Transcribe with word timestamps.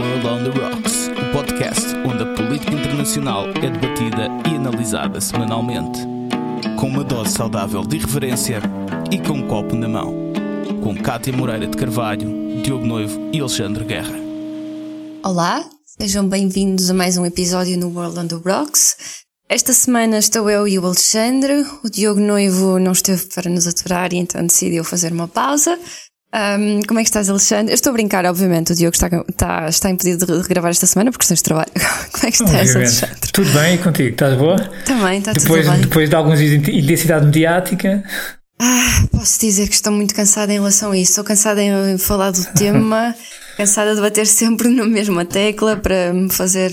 World 0.00 0.26
on 0.26 0.50
the 0.50 0.58
Rocks, 0.58 1.08
o 1.08 1.30
podcast 1.30 1.94
onde 2.06 2.22
a 2.22 2.34
política 2.34 2.72
internacional 2.72 3.50
é 3.50 3.68
debatida 3.68 4.28
e 4.50 4.56
analisada 4.56 5.20
semanalmente. 5.20 6.00
Com 6.80 6.86
uma 6.86 7.04
dose 7.04 7.32
saudável 7.32 7.82
de 7.82 7.96
irreverência 7.96 8.62
e 9.12 9.18
com 9.18 9.34
um 9.34 9.46
copo 9.46 9.76
na 9.76 9.86
mão. 9.86 10.32
Com 10.82 10.96
Cátia 10.96 11.34
Moreira 11.34 11.66
de 11.66 11.76
Carvalho, 11.76 12.62
Diogo 12.62 12.86
Noivo 12.86 13.28
e 13.30 13.40
Alexandre 13.40 13.84
Guerra. 13.84 14.16
Olá, 15.22 15.68
sejam 15.84 16.26
bem-vindos 16.26 16.88
a 16.88 16.94
mais 16.94 17.18
um 17.18 17.26
episódio 17.26 17.76
no 17.78 17.88
World 17.88 18.20
on 18.20 18.26
the 18.26 18.36
Rocks. 18.36 18.96
Esta 19.50 19.74
semana 19.74 20.16
estou 20.16 20.48
eu 20.48 20.66
e 20.66 20.78
o 20.78 20.86
Alexandre. 20.86 21.62
O 21.84 21.90
Diogo 21.90 22.20
Noivo 22.20 22.78
não 22.78 22.92
esteve 22.92 23.26
para 23.34 23.50
nos 23.50 23.66
aturar 23.66 24.14
e 24.14 24.16
então 24.16 24.40
decidiu 24.46 24.82
fazer 24.82 25.12
uma 25.12 25.28
pausa. 25.28 25.78
Um, 26.32 26.80
como 26.86 27.00
é 27.00 27.02
que 27.02 27.08
estás, 27.08 27.28
Alexandre? 27.28 27.72
Eu 27.72 27.74
estou 27.74 27.90
a 27.90 27.92
brincar, 27.92 28.24
obviamente. 28.24 28.72
O 28.72 28.74
Diogo 28.74 28.94
está, 28.94 29.08
está, 29.28 29.68
está 29.68 29.90
impedido 29.90 30.42
de 30.42 30.48
gravar 30.48 30.70
esta 30.70 30.86
semana 30.86 31.10
por 31.10 31.18
questões 31.18 31.40
de 31.40 31.44
trabalho. 31.44 31.70
Como 32.12 32.26
é 32.26 32.30
que 32.30 32.42
estás, 32.42 32.50
obviamente. 32.50 32.76
Alexandre? 32.76 33.32
Tudo 33.32 33.50
bem 33.52 33.74
e 33.74 33.78
contigo? 33.78 34.10
Estás 34.10 34.38
boa? 34.38 34.56
Também, 34.84 35.18
está 35.18 35.32
depois, 35.32 35.64
tudo 35.64 35.72
bem. 35.72 35.80
Depois 35.82 36.08
de 36.08 36.14
alguns 36.14 36.38
dias 36.38 36.62
de 36.62 36.78
intensidade 36.78 37.26
mediática. 37.26 38.04
Ah, 38.60 39.04
posso 39.10 39.40
dizer 39.40 39.68
que 39.68 39.74
estou 39.74 39.92
muito 39.92 40.14
cansada 40.14 40.52
em 40.52 40.56
relação 40.56 40.92
a 40.92 40.96
isso. 40.96 41.12
Estou 41.12 41.24
cansada 41.24 41.62
em 41.62 41.98
falar 41.98 42.30
do 42.30 42.44
tema, 42.54 43.14
cansada 43.56 43.94
de 43.96 44.00
bater 44.00 44.26
sempre 44.26 44.68
na 44.68 44.84
mesma 44.84 45.24
tecla 45.24 45.76
para 45.76 46.12
me 46.12 46.30
fazer 46.30 46.70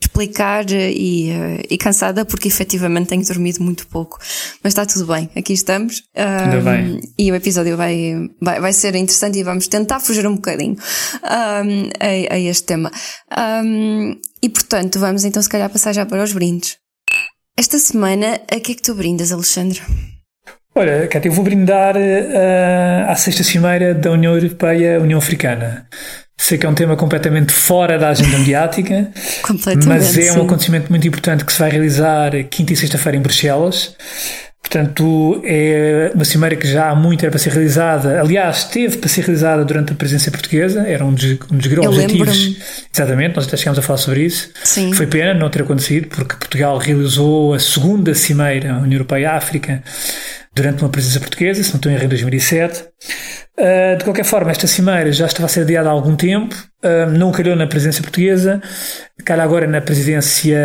explicar 0.00 0.70
e, 0.70 1.30
uh, 1.30 1.62
e 1.70 1.78
cansada 1.78 2.24
porque 2.24 2.48
efetivamente 2.48 3.08
tenho 3.08 3.24
dormido 3.24 3.62
muito 3.62 3.86
pouco. 3.86 4.18
Mas 4.62 4.72
está 4.72 4.84
tudo 4.84 5.06
bem, 5.06 5.30
aqui 5.36 5.52
estamos. 5.52 6.02
Um, 6.16 6.64
bem. 6.64 7.00
E 7.18 7.32
o 7.32 7.34
episódio 7.34 7.76
vai, 7.76 8.14
vai, 8.40 8.60
vai 8.60 8.72
ser 8.72 8.94
interessante 8.94 9.38
e 9.38 9.42
vamos 9.42 9.68
tentar 9.68 10.00
fugir 10.00 10.26
um 10.26 10.34
bocadinho 10.34 10.74
um, 10.74 11.90
a, 12.00 12.34
a, 12.34 12.38
este 12.38 12.64
tema. 12.64 12.90
Um, 13.64 14.18
e 14.42 14.48
portanto, 14.48 14.98
vamos 14.98 15.24
então 15.24 15.42
se 15.42 15.48
calhar 15.48 15.70
passar 15.70 15.92
já 15.92 16.04
para 16.04 16.22
os 16.22 16.32
brindes. 16.32 16.76
Esta 17.58 17.78
semana, 17.78 18.40
a 18.50 18.60
que 18.60 18.72
é 18.72 18.74
que 18.74 18.82
tu 18.82 18.94
brindas, 18.94 19.32
Alexandre? 19.32 19.80
Olha, 20.74 21.08
Cátia, 21.08 21.30
eu 21.30 21.32
vou 21.32 21.42
brindar 21.42 21.96
uh, 21.96 23.10
à 23.10 23.14
sexta 23.16 23.42
cimeira 23.42 23.94
da 23.94 24.10
União 24.10 24.34
Europeia-União 24.34 25.18
Africana. 25.18 25.88
Sei 26.38 26.58
que 26.58 26.66
é 26.66 26.68
um 26.68 26.74
tema 26.74 26.96
completamente 26.96 27.52
fora 27.52 27.98
da 27.98 28.10
agenda 28.10 28.38
mediática, 28.38 29.10
mas 29.86 30.18
é 30.18 30.32
um 30.32 30.42
acontecimento 30.42 30.90
muito 30.90 31.08
importante 31.08 31.44
que 31.44 31.52
se 31.52 31.58
vai 31.58 31.70
realizar 31.70 32.30
quinta 32.50 32.72
e 32.72 32.76
sexta-feira 32.76 33.16
em 33.16 33.20
Bruxelas. 33.20 33.96
Portanto, 34.60 35.40
é 35.44 36.10
uma 36.12 36.24
cimeira 36.24 36.56
que 36.56 36.66
já 36.66 36.90
há 36.90 36.94
muito 36.94 37.22
era 37.22 37.30
para 37.30 37.38
ser 37.38 37.50
realizada. 37.50 38.20
Aliás, 38.20 38.64
teve 38.64 38.96
para 38.96 39.08
ser 39.08 39.20
realizada 39.22 39.64
durante 39.64 39.92
a 39.92 39.94
presença 39.94 40.28
portuguesa, 40.28 40.80
era 40.80 41.04
um 41.04 41.14
dos, 41.14 41.24
um 41.52 41.56
dos 41.56 41.66
grandes 41.68 41.88
objetivos. 41.88 42.56
Exatamente, 42.92 43.36
nós 43.36 43.46
até 43.46 43.56
chegámos 43.56 43.78
a 43.78 43.82
falar 43.82 43.98
sobre 43.98 44.24
isso. 44.24 44.50
Sim. 44.64 44.92
Foi 44.92 45.06
pena 45.06 45.32
não 45.34 45.48
ter 45.48 45.62
acontecido, 45.62 46.08
porque 46.08 46.34
Portugal 46.34 46.78
realizou 46.78 47.54
a 47.54 47.60
segunda 47.60 48.12
cimeira 48.12 48.74
União 48.74 48.94
Europeia-África 48.94 49.84
durante 50.56 50.82
uma 50.82 50.88
presença 50.88 51.20
portuguesa, 51.20 51.62
se 51.62 51.68
não 51.68 51.76
estou 51.76 51.92
em 51.92 51.94
erro, 51.94 52.04
em 52.04 52.08
2007. 52.08 52.84
Uh, 53.58 53.98
de 53.98 54.04
qualquer 54.04 54.24
forma, 54.24 54.50
esta 54.50 54.66
cimeira 54.66 55.12
já 55.12 55.26
estava 55.26 55.44
a 55.44 55.48
ser 55.48 55.60
adiada 55.60 55.88
há 55.88 55.92
algum 55.92 56.16
tempo, 56.16 56.54
uh, 56.82 57.10
não 57.10 57.30
calhou 57.30 57.54
na 57.54 57.66
presidência 57.66 58.02
portuguesa, 58.02 58.60
calha 59.22 59.42
agora 59.42 59.66
na 59.66 59.82
presidência 59.82 60.58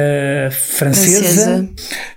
francesa, 0.52 1.24
francesa. 1.24 1.70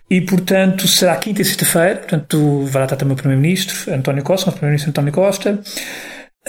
e, 0.09 0.21
portanto, 0.21 0.87
será 0.87 1.17
quinta 1.17 1.43
e 1.43 1.45
sexta-feira, 1.45 1.97
portanto, 1.97 2.65
vai 2.67 2.81
lá 2.81 2.85
estar 2.85 2.97
também 2.97 3.15
o 3.15 3.17
Primeiro-Ministro, 3.17 3.93
António 3.93 4.23
Costa, 4.23 4.51
o 4.51 4.53
Primeiro-Ministro 4.53 4.91
António 4.91 5.13
Costa, 5.13 5.61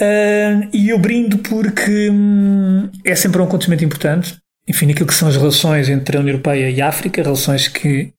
uh, 0.00 0.68
e 0.72 0.90
eu 0.90 0.98
brindo 0.98 1.38
porque 1.38 2.08
hum, 2.08 2.88
é 3.04 3.16
sempre 3.16 3.40
um 3.40 3.44
acontecimento 3.44 3.84
importante, 3.84 4.36
enfim, 4.68 4.90
aquilo 4.90 5.06
que 5.06 5.14
são 5.14 5.28
as 5.28 5.36
relações 5.36 5.88
entre 5.88 6.16
a 6.16 6.20
União 6.20 6.34
Europeia 6.34 6.70
e 6.70 6.80
a 6.80 6.88
África, 6.88 7.22
relações 7.22 7.66
que 7.66 8.12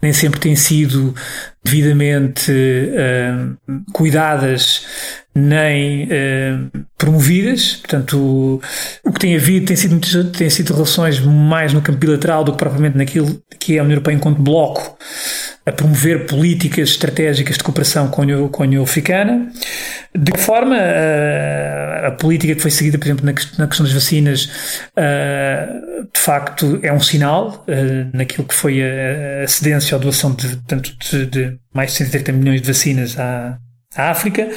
nem 0.00 0.12
sempre 0.12 0.40
têm 0.40 0.56
sido 0.56 1.14
devidamente 1.64 2.50
uh, 2.50 3.56
cuidadas 3.92 4.84
nem 5.34 6.04
uh, 6.04 6.84
promovidas. 6.98 7.74
Portanto, 7.76 8.18
o, 8.18 8.60
o, 9.04 9.12
que 9.12 9.20
tem 9.20 9.34
havido 9.34 9.66
tem 9.66 9.76
sido, 9.76 10.30
tem 10.30 10.50
sido 10.50 10.74
relações 10.74 11.18
mais 11.20 11.72
no 11.72 11.80
campo 11.80 11.98
bilateral 11.98 12.44
do 12.44 12.52
que 12.52 12.58
propriamente 12.58 12.98
naquilo 12.98 13.40
que 13.58 13.76
é 13.76 13.78
a 13.78 13.82
União 13.82 13.94
Europeia 13.94 14.16
enquanto 14.16 14.42
bloco 14.42 14.98
a 15.64 15.70
promover 15.70 16.26
políticas 16.26 16.90
estratégicas 16.90 17.56
de 17.56 17.62
cooperação 17.62 18.08
com 18.08 18.22
a 18.22 18.24
União, 18.24 18.48
com 18.48 18.62
a 18.62 18.66
União 18.66 18.82
Africana. 18.82 19.50
De 20.14 20.32
que 20.32 20.38
forma 20.38 20.76
a, 20.76 22.08
a, 22.08 22.10
política 22.10 22.54
que 22.54 22.60
foi 22.60 22.70
seguida, 22.70 22.98
por 22.98 23.06
exemplo, 23.06 23.24
na, 23.24 23.32
na 23.58 23.66
questão 23.66 23.86
das 23.86 23.92
vacinas, 23.92 24.44
uh, 24.96 25.91
facto 26.22 26.78
é 26.82 26.92
um 26.92 27.00
sinal 27.00 27.64
uh, 27.68 28.16
naquilo 28.16 28.46
que 28.46 28.54
foi 28.54 28.80
a, 28.82 29.44
a 29.44 29.48
cedência 29.48 29.96
ou 29.96 30.00
doação 30.00 30.32
de, 30.34 30.56
tanto 30.62 30.96
de, 30.98 31.26
de 31.26 31.58
mais 31.74 31.90
de 31.90 31.98
130 31.98 32.32
milhões 32.32 32.62
de 32.62 32.66
vacinas 32.66 33.18
à, 33.18 33.58
à 33.96 34.10
África. 34.10 34.48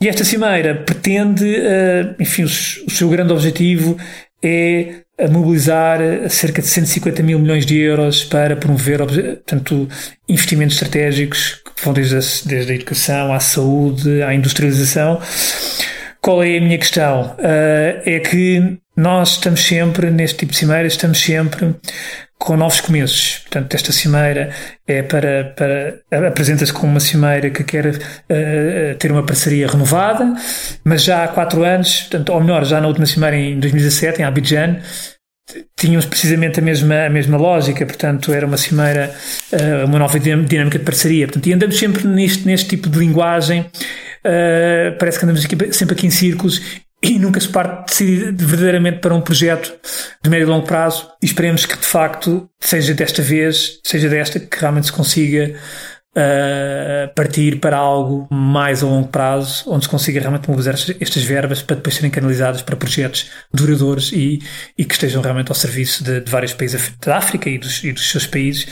E 0.00 0.08
esta 0.08 0.24
cimeira 0.24 0.74
pretende, 0.74 1.44
uh, 1.44 2.14
enfim, 2.20 2.42
o, 2.42 2.46
o 2.46 2.90
seu 2.90 3.08
grande 3.08 3.32
objetivo 3.32 3.96
é 4.42 5.04
a 5.18 5.28
mobilizar 5.28 5.98
cerca 6.28 6.60
de 6.60 6.68
150 6.68 7.22
mil 7.22 7.38
milhões 7.38 7.64
de 7.64 7.78
euros 7.78 8.24
para 8.24 8.56
promover 8.56 8.98
portanto, 8.98 9.88
investimentos 10.28 10.74
estratégicos 10.74 11.62
que 11.76 11.84
vão 11.84 11.92
desde 11.92 12.16
a, 12.16 12.48
desde 12.48 12.72
a 12.72 12.74
educação 12.74 13.32
à 13.32 13.40
saúde, 13.40 14.22
à 14.22 14.34
industrialização. 14.34 15.20
Qual 16.20 16.42
é 16.42 16.56
a 16.56 16.60
minha 16.60 16.78
questão? 16.78 17.36
Uh, 17.38 18.02
é 18.04 18.20
que 18.20 18.78
nós 18.96 19.32
estamos 19.32 19.60
sempre, 19.66 20.10
neste 20.10 20.38
tipo 20.38 20.52
de 20.52 20.58
cimeira, 20.58 20.86
estamos 20.86 21.20
sempre 21.20 21.74
com 22.38 22.56
novos 22.56 22.80
começos. 22.80 23.38
Portanto, 23.38 23.74
esta 23.74 23.90
cimeira 23.90 24.50
é 24.86 25.02
para, 25.02 25.54
para 25.56 26.28
apresenta-se 26.28 26.72
como 26.72 26.92
uma 26.92 27.00
cimeira 27.00 27.50
que 27.50 27.64
quer 27.64 27.86
uh, 27.86 28.94
ter 28.98 29.10
uma 29.10 29.24
parceria 29.24 29.66
renovada, 29.66 30.34
mas 30.84 31.02
já 31.02 31.24
há 31.24 31.28
quatro 31.28 31.64
anos, 31.64 32.02
portanto, 32.02 32.30
ou 32.30 32.40
melhor, 32.40 32.64
já 32.64 32.80
na 32.80 32.86
última 32.86 33.06
cimeira 33.06 33.36
em 33.36 33.58
2017, 33.58 34.20
em 34.20 34.24
Abidjan, 34.24 34.78
tínhamos 35.76 36.06
precisamente 36.06 36.60
a 36.60 36.62
mesma, 36.62 37.06
a 37.06 37.10
mesma 37.10 37.36
lógica, 37.36 37.84
portanto, 37.84 38.32
era 38.32 38.46
uma 38.46 38.56
cimeira, 38.56 39.14
uh, 39.52 39.86
uma 39.86 39.98
nova 39.98 40.18
dinâmica 40.18 40.78
de 40.78 40.84
parceria. 40.84 41.26
Portanto, 41.26 41.46
e 41.46 41.52
andamos 41.52 41.78
sempre 41.78 42.06
neste, 42.06 42.46
neste 42.46 42.68
tipo 42.68 42.88
de 42.88 42.98
linguagem, 42.98 43.60
uh, 43.62 44.96
parece 44.98 45.18
que 45.18 45.24
andamos 45.24 45.44
aqui, 45.44 45.72
sempre 45.72 45.94
aqui 45.94 46.06
em 46.06 46.10
círculos 46.10 46.83
e 47.04 47.18
nunca 47.18 47.38
se 47.38 47.48
parte 47.48 48.02
verdadeiramente 48.32 49.00
para 49.00 49.14
um 49.14 49.20
projeto 49.20 49.70
de 50.22 50.30
médio 50.30 50.46
e 50.46 50.48
longo 50.48 50.66
prazo. 50.66 51.10
E 51.20 51.26
esperemos 51.26 51.66
que 51.66 51.76
de 51.76 51.84
facto 51.84 52.48
seja 52.58 52.94
desta 52.94 53.20
vez, 53.20 53.78
seja 53.84 54.08
desta 54.08 54.40
que 54.40 54.58
realmente 54.58 54.86
se 54.86 54.92
consiga 54.92 55.54
uh, 56.16 57.12
partir 57.14 57.58
para 57.58 57.76
algo 57.76 58.26
mais 58.30 58.82
a 58.82 58.86
longo 58.86 59.08
prazo, 59.08 59.64
onde 59.70 59.84
se 59.84 59.90
consiga 59.90 60.20
realmente 60.20 60.48
mobilizar 60.48 60.74
estas 61.00 61.22
verbas 61.22 61.62
para 61.62 61.76
depois 61.76 61.94
serem 61.94 62.10
canalizadas 62.10 62.62
para 62.62 62.76
projetos 62.76 63.30
duradouros 63.52 64.12
e, 64.12 64.40
e 64.78 64.84
que 64.84 64.94
estejam 64.94 65.20
realmente 65.22 65.48
ao 65.48 65.54
serviço 65.54 66.02
de, 66.04 66.20
de 66.20 66.30
vários 66.30 66.54
países 66.54 66.92
da 67.04 67.16
África 67.16 67.48
e 67.50 67.58
dos, 67.58 67.82
e 67.84 67.92
dos 67.92 68.10
seus 68.10 68.26
países 68.26 68.66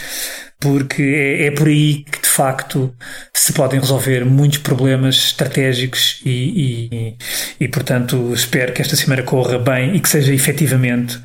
porque 0.63 1.03
é, 1.03 1.47
é, 1.47 1.51
por 1.51 1.67
aí 1.67 2.05
que 2.05 2.23
de 2.23 2.29
facto 2.29 2.95
se 3.35 3.53
podem 3.53 3.81
resolver 3.81 4.25
muitos 4.25 4.59
problemas 4.59 5.17
estratégicos 5.17 6.23
e, 6.25 6.89
e, 6.91 7.19
e, 7.59 7.69
portanto 7.69 8.33
espero 8.33 8.73
que 8.73 8.81
esta 8.81 8.95
cimeira 8.95 9.25
corra 9.25 9.59
bem 9.59 9.97
e 9.97 10.01
que 10.01 10.09
seja 10.09 10.33
efetivamente 10.33 11.21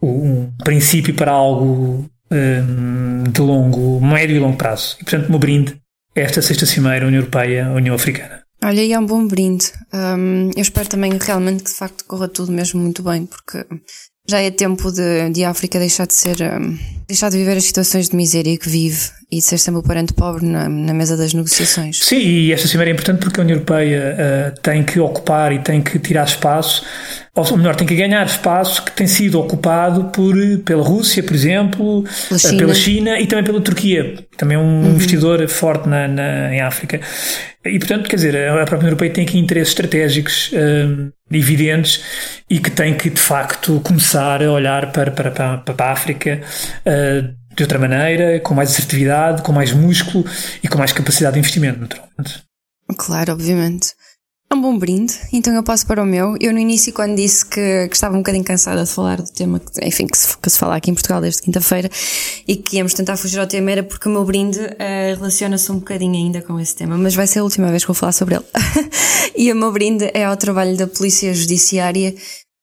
um 0.00 0.50
princípio 0.64 1.14
para 1.14 1.30
algo 1.30 2.10
de 3.30 3.40
longo, 3.40 4.00
médio 4.00 4.36
e 4.36 4.38
longo 4.38 4.56
prazo. 4.56 4.96
E 5.00 5.04
portanto, 5.04 5.28
meu 5.28 5.38
brinde 5.38 5.76
é 6.14 6.22
esta 6.22 6.42
sexta 6.42 6.66
cimeira 6.66 7.06
União 7.06 7.20
Europeia, 7.20 7.70
União 7.70 7.94
Africana. 7.94 8.42
Olha, 8.64 8.80
e 8.80 8.92
é 8.92 8.98
um 8.98 9.06
bom 9.06 9.26
brinde. 9.26 9.72
Um, 9.92 10.50
eu 10.54 10.62
espero 10.62 10.88
também 10.88 11.18
realmente 11.20 11.64
que 11.64 11.70
de 11.70 11.76
facto 11.76 12.04
corra 12.04 12.28
tudo 12.28 12.52
mesmo 12.52 12.80
muito 12.80 13.02
bem, 13.02 13.26
porque 13.26 13.66
já 14.28 14.40
é 14.40 14.50
tempo 14.50 14.90
de, 14.92 15.30
de 15.30 15.44
África 15.44 15.78
deixar 15.78 16.06
de 16.06 16.14
ser, 16.14 16.36
um, 16.40 16.78
deixar 17.08 17.28
de 17.28 17.36
viver 17.36 17.56
as 17.56 17.64
situações 17.64 18.08
de 18.08 18.16
miséria 18.16 18.56
que 18.56 18.68
vive 18.68 19.10
e 19.30 19.36
de 19.38 19.42
ser 19.42 19.58
sempre 19.58 19.80
o 19.80 19.82
parente 19.82 20.12
pobre 20.12 20.46
na, 20.46 20.68
na 20.68 20.94
mesa 20.94 21.16
das 21.16 21.34
negociações. 21.34 21.98
Sim, 22.04 22.20
e 22.20 22.52
esta 22.52 22.68
cimeira 22.68 22.90
é 22.90 22.92
importante 22.92 23.18
porque 23.18 23.40
a 23.40 23.42
União 23.42 23.56
Europeia 23.56 24.16
uh, 24.56 24.60
tem 24.60 24.84
que 24.84 25.00
ocupar 25.00 25.52
e 25.52 25.58
tem 25.58 25.82
que 25.82 25.98
tirar 25.98 26.24
espaço, 26.24 26.84
ou 27.34 27.56
melhor, 27.56 27.74
tem 27.74 27.86
que 27.86 27.96
ganhar 27.96 28.24
espaço 28.24 28.84
que 28.84 28.92
tem 28.92 29.06
sido 29.06 29.40
ocupado 29.40 30.04
por, 30.10 30.34
pela 30.64 30.82
Rússia, 30.82 31.22
por 31.22 31.34
exemplo, 31.34 32.04
pela 32.28 32.38
China, 32.38 32.54
uh, 32.54 32.58
pela 32.58 32.74
China 32.74 33.20
e 33.20 33.26
também 33.26 33.44
pela 33.44 33.60
Turquia, 33.60 34.24
também 34.36 34.56
é 34.56 34.60
um 34.60 34.82
uhum. 34.82 34.90
investidor 34.92 35.48
forte 35.48 35.88
na, 35.88 36.06
na, 36.06 36.54
em 36.54 36.60
África. 36.60 37.00
E, 37.64 37.78
portanto, 37.78 38.08
quer 38.08 38.16
dizer, 38.16 38.36
a 38.36 38.54
própria 38.64 38.78
União 38.78 38.88
Europeia 38.88 39.12
tem 39.12 39.24
aqui 39.24 39.38
interesses 39.38 39.70
estratégicos 39.70 40.50
uh, 40.52 41.12
evidentes 41.30 42.02
e 42.50 42.58
que 42.58 42.70
tem 42.70 42.96
que, 42.96 43.08
de 43.08 43.20
facto, 43.20 43.80
começar 43.80 44.42
a 44.42 44.50
olhar 44.50 44.90
para, 44.90 45.12
para, 45.12 45.30
para, 45.30 45.58
para 45.58 45.84
a 45.84 45.92
África 45.92 46.40
uh, 46.84 47.54
de 47.54 47.62
outra 47.62 47.78
maneira, 47.78 48.40
com 48.40 48.54
mais 48.54 48.70
assertividade, 48.70 49.42
com 49.42 49.52
mais 49.52 49.72
músculo 49.72 50.24
e 50.62 50.68
com 50.68 50.78
mais 50.78 50.92
capacidade 50.92 51.34
de 51.34 51.38
investimento, 51.38 51.80
naturalmente. 51.80 52.42
Claro, 52.98 53.32
obviamente. 53.32 53.94
É 54.52 54.54
um 54.54 54.60
bom 54.60 54.78
brinde, 54.78 55.18
então 55.32 55.54
eu 55.54 55.62
passo 55.62 55.86
para 55.86 56.02
o 56.02 56.04
meu. 56.04 56.36
Eu 56.38 56.52
no 56.52 56.58
início, 56.58 56.92
quando 56.92 57.16
disse 57.16 57.42
que, 57.46 57.88
que 57.88 57.94
estava 57.94 58.14
um 58.14 58.18
bocadinho 58.18 58.44
cansada 58.44 58.84
de 58.84 58.90
falar 58.90 59.22
do 59.22 59.30
tema, 59.30 59.58
que, 59.58 59.82
enfim, 59.82 60.06
que 60.06 60.18
se, 60.18 60.36
que 60.36 60.50
se 60.50 60.58
fala 60.58 60.76
aqui 60.76 60.90
em 60.90 60.94
Portugal 60.94 61.22
desde 61.22 61.40
quinta-feira 61.40 61.90
e 62.46 62.56
que 62.56 62.76
íamos 62.76 62.92
tentar 62.92 63.16
fugir 63.16 63.40
ao 63.40 63.46
tema, 63.46 63.70
era 63.70 63.82
porque 63.82 64.06
o 64.10 64.12
meu 64.12 64.26
brinde 64.26 64.58
uh, 64.58 65.16
relaciona-se 65.16 65.72
um 65.72 65.76
bocadinho 65.76 66.16
ainda 66.16 66.42
com 66.42 66.60
esse 66.60 66.76
tema, 66.76 66.98
mas 66.98 67.14
vai 67.14 67.26
ser 67.26 67.38
a 67.38 67.44
última 67.44 67.68
vez 67.68 67.82
que 67.82 67.88
vou 67.88 67.94
falar 67.94 68.12
sobre 68.12 68.34
ele. 68.34 68.44
e 69.34 69.50
o 69.50 69.56
meu 69.56 69.72
brinde 69.72 70.10
é 70.12 70.26
ao 70.26 70.36
trabalho 70.36 70.76
da 70.76 70.86
Polícia 70.86 71.32
Judiciária, 71.32 72.14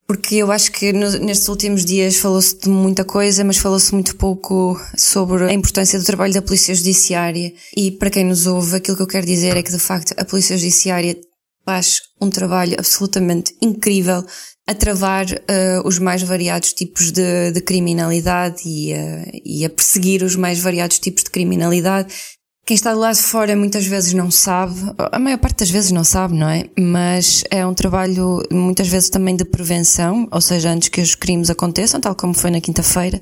porque 0.05 0.35
eu 0.35 0.51
acho 0.51 0.71
que 0.71 0.93
no, 0.93 1.09
nestes 1.17 1.47
últimos 1.47 1.83
dias 1.83 2.17
falou-se 2.17 2.55
de 2.55 2.69
muita 2.69 3.03
coisa, 3.03 3.43
mas 3.43 3.57
falou-se 3.57 3.91
muito 3.95 4.15
pouco 4.15 4.79
sobre 4.95 5.45
a 5.45 5.53
importância 5.53 5.97
do 5.97 6.05
trabalho 6.05 6.35
da 6.35 6.41
Polícia 6.43 6.75
Judiciária. 6.75 7.51
E 7.75 7.89
para 7.89 8.11
quem 8.11 8.25
nos 8.25 8.45
ouve, 8.45 8.75
aquilo 8.75 8.95
que 8.95 9.01
eu 9.01 9.07
quero 9.07 9.25
dizer 9.25 9.57
é 9.57 9.63
que 9.63 9.71
de 9.71 9.79
facto 9.79 10.13
a 10.15 10.23
Polícia 10.23 10.55
Judiciária 10.55 11.17
faz 11.65 12.01
um 12.21 12.29
trabalho 12.29 12.75
absolutamente 12.77 13.55
incrível 13.61 14.25
a 14.67 14.73
travar 14.75 15.25
uh, 15.25 15.87
os 15.87 15.97
mais 15.97 16.21
variados 16.21 16.73
tipos 16.73 17.11
de, 17.11 17.51
de 17.51 17.61
criminalidade 17.61 18.61
e, 18.65 18.93
uh, 18.93 19.41
e 19.43 19.65
a 19.65 19.69
perseguir 19.69 20.21
os 20.21 20.35
mais 20.35 20.59
variados 20.59 20.99
tipos 20.99 21.23
de 21.23 21.31
criminalidade. 21.31 22.13
Quem 22.67 22.75
está 22.75 22.93
do 22.93 22.99
lado 22.99 23.15
de 23.15 23.23
fora 23.23 23.55
muitas 23.55 23.87
vezes 23.87 24.13
não 24.13 24.29
sabe, 24.29 24.75
a 25.11 25.17
maior 25.17 25.39
parte 25.39 25.61
das 25.61 25.71
vezes 25.71 25.89
não 25.89 26.03
sabe, 26.03 26.35
não 26.35 26.47
é? 26.47 26.65
Mas 26.79 27.43
é 27.49 27.65
um 27.65 27.73
trabalho 27.73 28.43
muitas 28.51 28.87
vezes 28.87 29.09
também 29.09 29.35
de 29.35 29.43
prevenção, 29.43 30.27
ou 30.31 30.39
seja, 30.39 30.69
antes 30.69 30.89
que 30.89 31.01
os 31.01 31.15
crimes 31.15 31.49
aconteçam, 31.49 31.99
tal 31.99 32.13
como 32.13 32.35
foi 32.35 32.51
na 32.51 32.61
quinta-feira. 32.61 33.19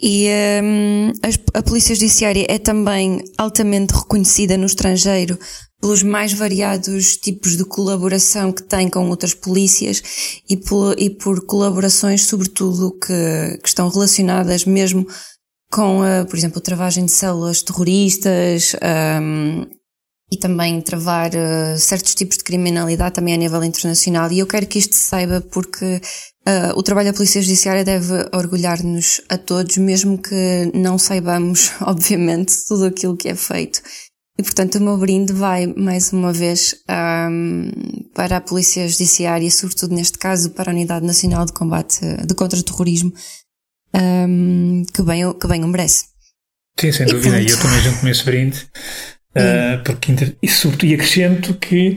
E 0.00 0.28
um, 0.62 1.12
a, 1.22 1.58
a 1.58 1.62
Polícia 1.62 1.94
Judiciária 1.94 2.46
é 2.48 2.58
também 2.58 3.24
altamente 3.36 3.94
reconhecida 3.94 4.56
no 4.56 4.66
estrangeiro 4.66 5.36
pelos 5.82 6.04
mais 6.04 6.32
variados 6.32 7.16
tipos 7.16 7.56
de 7.56 7.64
colaboração 7.64 8.52
que 8.52 8.62
tem 8.62 8.88
com 8.88 9.10
outras 9.10 9.34
polícias 9.34 10.00
e 10.48 10.56
por, 10.56 10.94
e 10.96 11.10
por 11.10 11.44
colaborações, 11.44 12.24
sobretudo, 12.24 12.92
que, 12.92 13.58
que 13.60 13.68
estão 13.68 13.88
relacionadas 13.88 14.64
mesmo 14.64 15.04
com, 15.72 16.02
a, 16.02 16.24
por 16.24 16.38
exemplo, 16.38 16.58
a 16.58 16.62
travagem 16.62 17.04
de 17.04 17.10
células 17.10 17.62
terroristas 17.62 18.76
um, 19.20 19.66
e 20.30 20.38
também 20.38 20.80
travar 20.80 21.32
uh, 21.34 21.76
certos 21.76 22.14
tipos 22.14 22.36
de 22.36 22.44
criminalidade 22.44 23.16
também 23.16 23.34
a 23.34 23.36
nível 23.36 23.64
internacional. 23.64 24.30
E 24.30 24.38
eu 24.38 24.46
quero 24.46 24.68
que 24.68 24.78
isto 24.78 24.94
se 24.94 25.02
saiba 25.02 25.40
porque 25.40 26.00
uh, 26.46 26.78
o 26.78 26.82
trabalho 26.84 27.10
da 27.10 27.16
Polícia 27.16 27.42
Judiciária 27.42 27.84
deve 27.84 28.12
orgulhar-nos 28.32 29.20
a 29.28 29.36
todos, 29.36 29.76
mesmo 29.78 30.16
que 30.16 30.70
não 30.72 30.96
saibamos, 30.96 31.72
obviamente, 31.82 32.54
tudo 32.68 32.84
aquilo 32.84 33.16
que 33.16 33.28
é 33.28 33.34
feito. 33.34 33.82
E, 34.38 34.42
portanto, 34.42 34.76
o 34.76 34.80
meu 34.80 34.96
brinde 34.96 35.32
vai, 35.32 35.66
mais 35.66 36.12
uma 36.12 36.32
vez, 36.32 36.74
um, 37.30 37.70
para 38.14 38.38
a 38.38 38.40
Polícia 38.40 38.88
Judiciária, 38.88 39.50
sobretudo 39.50 39.94
neste 39.94 40.18
caso 40.18 40.50
para 40.50 40.70
a 40.70 40.74
Unidade 40.74 41.04
Nacional 41.04 41.44
de 41.44 41.52
Combate 41.52 42.00
de 42.26 42.34
Contra-Terrorismo, 42.34 43.12
um, 43.94 44.84
que, 44.92 45.02
bem, 45.02 45.32
que 45.34 45.46
bem 45.46 45.62
o 45.62 45.68
merece. 45.68 46.06
Sim, 46.80 46.92
sem 46.92 47.06
e 47.06 47.12
dúvida. 47.12 47.40
E 47.40 47.48
eu 47.48 47.58
também 47.58 47.80
junto 47.80 48.00
com 48.00 48.08
esse 48.08 48.24
brinde. 48.24 48.66
Uh, 49.34 49.82
porque, 49.82 50.12
e, 50.42 50.46
sobretudo, 50.46 50.90
e 50.90 50.94
acrescento 50.94 51.54
que 51.54 51.96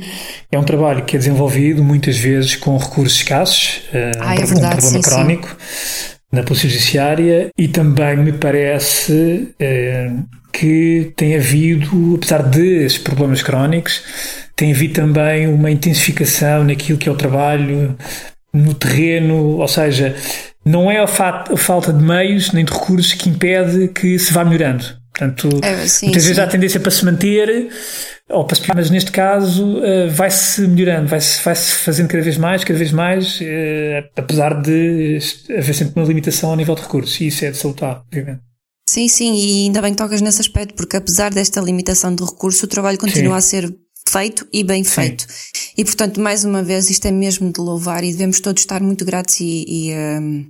é 0.49 0.57
um 0.57 0.63
trabalho 0.63 1.03
que 1.03 1.17
é 1.17 1.19
desenvolvido 1.19 1.83
muitas 1.83 2.17
vezes 2.17 2.55
com 2.55 2.77
recursos 2.77 3.17
escassos, 3.17 3.81
uh, 3.89 4.21
ah, 4.21 4.35
é 4.35 4.39
um, 4.41 4.45
verdade, 4.45 4.77
problema 4.77 4.81
sim, 4.81 5.01
crónico 5.01 5.57
sim. 5.59 6.14
Na 6.35 6.43
Polícia 6.43 6.69
Judiciária 6.69 7.49
e 7.57 7.67
também 7.67 8.17
me 8.17 8.33
parece 8.33 9.53
uh, 9.59 10.23
que 10.51 11.13
tem 11.15 11.35
havido, 11.35 12.15
apesar 12.15 12.43
desses 12.43 12.97
problemas 12.97 13.41
crónicos, 13.41 14.03
tem 14.55 14.71
havido 14.71 14.93
também 14.93 15.47
uma 15.47 15.71
intensificação 15.71 16.63
naquilo 16.63 16.97
que 16.97 17.09
é 17.09 17.11
o 17.11 17.15
trabalho 17.15 17.95
no 18.53 18.73
terreno, 18.73 19.57
ou 19.57 19.67
seja, 19.67 20.15
não 20.63 20.89
é 20.89 20.97
a, 20.97 21.03
a 21.03 21.57
falta 21.57 21.91
de 21.91 22.03
meios 22.03 22.51
nem 22.51 22.63
de 22.63 22.71
recursos 22.71 23.13
que 23.13 23.29
impede 23.29 23.89
que 23.89 24.17
se 24.17 24.31
vá 24.33 24.45
melhorando. 24.45 24.85
Portanto, 25.17 25.49
é, 25.63 25.87
sim, 25.87 26.07
muitas 26.07 26.23
sim. 26.23 26.27
vezes 26.27 26.39
há 26.39 26.47
tendência 26.47 26.79
para 26.79 26.91
se 26.91 27.05
manter, 27.05 27.69
ou 28.29 28.45
para 28.45 28.55
se 28.55 28.63
mas 28.75 28.89
neste 28.89 29.11
caso 29.11 29.77
uh, 29.77 30.09
vai-se 30.09 30.67
melhorando, 30.67 31.07
vai-se 31.07 31.41
vai 31.41 31.55
-se 31.55 31.71
fazendo 31.71 32.09
cada 32.09 32.21
vez 32.21 32.37
mais, 32.37 32.65
cada 32.65 32.77
vez 32.77 32.91
mais, 32.91 33.39
uh, 33.39 34.09
apesar 34.17 34.61
de 34.61 35.19
haver 35.57 35.73
sempre 35.73 35.93
uma 35.95 36.05
limitação 36.05 36.49
ao 36.49 36.57
nível 36.57 36.75
de 36.75 36.81
recursos, 36.81 37.19
e 37.21 37.27
isso 37.27 37.45
é 37.45 37.51
de 37.51 37.57
salutar, 37.57 38.03
obviamente. 38.05 38.41
Sim, 38.89 39.07
sim, 39.07 39.33
e 39.35 39.63
ainda 39.65 39.81
bem 39.81 39.91
que 39.91 39.97
tocas 39.97 40.21
nesse 40.21 40.41
aspecto, 40.41 40.75
porque 40.75 40.97
apesar 40.97 41.33
desta 41.33 41.61
limitação 41.61 42.13
de 42.13 42.23
recurso, 42.23 42.65
o 42.65 42.69
trabalho 42.69 42.97
continua 42.97 43.39
sim. 43.39 43.57
a 43.57 43.61
ser 43.61 43.75
feito 44.07 44.45
e 44.51 44.63
bem 44.63 44.83
feito. 44.83 45.25
E 45.77 45.83
portanto, 45.83 46.19
mais 46.19 46.43
uma 46.43 46.61
vez, 46.61 46.89
isto 46.89 47.05
é 47.07 47.11
mesmo 47.11 47.51
de 47.51 47.59
louvar 47.59 48.03
e 48.03 48.11
devemos 48.11 48.39
todos 48.39 48.61
estar 48.61 48.81
muito 48.81 49.03
gratos 49.05 49.39
e, 49.39 49.65
e, 49.67 49.93
um, 49.93 50.45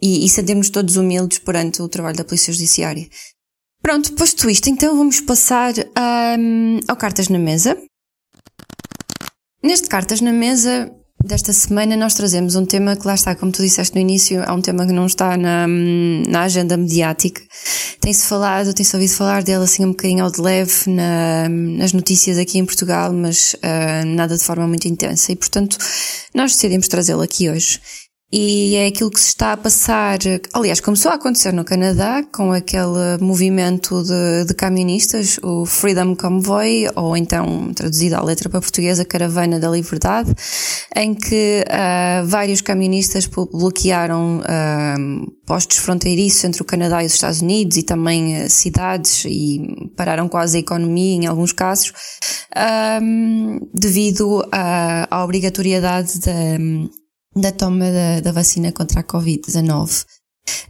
e, 0.00 0.24
e 0.24 0.28
sentirmos 0.28 0.70
todos 0.70 0.96
humildes 0.96 1.38
perante 1.38 1.82
o 1.82 1.88
trabalho 1.88 2.16
da 2.16 2.24
Polícia 2.24 2.52
Judiciária. 2.52 3.06
Pronto, 3.86 4.14
posto 4.14 4.50
isto, 4.50 4.68
então 4.68 4.96
vamos 4.96 5.20
passar 5.20 5.72
um, 6.36 6.80
ao 6.88 6.96
Cartas 6.96 7.28
na 7.28 7.38
Mesa. 7.38 7.78
Neste 9.62 9.86
Cartas 9.86 10.20
na 10.20 10.32
Mesa, 10.32 10.90
desta 11.24 11.52
semana 11.52 11.96
nós 11.96 12.14
trazemos 12.14 12.56
um 12.56 12.66
tema 12.66 12.96
que 12.96 13.06
lá 13.06 13.14
está, 13.14 13.36
como 13.36 13.52
tu 13.52 13.62
disseste 13.62 13.94
no 13.94 14.00
início, 14.00 14.42
é 14.42 14.50
um 14.50 14.60
tema 14.60 14.84
que 14.84 14.92
não 14.92 15.06
está 15.06 15.36
na, 15.36 15.68
na 15.68 16.42
agenda 16.42 16.76
mediática. 16.76 17.40
Tem-se 18.00 18.26
falado, 18.26 18.74
tem-se 18.74 18.96
ouvido 18.96 19.14
falar 19.14 19.44
dele 19.44 19.62
assim 19.62 19.84
um 19.84 19.90
bocadinho 19.90 20.24
ao 20.24 20.32
de 20.32 20.40
leve 20.40 20.90
na, 20.90 21.48
nas 21.48 21.92
notícias 21.92 22.38
aqui 22.38 22.58
em 22.58 22.66
Portugal, 22.66 23.12
mas 23.12 23.54
uh, 23.54 24.04
nada 24.04 24.36
de 24.36 24.42
forma 24.42 24.66
muito 24.66 24.88
intensa. 24.88 25.30
E 25.30 25.36
portanto, 25.36 25.78
nós 26.34 26.54
decidimos 26.54 26.88
trazê-lo 26.88 27.22
aqui 27.22 27.48
hoje 27.48 27.80
e 28.32 28.74
é 28.74 28.88
aquilo 28.88 29.08
que 29.08 29.20
se 29.20 29.28
está 29.28 29.52
a 29.52 29.56
passar, 29.56 30.18
aliás, 30.52 30.80
começou 30.80 31.12
a 31.12 31.14
acontecer 31.14 31.52
no 31.52 31.64
Canadá 31.64 32.24
com 32.24 32.50
aquele 32.50 33.18
movimento 33.20 34.02
de, 34.02 34.46
de 34.48 34.52
camionistas, 34.52 35.38
o 35.44 35.64
Freedom 35.64 36.16
Convoy, 36.16 36.88
ou 36.96 37.16
então, 37.16 37.72
traduzido 37.72 38.16
à 38.16 38.22
letra 38.22 38.48
para 38.48 38.60
portuguesa, 38.60 39.04
Caravana 39.04 39.60
da 39.60 39.70
Liberdade, 39.70 40.34
em 40.96 41.14
que 41.14 41.64
uh, 41.68 42.26
vários 42.26 42.60
camionistas 42.60 43.26
bloquearam 43.26 44.40
uh, 44.40 45.32
postos 45.46 45.76
fronteiriços 45.76 46.42
entre 46.42 46.62
o 46.62 46.64
Canadá 46.64 47.04
e 47.04 47.06
os 47.06 47.14
Estados 47.14 47.40
Unidos 47.40 47.76
e 47.76 47.84
também 47.84 48.42
uh, 48.42 48.50
cidades 48.50 49.24
e 49.24 49.88
pararam 49.96 50.28
quase 50.28 50.56
a 50.56 50.60
economia 50.60 51.14
em 51.14 51.26
alguns 51.26 51.52
casos, 51.52 51.92
devido 53.72 54.44
à, 54.50 55.06
à 55.10 55.24
obrigatoriedade 55.24 56.18
da 56.18 56.58
da 57.36 57.52
toma 57.52 57.84
da, 57.90 58.20
da 58.20 58.32
vacina 58.32 58.72
contra 58.72 59.00
a 59.00 59.04
Covid-19. 59.04 60.04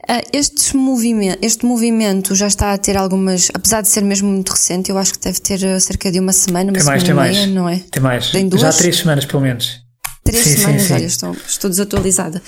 Uh, 0.08 0.22
este, 0.32 0.76
movimento, 0.76 1.38
este 1.42 1.66
movimento 1.66 2.34
já 2.34 2.46
está 2.46 2.72
a 2.72 2.78
ter 2.78 2.96
algumas, 2.96 3.50
apesar 3.52 3.82
de 3.82 3.88
ser 3.88 4.02
mesmo 4.02 4.28
muito 4.28 4.50
recente, 4.50 4.90
eu 4.90 4.96
acho 4.96 5.12
que 5.12 5.20
deve 5.20 5.38
ter 5.40 5.64
ah, 5.66 5.78
cerca 5.78 6.10
de 6.10 6.18
uma 6.18 6.32
semana, 6.32 6.70
uma 6.70 6.72
tem 6.72 6.80
semana 6.80 6.96
mais, 6.96 7.04
tem 7.04 7.14
meia, 7.14 7.46
mais. 7.46 7.54
não 7.54 7.68
é? 7.68 7.78
Tem 7.90 8.02
mais. 8.02 8.30
Tem 8.30 8.48
duas? 8.48 8.62
Já 8.62 8.70
há 8.70 8.72
três 8.72 8.96
semanas, 8.96 9.26
pelo 9.26 9.42
menos. 9.42 9.85
Três 10.26 10.44
sim, 10.44 10.56
semanas, 10.56 10.82
sim, 10.82 10.88
sim. 10.88 10.94
olha, 10.94 11.06
estou, 11.06 11.36
estou 11.46 11.70
desatualizada. 11.70 12.42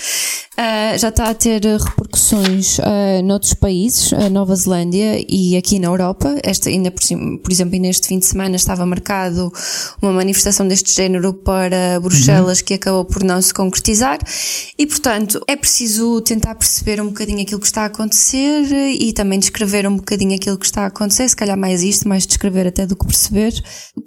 Uh, 0.59 0.99
já 0.99 1.11
está 1.11 1.31
a 1.31 1.35
ter 1.35 1.63
repercussões 1.63 2.81
uh, 2.81 3.23
noutros 3.23 3.55
países, 3.55 4.11
uh, 4.11 4.29
Nova 4.29 4.57
Zelândia 4.57 5.25
e 5.29 5.57
aqui 5.57 5.79
na 5.79 5.87
Europa. 5.87 6.37
Esta, 6.43 6.69
ainda 6.69 6.91
por, 6.91 7.01
por 7.41 7.53
exemplo, 7.53 7.77
ainda 7.77 7.87
este 7.87 8.09
fim 8.09 8.19
de 8.19 8.27
semana 8.27 8.57
estava 8.57 8.85
marcado 8.85 9.53
uma 10.03 10.13
manifestação 10.13 10.67
deste 10.67 10.93
género 10.93 11.33
para 11.33 12.01
Bruxelas 12.01 12.59
uhum. 12.59 12.65
que 12.65 12.75
acabou 12.75 13.05
por 13.05 13.23
não 13.23 13.41
se 13.41 13.55
concretizar. 13.55 14.19
E, 14.77 14.85
portanto, 14.85 15.41
é 15.47 15.55
preciso 15.55 16.21
tentar 16.23 16.57
perceber 16.57 17.01
um 17.01 17.07
bocadinho 17.07 17.41
aquilo 17.41 17.61
que 17.61 17.67
está 17.67 17.83
a 17.83 17.87
acontecer 17.87 18.65
e 18.73 19.13
também 19.13 19.39
descrever 19.39 19.87
um 19.87 19.95
bocadinho 19.95 20.35
aquilo 20.35 20.59
que 20.59 20.67
está 20.67 20.83
a 20.83 20.87
acontecer, 20.87 21.29
se 21.29 21.37
calhar 21.37 21.57
mais 21.57 21.85
isto, 21.85 22.09
mais 22.09 22.27
descrever 22.27 22.67
até 22.67 22.85
do 22.85 22.97
que 22.97 23.07
perceber, 23.07 23.53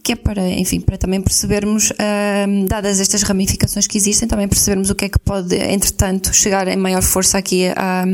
que 0.04 0.12
é 0.12 0.16
para, 0.18 0.50
enfim, 0.50 0.82
para 0.82 0.98
também 0.98 1.22
percebermos, 1.22 1.92
uh, 1.92 2.68
dadas 2.68 3.00
estas 3.00 3.24
ramificações 3.24 3.61
que 3.88 3.98
existem, 3.98 4.28
também 4.28 4.48
percebermos 4.48 4.90
o 4.90 4.96
que 4.96 5.06
é 5.06 5.10
que 5.10 5.20
pode, 5.20 5.56
entretanto, 5.56 6.34
chegar 6.34 6.68
em 6.68 6.78
maior 6.78 7.02
força 7.02 7.38
aqui 7.38 7.68
à, 7.76 8.06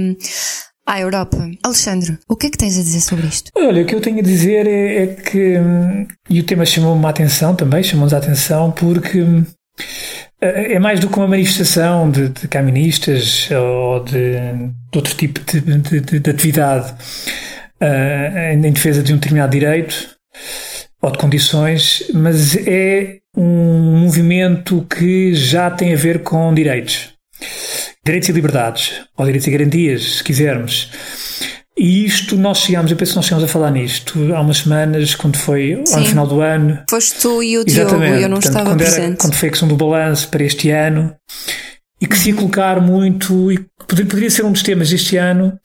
à 0.85 0.99
Europa. 0.99 1.37
Alexandre, 1.63 2.17
o 2.29 2.35
que 2.35 2.47
é 2.47 2.49
que 2.49 2.57
tens 2.57 2.77
a 2.77 2.81
dizer 2.81 3.01
sobre 3.01 3.27
isto? 3.27 3.51
Olha, 3.55 3.83
o 3.83 3.85
que 3.85 3.95
eu 3.95 4.01
tenho 4.01 4.19
a 4.19 4.23
dizer 4.23 4.65
é, 4.67 5.03
é 5.03 5.07
que, 5.07 5.57
hum, 5.59 6.07
e 6.29 6.39
o 6.39 6.43
tema 6.43 6.65
chamou-me 6.65 7.05
a 7.05 7.09
atenção 7.09 7.55
também, 7.55 7.83
chamou-nos 7.83 8.13
a 8.13 8.17
atenção 8.17 8.71
porque 8.71 9.21
hum, 9.21 9.45
é, 10.41 10.73
é 10.73 10.79
mais 10.79 10.99
do 10.99 11.09
que 11.09 11.17
uma 11.17 11.27
manifestação 11.27 12.09
de, 12.09 12.29
de 12.29 12.47
caministas 12.47 13.49
ou 13.51 14.03
de, 14.03 14.33
de 14.91 14.97
outro 14.97 15.15
tipo 15.15 15.39
de, 15.39 15.61
de, 16.01 16.19
de 16.19 16.29
atividade 16.29 16.93
uh, 17.81 18.53
em 18.53 18.71
defesa 18.71 19.01
de 19.01 19.13
um 19.13 19.17
determinado 19.17 19.51
direito 19.51 20.15
ou 21.01 21.11
de 21.11 21.17
condições, 21.17 22.03
mas 22.13 22.55
é 22.55 23.17
um 23.37 23.99
movimento 23.99 24.85
que 24.89 25.33
já 25.33 25.69
tem 25.69 25.93
a 25.93 25.97
ver 25.97 26.23
com 26.23 26.53
direitos 26.53 27.15
direitos 28.07 28.29
e 28.29 28.31
liberdades, 28.31 29.01
ou 29.17 29.25
direitos 29.25 29.47
e 29.47 29.51
garantias, 29.51 30.17
se 30.17 30.23
quisermos. 30.23 30.89
E 31.77 32.05
isto 32.05 32.35
nós 32.37 32.59
chegámos, 32.59 32.89
eu 32.89 32.97
penso 32.97 33.11
que 33.11 33.15
nós 33.17 33.25
chegámos 33.25 33.43
a 33.43 33.47
falar 33.47 33.69
nisto 33.69 34.33
há 34.33 34.41
umas 34.41 34.59
semanas, 34.59 35.13
quando 35.13 35.37
foi 35.37 35.79
Sim. 35.85 35.95
ao 35.95 36.05
final 36.05 36.25
do 36.25 36.41
ano. 36.41 36.79
Foste 36.89 37.19
tu 37.19 37.43
e 37.43 37.57
o 37.57 37.65
Diogo, 37.65 37.95
eu 37.95 38.29
não 38.29 38.39
Portanto, 38.39 38.43
estava 38.45 38.69
quando 38.71 38.77
presente. 38.79 39.05
Era, 39.05 39.15
quando 39.17 39.35
foi 39.35 39.49
a 39.49 39.51
questão 39.51 39.67
do 39.67 39.75
balanço 39.75 40.29
para 40.29 40.43
este 40.43 40.71
ano, 40.71 41.13
e 42.01 42.07
que 42.07 42.17
se 42.17 42.29
ia 42.29 42.35
colocar 42.35 42.81
muito, 42.81 43.51
e 43.51 43.59
poderia, 43.87 44.09
poderia 44.09 44.29
ser 44.29 44.45
um 44.45 44.51
dos 44.51 44.63
temas 44.63 44.89
deste 44.89 45.17
ano, 45.17 45.59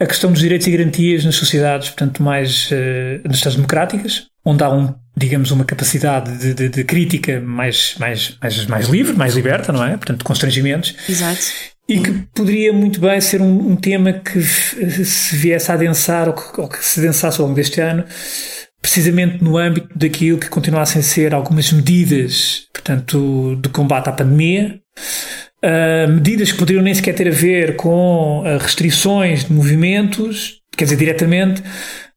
a 0.00 0.06
questão 0.06 0.32
dos 0.32 0.40
direitos 0.40 0.66
e 0.66 0.70
garantias 0.70 1.24
nas 1.24 1.34
sociedades, 1.34 1.88
portanto, 1.88 2.22
mais 2.22 2.70
uh, 2.70 3.20
nas 3.24 3.36
sociedades 3.38 3.56
democráticas, 3.56 4.26
onde 4.44 4.62
há 4.62 4.70
um, 4.70 4.94
digamos, 5.16 5.50
uma 5.50 5.64
capacidade 5.64 6.36
de, 6.38 6.54
de, 6.54 6.68
de, 6.68 6.84
crítica 6.84 7.40
mais, 7.40 7.94
mais, 7.98 8.36
mais, 8.40 8.66
mais 8.66 8.88
livre, 8.88 9.14
mais 9.14 9.34
liberta, 9.34 9.72
não 9.72 9.84
é? 9.84 9.96
Portanto, 9.96 10.18
de 10.18 10.24
constrangimentos. 10.24 10.94
Exato. 11.08 11.40
E 11.88 12.00
que 12.00 12.12
poderia 12.34 12.72
muito 12.72 12.98
bem 13.00 13.20
ser 13.20 13.40
um, 13.40 13.72
um 13.72 13.76
tema 13.76 14.12
que 14.12 14.42
se 14.42 15.36
viesse 15.36 15.70
a 15.70 15.74
adensar 15.74 16.28
ou 16.28 16.34
que, 16.34 16.60
ou 16.60 16.68
que 16.68 16.84
se 16.84 16.98
adensasse 17.00 17.40
ao 17.40 17.46
longo 17.46 17.56
deste 17.56 17.80
ano, 17.80 18.04
precisamente 18.80 19.42
no 19.42 19.56
âmbito 19.56 19.88
daquilo 19.96 20.38
que 20.38 20.48
continuassem 20.48 21.00
a 21.00 21.02
ser 21.02 21.34
algumas 21.34 21.72
medidas, 21.72 22.66
portanto, 22.72 23.58
de 23.62 23.68
combate 23.68 24.08
à 24.08 24.12
pandemia, 24.12 24.80
uh, 25.64 26.10
medidas 26.10 26.52
que 26.52 26.58
poderiam 26.58 26.82
nem 26.82 26.94
sequer 26.94 27.14
ter 27.14 27.28
a 27.28 27.30
ver 27.30 27.76
com 27.76 28.40
uh, 28.40 28.58
restrições 28.58 29.44
de 29.44 29.52
movimentos, 29.52 30.60
quer 30.76 30.84
dizer, 30.84 30.96
diretamente, 30.96 31.62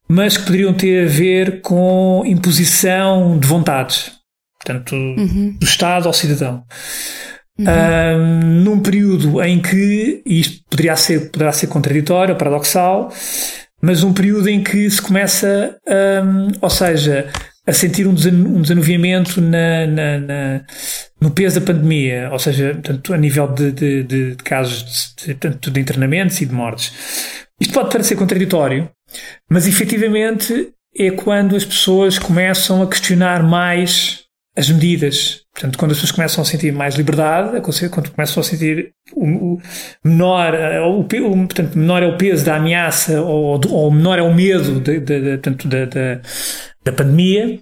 mas 0.08 0.38
que 0.38 0.46
poderiam 0.46 0.74
ter 0.74 1.06
a 1.06 1.08
ver 1.08 1.62
com 1.62 2.24
imposição 2.26 3.38
de 3.38 3.48
vontades, 3.48 4.12
portanto, 4.58 4.96
uhum. 4.96 5.56
do 5.60 5.66
Estado 5.66 6.08
ao 6.08 6.14
cidadão. 6.14 6.64
Uhum. 7.60 8.62
num 8.64 8.80
período 8.80 9.42
em 9.42 9.60
que, 9.60 10.22
e 10.24 10.42
isto 10.42 10.64
poderia 10.70 10.96
ser, 10.96 11.32
poderá 11.32 11.52
ser 11.52 11.66
contraditório, 11.66 12.36
paradoxal, 12.36 13.12
mas 13.82 14.04
um 14.04 14.14
período 14.14 14.48
em 14.48 14.62
que 14.62 14.88
se 14.90 15.02
começa, 15.02 15.76
um, 15.88 16.52
ou 16.62 16.70
seja, 16.70 17.28
a 17.66 17.74
sentir 17.74 18.08
um, 18.08 18.14
desanuviamento 18.14 19.42
na, 19.42 19.86
na, 19.88 20.20
na, 20.20 20.62
no 21.20 21.32
peso 21.32 21.60
da 21.60 21.66
pandemia, 21.66 22.30
ou 22.32 22.40
seja, 22.40 22.80
tanto 22.82 23.14
a 23.14 23.18
nível 23.18 23.48
de, 23.48 23.72
de, 23.72 24.04
de 24.04 24.36
casos 24.38 25.14
de, 25.18 25.34
tanto 25.34 25.70
de 25.70 25.80
internamentos 25.80 26.40
e 26.42 26.46
de 26.46 26.54
mortes. 26.54 26.94
Isto 27.60 27.74
pode 27.74 27.92
parecer 27.92 28.16
contraditório, 28.16 28.90
mas 29.50 29.68
efetivamente 29.68 30.72
é 30.98 31.12
quando 31.12 31.56
as 31.56 31.64
pessoas 31.64 32.18
começam 32.18 32.82
a 32.82 32.88
questionar 32.88 33.44
mais 33.44 34.28
as 34.58 34.70
medidas. 34.72 35.42
Portanto, 35.54 35.78
quando 35.78 35.92
as 35.92 35.98
pessoas 35.98 36.12
começam 36.12 36.42
a 36.42 36.46
sentir 36.46 36.74
mais 36.74 36.96
liberdade, 36.96 37.62
quando 37.92 38.10
começam 38.10 38.42
a 38.42 38.44
sentir 38.44 38.92
o, 39.14 39.54
o 39.54 39.62
menor, 40.04 40.54
o, 40.88 41.02
o, 41.02 41.06
portanto, 41.06 41.78
menor 41.78 42.02
é 42.02 42.08
o 42.08 42.18
peso 42.18 42.44
da 42.44 42.56
ameaça 42.56 43.22
ou, 43.22 43.62
ou 43.70 43.92
menor 43.92 44.18
é 44.18 44.24
o 44.24 44.34
medo 44.34 44.80
de, 44.80 45.00
de, 45.00 45.38
de, 45.38 45.68
da, 46.84 46.92
pandemia, 46.92 47.60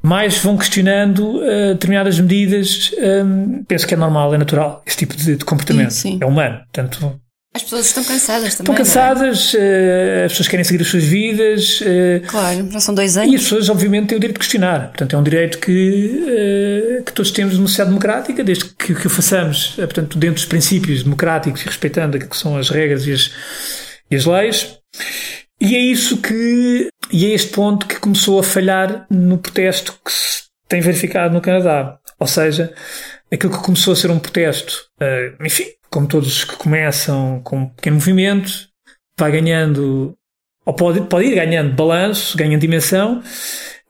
mais 0.00 0.38
vão 0.38 0.56
questionando 0.56 1.38
uh, 1.38 1.72
determinadas 1.72 2.20
medidas. 2.20 2.92
Um, 2.96 3.64
penso 3.64 3.86
que 3.86 3.94
é 3.94 3.96
normal, 3.96 4.32
é 4.32 4.38
natural, 4.38 4.82
esse 4.86 4.98
tipo 4.98 5.16
de, 5.16 5.38
comportamento. 5.38 5.90
Sim, 5.90 6.12
sim. 6.12 6.18
É 6.20 6.26
humano. 6.26 6.60
Portanto, 6.72 7.20
as 7.56 7.62
pessoas 7.62 7.86
estão 7.86 8.04
cansadas 8.04 8.54
também. 8.54 8.72
Estão 8.72 8.74
é? 8.74 8.78
cansadas, 8.78 9.54
é? 9.54 10.24
as 10.26 10.32
pessoas 10.32 10.48
querem 10.48 10.64
seguir 10.64 10.82
as 10.82 10.88
suas 10.88 11.04
vidas. 11.04 11.82
Eh, 11.84 12.22
claro, 12.26 12.70
já 12.70 12.80
são 12.80 12.94
dois 12.94 13.16
anos. 13.16 13.32
E 13.32 13.36
as 13.36 13.42
pessoas, 13.42 13.68
obviamente, 13.68 14.08
têm 14.08 14.18
o 14.18 14.20
direito 14.20 14.34
de 14.34 14.40
questionar. 14.40 14.88
Portanto, 14.88 15.16
é 15.16 15.18
um 15.18 15.22
direito 15.22 15.58
que, 15.58 16.24
eh, 16.28 17.02
que 17.04 17.12
todos 17.12 17.30
temos 17.30 17.54
numa 17.54 17.66
sociedade 17.66 17.90
democrática, 17.90 18.44
desde 18.44 18.66
que, 18.66 18.94
que 18.94 19.06
o 19.06 19.10
façamos, 19.10 19.74
portanto, 19.76 20.18
dentro 20.18 20.36
dos 20.36 20.44
princípios 20.44 21.02
democráticos 21.02 21.62
e 21.62 21.66
respeitando 21.66 22.16
aquilo 22.16 22.30
que 22.30 22.36
são 22.36 22.56
as 22.56 22.68
regras 22.68 23.06
e 23.06 23.12
as, 23.12 23.30
e 24.10 24.16
as 24.16 24.26
leis. 24.26 24.78
E 25.60 25.74
é 25.74 25.80
isso 25.80 26.18
que. 26.18 26.88
E 27.10 27.24
é 27.24 27.30
este 27.30 27.52
ponto 27.52 27.86
que 27.86 27.98
começou 27.98 28.38
a 28.38 28.42
falhar 28.42 29.06
no 29.10 29.38
protesto 29.38 29.94
que 30.04 30.12
se 30.12 30.42
tem 30.68 30.80
verificado 30.80 31.32
no 31.32 31.40
Canadá. 31.40 31.98
Ou 32.18 32.26
seja, 32.26 32.74
aquilo 33.32 33.52
que 33.52 33.64
começou 33.64 33.92
a 33.92 33.96
ser 33.96 34.10
um 34.10 34.18
protesto, 34.18 34.74
enfim, 35.40 35.66
como 35.96 36.06
todos 36.06 36.44
que 36.44 36.56
começam 36.56 37.40
com 37.42 37.60
um 37.60 37.68
pequeno 37.70 37.96
movimento, 37.96 38.68
vai 39.18 39.32
ganhando, 39.32 40.14
ou 40.66 40.74
pode, 40.74 41.00
pode 41.00 41.26
ir 41.26 41.34
ganhando 41.34 41.74
balanço, 41.74 42.36
ganhando 42.36 42.60
dimensão, 42.60 43.22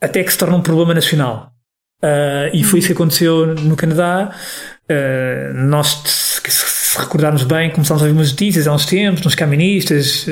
até 0.00 0.22
que 0.22 0.30
se 0.30 0.38
torna 0.38 0.54
um 0.54 0.62
problema 0.62 0.94
nacional. 0.94 1.50
Uh, 2.00 2.54
e 2.54 2.62
foi 2.62 2.78
isso 2.78 2.86
que 2.86 2.92
aconteceu 2.92 3.56
no 3.56 3.74
Canadá. 3.74 4.32
Uh, 4.88 5.52
nós, 5.64 6.00
se, 6.04 6.96
recordarmos 6.96 7.42
bem, 7.42 7.72
começámos 7.72 8.04
a 8.04 8.06
ouvir 8.06 8.16
umas 8.16 8.30
notícias 8.30 8.68
há 8.68 8.72
uns 8.72 8.86
tempos, 8.86 9.24
nos 9.24 9.34
caministas. 9.34 10.26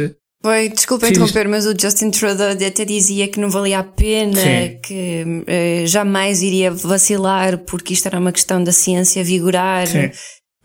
Foi, 0.44 0.68
desculpa 0.68 1.08
interromper, 1.08 1.48
mas 1.48 1.66
o 1.66 1.74
Justin 1.76 2.12
Trudeau 2.12 2.50
até 2.52 2.84
dizia 2.84 3.26
que 3.26 3.40
não 3.40 3.50
valia 3.50 3.80
a 3.80 3.82
pena, 3.82 4.36
Sim. 4.36 4.78
que 4.80 5.24
uh, 5.24 5.86
jamais 5.88 6.40
iria 6.40 6.70
vacilar 6.70 7.58
porque 7.58 7.94
isto 7.94 8.06
era 8.06 8.20
uma 8.20 8.30
questão 8.30 8.62
da 8.62 8.70
ciência 8.70 9.24
vigorar. 9.24 9.88
Sim. 9.88 10.12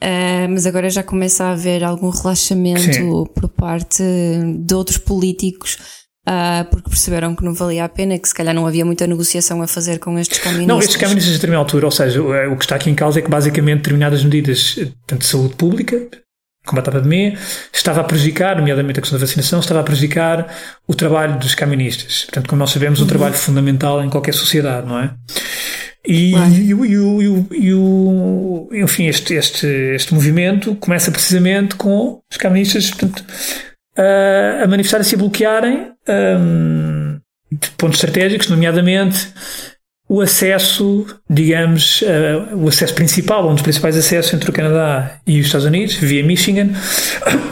Uh, 0.01 0.47
mas 0.49 0.65
agora 0.65 0.89
já 0.89 1.03
começa 1.03 1.43
a 1.43 1.51
haver 1.51 1.83
algum 1.83 2.09
relaxamento 2.09 2.93
Sim. 2.93 3.25
por 3.35 3.49
parte 3.49 4.03
de 4.57 4.73
outros 4.73 4.97
políticos. 4.97 5.77
Uh, 6.27 6.63
porque 6.69 6.89
perceberam 6.89 7.35
que 7.35 7.43
não 7.43 7.55
valia 7.55 7.85
a 7.85 7.89
pena, 7.89 8.19
que 8.19 8.27
se 8.27 8.35
calhar 8.35 8.53
não 8.53 8.67
havia 8.67 8.85
muita 8.85 9.07
negociação 9.07 9.63
a 9.63 9.67
fazer 9.67 9.97
com 9.97 10.19
estes 10.19 10.37
caministas. 10.37 10.67
Não, 10.67 10.79
estes 10.79 10.95
caministas 10.95 11.31
a 11.31 11.35
determinada 11.35 11.63
altura, 11.63 11.87
ou 11.87 11.91
seja, 11.91 12.21
o 12.21 12.55
que 12.55 12.65
está 12.65 12.75
aqui 12.75 12.89
em 12.89 12.93
causa 12.93 13.17
é 13.17 13.21
que 13.21 13.29
basicamente 13.29 13.77
determinadas 13.77 14.23
medidas, 14.23 14.75
tanto 15.07 15.21
de 15.21 15.25
saúde 15.25 15.55
pública, 15.55 16.07
combate 16.69 16.89
à 16.89 16.91
pandemia, 16.91 17.37
estava 17.73 18.01
a 18.01 18.03
prejudicar, 18.03 18.57
nomeadamente 18.57 18.99
a 18.99 19.01
questão 19.01 19.17
da 19.17 19.25
vacinação, 19.25 19.59
estava 19.59 19.79
a 19.79 19.83
prejudicar 19.83 20.53
o 20.87 20.93
trabalho 20.93 21.39
dos 21.39 21.55
caministas. 21.55 22.25
Portanto, 22.25 22.47
como 22.47 22.59
nós 22.59 22.69
sabemos, 22.69 22.99
um 22.99 23.03
uhum. 23.03 23.07
trabalho 23.09 23.33
fundamental 23.33 24.03
em 24.03 24.09
qualquer 24.09 24.33
sociedade, 24.33 24.87
não 24.87 24.99
é? 24.99 25.13
E, 26.07 26.33
e, 26.33 26.71
e, 26.71 26.73
e, 26.73 27.73
o, 27.73 28.69
enfim, 28.71 29.07
este, 29.07 29.33
este, 29.33 29.67
este 29.67 30.13
movimento 30.13 30.75
começa 30.75 31.11
precisamente 31.11 31.75
com 31.75 32.21
os 32.31 32.37
caministas 32.37 32.89
portanto, 32.89 33.23
a, 33.97 34.63
a 34.63 34.67
manifestarem-se 34.67 35.13
e 35.13 35.15
a 35.15 35.19
bloquearem 35.19 35.91
um, 36.39 37.19
pontos 37.77 37.97
estratégicos, 37.97 38.47
nomeadamente 38.47 39.27
o 40.07 40.21
acesso, 40.21 41.05
digamos, 41.29 42.01
uh, 42.01 42.55
o 42.55 42.67
acesso 42.67 42.95
principal, 42.95 43.47
um 43.47 43.53
dos 43.53 43.61
principais 43.61 43.95
acessos 43.95 44.33
entre 44.33 44.49
o 44.49 44.53
Canadá 44.53 45.19
e 45.27 45.39
os 45.39 45.45
Estados 45.45 45.67
Unidos, 45.67 45.95
via 45.95 46.23
Michigan, 46.23 46.69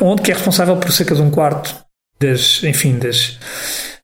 onde 0.02 0.24
que 0.24 0.32
é 0.32 0.34
responsável 0.34 0.76
por 0.78 0.92
cerca 0.92 1.14
de 1.14 1.22
um 1.22 1.30
quarto 1.30 1.76
das, 2.20 2.64
enfim, 2.64 2.98
das, 2.98 3.38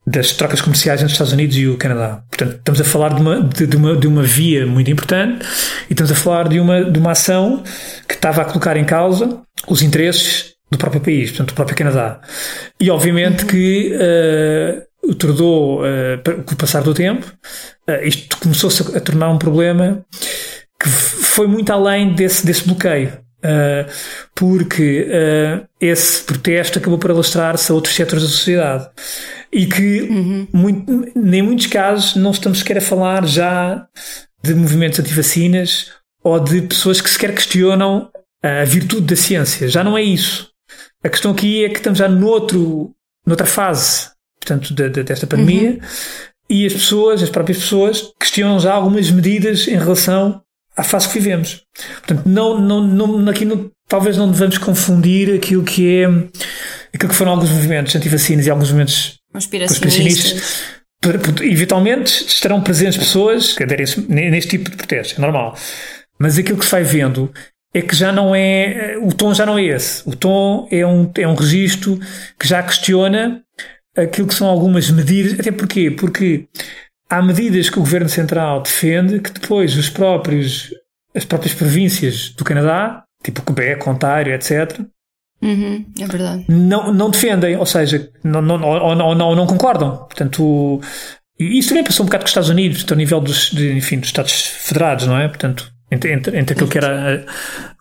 das 0.05 0.33
trocas 0.33 0.61
comerciais 0.61 0.99
entre 0.99 1.07
os 1.07 1.13
Estados 1.13 1.33
Unidos 1.33 1.55
e 1.57 1.67
o 1.67 1.77
Canadá. 1.77 2.23
Portanto, 2.29 2.57
estamos 2.57 2.81
a 2.81 2.83
falar 2.83 3.13
de 3.13 3.21
uma, 3.21 3.41
de, 3.41 3.65
de, 3.65 3.77
uma, 3.77 3.95
de 3.95 4.07
uma 4.07 4.23
via 4.23 4.65
muito 4.65 4.91
importante 4.91 5.45
e 5.89 5.93
estamos 5.93 6.11
a 6.11 6.15
falar 6.15 6.49
de 6.49 6.59
uma, 6.59 6.83
de 6.83 6.99
uma 6.99 7.11
ação 7.11 7.63
que 8.07 8.15
estava 8.15 8.41
a 8.41 8.45
colocar 8.45 8.75
em 8.75 8.83
causa 8.83 9.41
os 9.67 9.81
interesses 9.81 10.53
do 10.69 10.77
próprio 10.77 11.01
país, 11.01 11.29
portanto, 11.29 11.49
do 11.49 11.53
próprio 11.53 11.77
Canadá. 11.77 12.19
E 12.79 12.89
obviamente 12.89 13.43
uhum. 13.43 13.47
que 13.47 13.95
uh, 13.95 15.09
o 15.09 15.15
Trudeau, 15.15 15.81
uh, 15.81 16.43
com 16.45 16.53
o 16.53 16.57
passar 16.57 16.81
do 16.81 16.93
tempo, 16.93 17.25
uh, 17.87 18.05
isto 18.05 18.37
começou-se 18.37 18.81
a, 18.83 18.97
a 18.97 18.99
tornar 18.99 19.29
um 19.29 19.37
problema 19.37 20.03
que 20.81 20.89
foi 20.89 21.47
muito 21.47 21.71
além 21.71 22.13
desse, 22.13 22.45
desse 22.45 22.65
bloqueio. 22.65 23.23
Uh, 23.43 23.91
porque 24.33 25.05
uh, 25.09 25.67
esse 25.79 26.23
protesto 26.23 26.79
acabou 26.79 26.97
por 26.97 27.11
alastrar-se 27.11 27.71
a 27.71 27.75
outros 27.75 27.93
setores 27.93 28.23
da 28.23 28.29
sociedade 28.29 28.89
e 29.53 29.67
que 29.67 30.01
uhum. 30.01 30.47
muito, 30.51 31.11
em 31.15 31.41
muitos 31.41 31.67
casos 31.67 32.15
não 32.15 32.31
estamos 32.31 32.59
sequer 32.59 32.79
a 32.79 32.81
falar 32.81 33.25
já 33.25 33.87
de 34.43 34.55
movimentos 34.55 34.99
anti-vacinas 34.99 35.91
ou 36.23 36.39
de 36.39 36.63
pessoas 36.63 36.99
que 36.99 37.09
sequer 37.09 37.33
questionam 37.33 38.09
a 38.41 38.63
virtude 38.65 39.05
da 39.05 39.15
ciência. 39.15 39.67
Já 39.67 39.83
não 39.83 39.97
é 39.97 40.01
isso. 40.01 40.49
A 41.03 41.09
questão 41.09 41.31
aqui 41.31 41.63
é 41.63 41.69
que 41.69 41.77
estamos 41.77 41.99
já 41.99 42.09
noutro, 42.09 42.91
noutra 43.25 43.45
fase, 43.45 44.09
portanto, 44.39 44.73
de, 44.73 44.89
de, 44.89 45.03
desta 45.03 45.27
pandemia 45.27 45.71
uhum. 45.71 45.79
e 46.49 46.65
as 46.65 46.73
pessoas, 46.73 47.21
as 47.21 47.29
próprias 47.29 47.59
pessoas, 47.59 48.11
questionam 48.19 48.59
já 48.59 48.73
algumas 48.73 49.11
medidas 49.11 49.67
em 49.67 49.77
relação 49.77 50.41
à 50.75 50.83
fase 50.83 51.07
que 51.07 51.19
vivemos. 51.19 51.61
Portanto, 51.99 52.23
não, 52.25 52.59
não, 52.59 52.81
não, 52.87 53.29
aqui 53.29 53.45
não, 53.45 53.69
talvez 53.87 54.17
não 54.17 54.31
devamos 54.31 54.57
confundir 54.57 55.35
aquilo 55.35 55.63
que 55.63 55.97
é 55.97 56.05
aquilo 56.93 57.09
que 57.09 57.15
foram 57.15 57.31
alguns 57.31 57.49
movimentos 57.49 57.95
anti-vacinas 57.95 58.45
e 58.45 58.49
alguns 58.49 58.69
movimentos 58.69 59.19
conspiracionistas. 59.33 60.63
Eventualmente 61.41 62.25
estarão 62.25 62.61
presentes 62.61 62.97
pessoas 62.97 63.51
que 63.53 63.63
aderem 63.63 63.85
neste 64.07 64.51
tipo 64.51 64.69
de 64.69 64.77
protesto, 64.77 65.19
é 65.19 65.21
normal. 65.21 65.57
Mas 66.17 66.37
aquilo 66.37 66.57
que 66.57 66.65
se 66.65 66.71
vai 66.71 66.83
vendo 66.83 67.29
é 67.73 67.81
que 67.81 67.95
já 67.95 68.11
não 68.11 68.33
é. 68.33 68.97
O 69.01 69.11
tom 69.11 69.33
já 69.33 69.45
não 69.45 69.57
é 69.57 69.63
esse. 69.65 70.07
O 70.07 70.15
tom 70.15 70.67
é 70.71 70.85
um, 70.85 71.11
é 71.17 71.27
um 71.27 71.35
registro 71.35 71.99
que 72.39 72.47
já 72.47 72.61
questiona 72.63 73.43
aquilo 73.97 74.27
que 74.27 74.35
são 74.35 74.47
algumas 74.47 74.89
medidas. 74.89 75.39
Até 75.39 75.51
porquê? 75.51 75.91
Porque 75.91 76.47
há 77.09 77.21
medidas 77.21 77.69
que 77.69 77.77
o 77.77 77.81
Governo 77.81 78.09
Central 78.09 78.61
defende 78.61 79.19
que 79.19 79.31
depois 79.31 79.75
os 79.75 79.89
próprios, 79.89 80.73
as 81.13 81.25
próprias 81.25 81.53
províncias 81.53 82.29
do 82.29 82.43
Canadá, 82.43 83.03
tipo 83.23 83.41
Quebec, 83.41 83.87
Ontário, 83.89 84.33
etc., 84.33 84.79
Uhum, 85.43 85.85
é 85.99 86.07
verdade. 86.07 86.45
Não, 86.47 86.93
não 86.93 87.09
defendem, 87.09 87.57
ou 87.57 87.65
seja, 87.65 88.09
não, 88.23 88.41
não, 88.41 88.61
ou, 88.63 88.95
não, 88.95 89.35
não 89.35 89.45
concordam. 89.45 89.97
Portanto, 89.97 90.79
isso 91.37 91.69
também 91.69 91.83
passou 91.83 92.05
um 92.05 92.07
bocado 92.07 92.23
com 92.23 92.27
os 92.27 92.31
Estados 92.31 92.49
Unidos, 92.49 92.85
ao 92.89 92.95
nível 92.95 93.19
dos, 93.19 93.51
de, 93.51 93.73
enfim, 93.75 93.99
dos 93.99 94.07
Estados 94.07 94.31
federados, 94.31 95.05
não 95.05 95.19
é? 95.19 95.27
Portanto, 95.27 95.69
entre, 95.91 96.13
entre, 96.13 96.37
entre 96.37 96.53
aquilo 96.53 96.69
que 96.69 96.77
era 96.77 97.25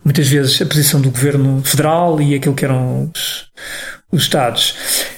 muitas 0.04 0.26
vezes 0.28 0.60
a 0.60 0.66
posição 0.66 1.00
do 1.00 1.10
governo 1.10 1.62
federal 1.64 2.20
e 2.20 2.34
aquilo 2.34 2.54
que 2.54 2.64
eram 2.64 3.12
os, 3.14 3.46
os 4.10 4.22
Estados. 4.22 4.74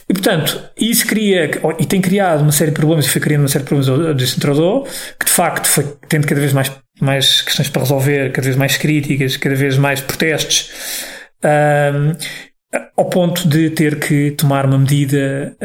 E, 0.07 0.13
portanto, 0.13 0.63
isso 0.79 1.07
cria, 1.07 1.51
e 1.79 1.87
tem 1.87 2.03
criado 2.03 2.43
uma 2.43 2.53
série 2.53 2.73
de 2.73 2.77
problemas, 2.77 3.07
e 3.07 3.09
foi 3.09 3.23
criando 3.23 3.41
uma 3.43 3.49
série 3.49 3.65
de 3.65 3.69
problemas 3.69 3.89
ao 3.89 4.13
descentralizador, 4.13 4.87
que 5.19 5.25
de 5.25 5.33
facto 5.33 5.67
foi 5.67 5.97
tendo 6.11 6.27
cada 6.27 6.41
vez 6.41 6.53
mais, 6.53 6.71
mais 7.01 7.41
questões 7.41 7.71
para 7.71 7.81
resolver, 7.81 8.33
cada 8.33 8.45
vez 8.45 8.57
mais 8.57 8.77
críticas, 8.77 9.39
cada 9.39 9.55
vez 9.55 9.79
mais 9.79 10.03
protestos, 10.03 10.71
um, 11.45 12.17
ao 12.97 13.05
ponto 13.07 13.49
de 13.49 13.71
ter 13.71 14.01
que 14.01 14.33
tomar 14.33 14.67
uma 14.67 14.79
medida 14.79 15.57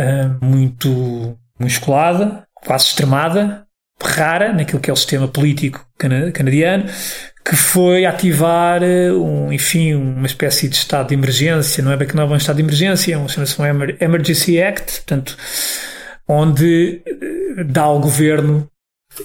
um, 0.41 0.45
muito 0.45 1.37
musculada, 1.59 2.43
quase 2.53 2.85
extremada, 2.85 3.65
rara 4.01 4.53
naquilo 4.53 4.79
que 4.79 4.89
é 4.89 4.93
o 4.93 4.95
sistema 4.95 5.27
político 5.27 5.85
canadiano, 6.33 6.85
que 7.43 7.55
foi 7.55 8.05
ativar 8.05 8.83
eh, 8.83 9.11
um, 9.11 9.51
enfim, 9.51 9.95
uma 9.95 10.27
espécie 10.27 10.69
de 10.69 10.75
estado 10.75 11.07
de 11.07 11.15
emergência, 11.15 11.83
não 11.83 11.91
é 11.91 11.97
bem 11.97 12.07
que 12.07 12.15
não 12.15 12.23
é 12.23 12.25
um 12.27 12.35
estado 12.35 12.57
de 12.57 12.61
emergência, 12.61 13.13
é 13.13 13.17
um, 13.17 13.27
chama-se 13.27 13.59
um 13.59 13.65
Emergency 13.65 14.61
Act, 14.61 15.01
portanto, 15.01 15.35
onde 16.27 17.01
eh, 17.05 17.63
dá 17.63 17.83
ao 17.83 17.99
governo 17.99 18.69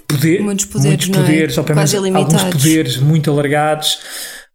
poder, 0.09 0.41
muitos 0.41 0.65
poderes, 0.65 1.07
muitos 1.07 1.09
poderes 1.09 1.57
é? 1.57 1.61
ou 1.61 1.65
pelo 1.65 1.77
menos 1.77 1.95
alguns 1.95 2.45
poderes 2.45 2.97
muito 2.97 3.31
alargados, 3.31 3.99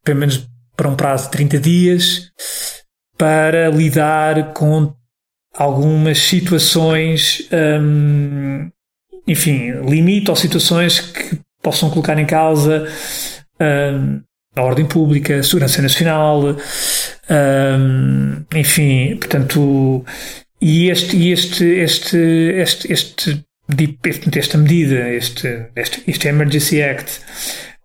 pelo 0.04 0.20
menos 0.20 0.49
para 0.80 0.88
um 0.88 0.96
prazo 0.96 1.26
de 1.26 1.32
30 1.32 1.60
dias, 1.60 2.32
para 3.18 3.68
lidar 3.68 4.54
com 4.54 4.94
algumas 5.54 6.20
situações, 6.20 7.50
hum, 7.52 8.72
enfim, 9.28 9.72
limite 9.82 10.30
ou 10.30 10.38
situações 10.38 11.02
que 11.02 11.38
possam 11.62 11.90
colocar 11.90 12.18
em 12.18 12.26
causa 12.26 12.88
hum, 13.60 14.22
a 14.56 14.64
ordem 14.64 14.86
pública, 14.86 15.40
a 15.40 15.44
segurança 15.44 15.82
nacional, 15.82 16.56
hum, 17.30 18.46
enfim, 18.56 19.18
portanto, 19.18 20.06
e 20.62 20.90
este, 20.90 21.30
este, 21.30 21.66
este, 21.66 22.18
este, 22.18 22.94
este, 22.94 23.46
este 24.06 24.40
esta 24.40 24.58
medida, 24.58 25.10
este, 25.10 25.72
este, 25.76 26.04
este 26.08 26.30
Emergency 26.30 26.82
Act, 26.82 27.20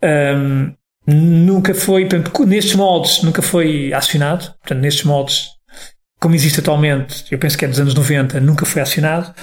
um, 0.00 0.72
nunca 1.06 1.74
foi, 1.74 2.06
portanto, 2.06 2.46
nestes 2.46 2.74
moldes, 2.74 3.22
nunca 3.22 3.42
foi 3.42 3.92
acionado, 3.92 4.54
portanto, 4.60 4.80
nestes 4.80 5.04
moldes 5.04 5.54
como 6.24 6.34
existe 6.34 6.60
atualmente, 6.60 7.26
eu 7.30 7.38
penso 7.38 7.58
que 7.58 7.66
é 7.66 7.68
dos 7.68 7.78
anos 7.78 7.92
90, 7.92 8.40
nunca 8.40 8.64
foi 8.64 8.80
acionado. 8.80 9.34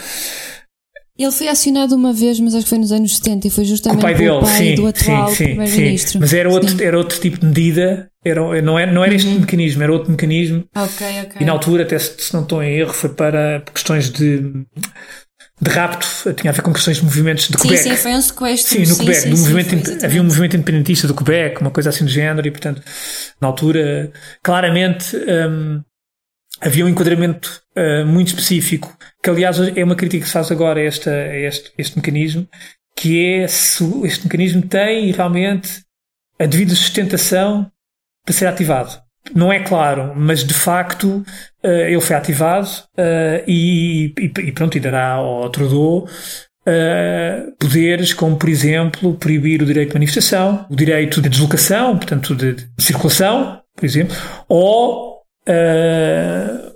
Ele 1.16 1.32
foi 1.32 1.48
acionado 1.48 1.94
uma 1.96 2.12
vez, 2.12 2.40
mas 2.40 2.56
acho 2.56 2.64
que 2.64 2.70
foi 2.70 2.80
nos 2.80 2.92
anos 2.92 3.18
70 3.18 3.48
e 3.48 3.50
foi 3.52 3.66
justamente 3.66 4.00
o 4.00 4.02
pai 4.02 4.16
dele, 4.16 4.40
pai 4.40 4.58
sim, 4.58 4.76
do 4.76 4.88
atual 4.88 5.30
sim, 5.30 5.44
primeiro-ministro. 5.44 6.20
Mas 6.20 6.34
era 6.34 6.50
outro, 6.50 6.84
era 6.84 6.98
outro 6.98 7.20
tipo 7.20 7.38
de 7.38 7.46
medida, 7.46 8.10
era, 8.26 8.62
não 8.64 8.80
era, 8.80 8.92
não 8.92 9.04
era 9.04 9.14
este 9.14 9.28
uhum. 9.28 9.42
mecanismo, 9.42 9.84
era 9.84 9.94
outro 9.94 10.10
mecanismo. 10.10 10.64
Ok, 10.76 11.08
ok. 11.26 11.36
E 11.40 11.46
na 11.46 11.52
altura, 11.52 11.84
até 11.84 12.00
se, 12.00 12.16
se 12.18 12.34
não 12.34 12.42
estou 12.42 12.64
em 12.64 12.74
erro, 12.80 12.94
foi 12.94 13.12
para 13.12 13.64
questões 13.72 14.10
de, 14.10 14.52
de 15.62 15.70
rapto, 15.70 16.34
tinha 16.34 16.50
a 16.50 16.54
ver 16.54 16.64
com 16.64 16.74
questões 16.74 16.98
de 16.98 17.04
movimentos 17.04 17.48
de 17.48 17.56
Quebec. 17.56 17.84
Sim, 17.84 17.90
sim, 17.92 17.96
foi 17.96 18.12
um 18.14 18.22
sequestro. 18.22 18.74
Sim, 18.74 18.80
no 18.80 18.86
sim, 18.96 18.98
Quebec, 19.00 19.20
sim, 19.20 19.36
sim, 19.36 19.42
movimento, 19.42 20.06
havia 20.06 20.22
um 20.22 20.26
movimento 20.26 20.56
independentista 20.56 21.08
do 21.08 21.14
Quebec, 21.14 21.62
uma 21.62 21.70
coisa 21.70 21.90
assim 21.90 22.04
do 22.04 22.10
género, 22.10 22.48
e 22.48 22.52
portanto, 22.52 22.82
na 23.40 23.48
altura, 23.48 24.12
claramente, 24.42 25.16
um, 25.16 25.84
havia 26.60 26.84
um 26.84 26.90
enquadramento 26.90 27.62
uh, 27.78 28.06
muito 28.06 28.30
específico, 28.30 28.98
que 29.22 29.30
aliás 29.30 29.60
é 29.60 29.84
uma 29.84 29.96
crítica 29.96 30.24
que 30.24 30.28
se 30.28 30.34
faz 30.34 30.52
agora 30.52 30.80
a, 30.80 30.84
esta, 30.84 31.12
a 31.12 31.38
este, 31.38 31.72
este 31.78 31.96
mecanismo, 31.96 32.48
que 32.96 33.24
é 33.24 33.48
se 33.48 33.84
este 34.04 34.26
mecanismo 34.26 34.64
tem 34.64 35.12
realmente 35.12 35.84
a 36.40 36.46
devida 36.48 36.74
sustentação 36.74 37.72
para 38.26 38.34
ser 38.34 38.48
ativado. 38.48 39.01
Não 39.36 39.54
é 39.54 39.60
claro, 39.60 40.14
mas 40.16 40.44
de 40.44 40.54
facto 40.54 41.24
uh, 41.64 41.68
ele 41.68 42.02
foi 42.02 42.16
ativado 42.16 42.68
uh, 42.68 43.44
e, 43.48 44.14
e, 44.18 44.32
e, 44.48 44.52
pronto, 44.52 44.76
e 44.78 44.80
dará 44.80 45.12
ao 45.14 45.50
Trudeau 45.50 46.08
Uh, 46.62 47.56
poderes 47.58 48.14
como, 48.14 48.38
por 48.38 48.48
exemplo, 48.48 49.16
proibir 49.16 49.64
o 49.64 49.66
direito 49.66 49.90
de 49.90 49.94
manifestação, 49.96 50.64
o 50.70 50.76
direito 50.76 51.20
de 51.20 51.28
deslocação, 51.28 51.98
portanto, 51.98 52.36
de, 52.36 52.54
de 52.54 52.68
circulação, 52.78 53.60
por 53.76 53.84
exemplo, 53.84 54.16
ou 54.48 55.22
uh, 55.50 56.72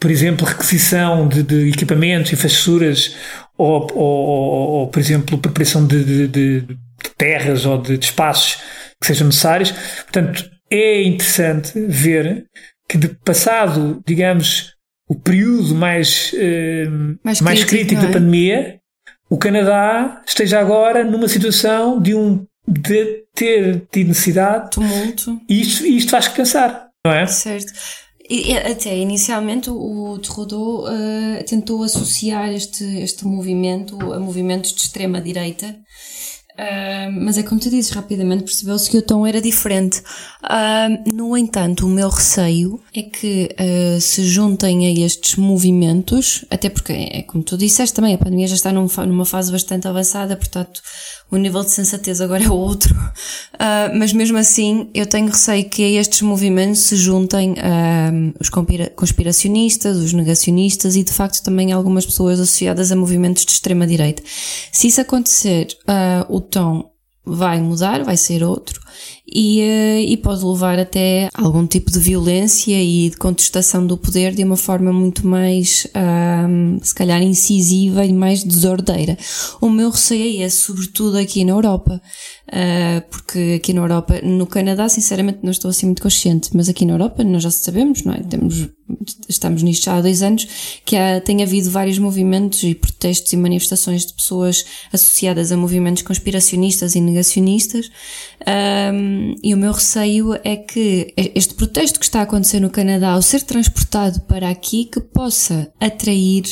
por 0.00 0.10
exemplo, 0.10 0.46
requisição 0.46 1.28
de, 1.28 1.42
de 1.42 1.68
equipamentos, 1.68 2.32
infraestruturas, 2.32 3.14
ou, 3.58 3.86
ou, 3.94 4.26
ou, 4.26 4.68
ou, 4.70 4.88
por 4.88 5.00
exemplo, 5.00 5.36
preparação 5.36 5.86
de, 5.86 6.02
de, 6.04 6.28
de 6.28 6.76
terras 7.18 7.66
ou 7.66 7.76
de, 7.76 7.94
espaços 7.94 8.58
que 9.00 9.06
sejam 9.06 9.26
necessários. 9.26 9.72
Portanto, 9.72 10.48
é 10.70 11.02
interessante 11.02 11.78
ver 11.80 12.46
que 12.88 12.98
de 12.98 13.08
passado, 13.08 14.02
digamos, 14.06 14.74
o 15.08 15.14
período 15.14 15.74
mais, 15.74 16.32
uh, 16.32 17.18
mais, 17.22 17.40
mais 17.40 17.64
crítico, 17.64 17.94
crítico 17.94 18.02
é? 18.02 18.06
da 18.06 18.12
pandemia, 18.12 18.80
o 19.28 19.36
Canadá 19.36 20.22
esteja 20.26 20.60
agora 20.60 21.04
numa 21.04 21.28
situação 21.28 22.00
de 22.00 22.14
um 22.14 22.46
de 22.66 23.24
ter 23.34 23.86
tido 23.92 24.08
necessidade. 24.08 24.70
Tumulto. 24.72 25.40
E 25.48 25.60
isto, 25.60 25.86
isto 25.86 26.10
faz 26.10 26.26
pensar, 26.28 26.88
não 27.04 27.12
é? 27.12 27.26
Certo. 27.26 27.72
E, 28.28 28.56
até 28.56 28.96
inicialmente 28.96 29.70
o 29.70 30.18
Trudeau 30.18 30.84
uh, 30.84 31.44
tentou 31.46 31.84
associar 31.84 32.52
este, 32.52 32.82
este 33.00 33.24
movimento 33.24 33.96
a 34.12 34.18
movimentos 34.18 34.72
de 34.72 34.80
extrema 34.80 35.20
direita, 35.20 35.76
uh, 36.58 37.12
mas 37.12 37.38
é 37.38 37.42
como 37.42 37.60
tu 37.60 37.70
dizes, 37.70 37.90
rapidamente 37.90 38.44
percebeu-se 38.44 38.90
que 38.90 38.98
o 38.98 39.02
tom 39.02 39.26
era 39.26 39.40
diferente. 39.40 40.02
Uh, 40.44 41.14
no 41.14 41.36
entanto, 41.36 41.86
o 41.86 41.88
meu 41.88 42.08
receio 42.08 42.80
é 42.94 43.02
que 43.02 43.54
se 44.00 44.24
juntem 44.24 44.86
a 44.86 45.06
estes 45.06 45.36
movimentos, 45.36 46.44
até 46.50 46.68
porque, 46.68 46.92
é 46.92 47.22
como 47.22 47.42
tu 47.42 47.56
disseste 47.56 47.94
também, 47.94 48.14
a 48.14 48.18
pandemia 48.18 48.46
já 48.46 48.54
está 48.54 48.72
num, 48.72 48.86
numa 49.06 49.24
fase 49.24 49.52
bastante 49.52 49.88
avançada, 49.88 50.36
portanto 50.36 50.80
o 51.30 51.36
nível 51.36 51.62
de 51.64 51.70
sensatez 51.70 52.20
agora 52.20 52.44
é 52.44 52.50
outro. 52.50 52.94
Uh, 52.94 53.92
mas 53.98 54.12
mesmo 54.12 54.38
assim, 54.38 54.88
eu 54.94 55.06
tenho 55.06 55.26
receio 55.26 55.68
que 55.68 55.82
a 55.82 56.00
estes 56.00 56.22
movimentos 56.22 56.80
se 56.80 56.96
juntem 56.96 57.52
uh, 57.52 58.34
os 58.40 58.48
conspiracionistas, 58.94 59.96
os 59.96 60.12
negacionistas 60.12 60.96
e 60.96 61.02
de 61.02 61.12
facto 61.12 61.42
também 61.42 61.72
algumas 61.72 62.06
pessoas 62.06 62.38
associadas 62.38 62.92
a 62.92 62.96
movimentos 62.96 63.44
de 63.44 63.52
extrema-direita. 63.52 64.22
Se 64.72 64.86
isso 64.86 65.00
acontecer, 65.00 65.68
uh, 65.82 66.34
o 66.34 66.40
tom 66.40 66.90
vai 67.24 67.60
mudar, 67.60 68.04
vai 68.04 68.16
ser 68.16 68.44
outro 68.44 68.80
e, 69.28 69.60
eh, 69.60 70.02
e 70.02 70.16
pode 70.16 70.44
levar 70.44 70.78
até 70.78 71.28
algum 71.34 71.66
tipo 71.66 71.90
de 71.90 71.98
violência 71.98 72.80
e 72.80 73.10
de 73.10 73.16
contestação 73.16 73.84
do 73.84 73.96
poder 73.96 74.32
de 74.32 74.44
uma 74.44 74.56
forma 74.56 74.92
muito 74.92 75.26
mais, 75.26 75.86
um, 76.48 76.78
se 76.80 76.94
calhar, 76.94 77.20
incisiva 77.22 78.04
e 78.04 78.12
mais 78.12 78.44
desordeira. 78.44 79.18
O 79.60 79.68
meu 79.68 79.90
receio 79.90 80.42
é 80.42 80.48
sobretudo 80.48 81.18
aqui 81.18 81.44
na 81.44 81.52
Europa, 81.52 82.00
uh, 82.48 83.10
porque 83.10 83.56
aqui 83.56 83.72
na 83.72 83.80
Europa, 83.80 84.20
no 84.22 84.46
Canadá, 84.46 84.88
sinceramente, 84.88 85.40
não 85.42 85.50
estou 85.50 85.70
assim 85.70 85.86
muito 85.86 86.02
consciente, 86.02 86.50
mas 86.54 86.68
aqui 86.68 86.84
na 86.84 86.94
Europa 86.94 87.24
nós 87.24 87.42
já 87.42 87.50
sabemos, 87.50 88.04
não 88.04 88.12
é? 88.14 88.22
Temos, 88.22 88.68
estamos 89.28 89.62
nisto 89.62 89.88
há 89.88 90.00
dois 90.00 90.22
anos, 90.22 90.46
que 90.84 90.96
há, 90.96 91.20
tem 91.20 91.42
havido 91.42 91.68
vários 91.70 91.98
movimentos 91.98 92.62
e 92.62 92.74
protestos 92.74 93.32
e 93.32 93.36
manifestações 93.36 94.06
de 94.06 94.14
pessoas 94.14 94.64
associadas 94.92 95.50
a 95.50 95.56
movimentos 95.56 96.02
conspiracionistas 96.02 96.94
e 96.94 97.00
negacionistas. 97.00 97.90
Um, 98.46 99.15
e 99.42 99.54
o 99.54 99.56
meu 99.56 99.72
receio 99.72 100.34
é 100.44 100.56
que 100.56 101.12
este 101.16 101.54
protesto 101.54 101.98
que 101.98 102.04
está 102.04 102.20
a 102.20 102.22
acontecer 102.22 102.60
no 102.60 102.70
Canadá, 102.70 103.12
ao 103.12 103.22
ser 103.22 103.42
transportado 103.42 104.20
para 104.22 104.48
aqui, 104.48 104.86
que 104.86 105.00
possa 105.00 105.70
atrair 105.80 106.44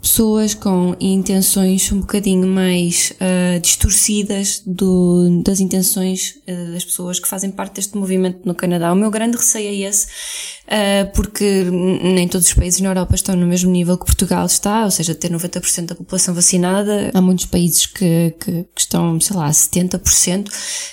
pessoas 0.00 0.54
com 0.54 0.96
intenções 1.00 1.90
um 1.92 2.00
bocadinho 2.00 2.46
mais 2.46 3.12
uh, 3.12 3.60
distorcidas 3.60 4.62
do, 4.66 5.42
das 5.44 5.60
intenções 5.60 6.38
uh, 6.48 6.72
das 6.72 6.84
pessoas 6.84 7.20
que 7.20 7.28
fazem 7.28 7.50
parte 7.50 7.76
deste 7.76 7.96
movimento 7.96 8.40
no 8.44 8.54
Canadá. 8.54 8.92
O 8.92 8.96
meu 8.96 9.10
grande 9.10 9.36
receio 9.36 9.68
é 9.68 9.88
esse, 9.88 10.06
uh, 10.06 11.12
porque 11.14 11.64
nem 12.02 12.26
todos 12.28 12.48
os 12.48 12.54
países 12.54 12.80
na 12.80 12.90
Europa 12.90 13.14
estão 13.14 13.36
no 13.36 13.46
mesmo 13.46 13.70
nível 13.70 13.96
que 13.96 14.06
Portugal 14.06 14.46
está, 14.46 14.84
ou 14.84 14.90
seja, 14.90 15.14
ter 15.14 15.30
90% 15.30 15.86
da 15.86 15.94
população 15.94 16.34
vacinada. 16.34 17.10
Há 17.14 17.20
muitos 17.20 17.46
países 17.46 17.86
que, 17.86 18.34
que, 18.40 18.64
que 18.74 18.80
estão, 18.80 19.20
sei 19.20 19.36
lá, 19.36 19.46
a 19.46 19.50
70%, 19.50 20.48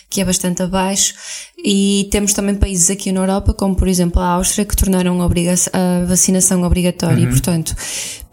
que 0.10 0.22
é 0.22 0.26
bastante 0.26 0.62
abaixo. 0.62 1.14
E 1.64 2.08
temos 2.12 2.34
também 2.34 2.56
países 2.56 2.90
aqui 2.90 3.12
na 3.12 3.22
Europa, 3.22 3.54
como 3.54 3.76
por 3.76 3.88
exemplo 3.88 4.22
a 4.22 4.28
Áustria, 4.28 4.66
que 4.66 4.76
tornaram 4.76 5.22
a 5.22 6.06
vacinação 6.06 6.64
obrigatória. 6.64 7.18
Uhum. 7.18 7.24
E, 7.24 7.28
portanto, 7.28 7.76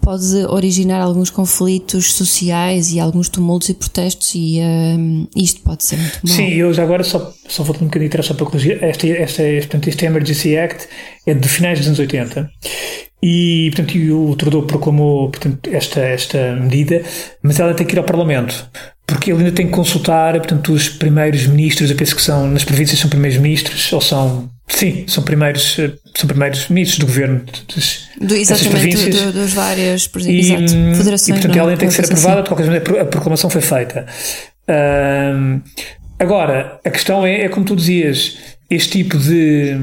pode 0.07 0.37
originar 0.49 1.01
alguns 1.01 1.31
conflitos 1.31 2.15
sociais 2.15 2.93
e 2.93 3.01
alguns 3.01 3.29
tumultos 3.29 3.71
e 3.71 3.75
protestos 3.75 4.33
e 4.37 4.61
um, 4.61 5.27
isto 5.35 5.61
pode 5.63 5.83
ser 5.83 5.97
muito 5.97 6.21
mal. 6.23 6.37
Sim, 6.37 6.49
eu 6.53 6.73
já 6.73 6.85
agora 6.85 7.03
só, 7.03 7.35
só 7.49 7.65
volto 7.65 7.83
um 7.83 7.87
bocadinho 7.87 8.09
atrás 8.09 8.27
só 8.27 8.35
para 8.35 8.47
corrigir. 8.47 8.81
Este, 8.85 9.09
este, 9.09 9.43
este, 9.43 9.89
este 9.89 10.05
Emergency 10.07 10.57
Act 10.57 10.87
é 11.27 11.35
de 11.35 11.49
finais 11.49 11.81
dos 11.81 11.89
anos 11.89 11.99
80 11.99 12.49
e, 13.21 13.73
portanto, 13.75 13.99
o 14.15 14.37
Trudeau 14.37 14.63
proclamou 14.63 15.29
portanto, 15.29 15.69
esta, 15.73 16.01
esta 16.01 16.55
medida, 16.55 17.03
mas 17.43 17.59
ela 17.59 17.75
tem 17.75 17.85
que 17.85 17.95
ir 17.95 17.99
ao 17.99 18.05
Parlamento 18.05 18.71
porque 19.07 19.31
ele 19.31 19.39
ainda 19.39 19.53
tem 19.53 19.67
que 19.67 19.73
consultar, 19.73 20.35
portanto, 20.35 20.73
os 20.73 20.89
primeiros 20.89 21.47
ministros, 21.47 21.91
eu 21.91 21.97
penso 21.97 22.17
que 22.17 22.23
são, 22.23 22.49
nas 22.49 22.65
províncias 22.65 22.99
são 22.99 23.09
primeiros 23.09 23.39
ministros, 23.39 23.93
ou 23.93 24.01
são, 24.01 24.51
sim, 24.67 25.05
são 25.07 25.23
primeiros, 25.23 25.77
são 26.15 26.27
primeiros 26.27 26.69
ministros 26.69 26.99
do 26.99 27.07
governo 27.07 27.45
das, 27.73 28.09
do, 28.21 28.35
exatamente, 28.35 28.71
províncias. 28.71 29.23
Do, 29.23 29.33
dos 29.33 29.53
várias 29.53 30.11
e, 30.27 30.41
exato, 30.41 30.73
federações. 30.97 31.29
E, 31.29 31.33
portanto, 31.33 31.57
ela 31.57 31.69
ainda 31.71 31.79
tem 31.79 31.89
que 31.89 31.95
ser 31.95 32.05
aprovada, 32.05 32.35
assim. 32.35 32.43
de 32.43 32.49
qualquer 32.49 32.67
maneira, 32.67 33.03
a 33.03 33.05
proclamação 33.05 33.49
foi 33.49 33.61
feita. 33.61 34.07
agora, 36.19 36.81
a 36.85 36.91
questão 36.91 37.25
é, 37.25 37.43
é, 37.43 37.49
como 37.49 37.65
tu 37.65 37.77
dizias, 37.77 38.37
este 38.69 38.99
tipo 38.99 39.17
de 39.19 39.77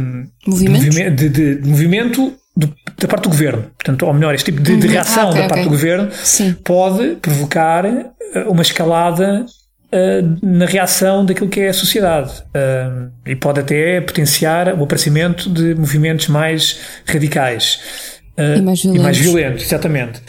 movimento, 0.45 1.15
de, 1.15 1.29
de, 1.29 1.55
de 1.55 1.69
movimento 1.69 2.33
do, 2.55 2.73
da 2.97 3.07
parte 3.07 3.23
do 3.23 3.29
governo. 3.29 3.63
Portanto, 3.77 4.05
ou 4.05 4.13
melhor, 4.13 4.33
este 4.35 4.51
tipo 4.51 4.61
de, 4.61 4.77
de 4.77 4.87
uhum. 4.87 4.93
reação 4.93 5.27
ah, 5.27 5.29
okay, 5.29 5.41
da 5.41 5.47
parte 5.47 5.61
okay. 5.61 5.63
do 5.63 5.69
governo 5.69 6.09
Sim. 6.11 6.53
pode 6.63 7.15
provocar 7.21 7.85
eh, 7.85 8.13
uma 8.47 8.61
escalada 8.61 9.45
uh, 9.45 10.45
na 10.45 10.65
reação 10.65 11.25
daquilo 11.25 11.49
que 11.49 11.61
é 11.61 11.69
a 11.69 11.73
sociedade. 11.73 12.31
Uh, 12.49 13.11
e 13.25 13.35
pode 13.35 13.59
até 13.59 14.01
potenciar 14.01 14.79
o 14.79 14.83
aparecimento 14.83 15.49
de 15.49 15.75
movimentos 15.75 16.27
mais 16.27 16.79
radicais. 17.05 17.79
Uh, 18.37 18.57
e, 18.57 18.61
mais 18.61 18.81
violentos. 18.81 18.99
e 18.99 19.03
mais 19.03 19.17
violentos, 19.17 19.63
exatamente. 19.63 20.21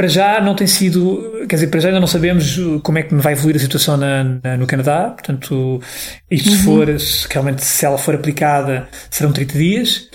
Para 0.00 0.08
já 0.08 0.40
não 0.40 0.54
tem 0.54 0.66
sido, 0.66 1.44
quer 1.46 1.56
dizer, 1.56 1.66
para 1.66 1.78
já 1.78 1.88
ainda 1.88 2.00
não 2.00 2.06
sabemos 2.06 2.58
como 2.82 2.96
é 2.96 3.02
que 3.02 3.14
vai 3.16 3.34
evoluir 3.34 3.56
a 3.56 3.58
situação 3.58 3.98
na, 3.98 4.24
na, 4.42 4.56
no 4.56 4.66
Canadá, 4.66 5.10
portanto, 5.10 5.78
isto 6.30 6.48
uhum. 6.48 6.56
se 6.56 6.62
for, 6.62 6.98
se, 6.98 7.28
realmente 7.28 7.62
se 7.62 7.84
ela 7.84 7.98
for 7.98 8.14
aplicada, 8.14 8.88
serão 9.10 9.30
30 9.30 9.58
dias. 9.58 10.08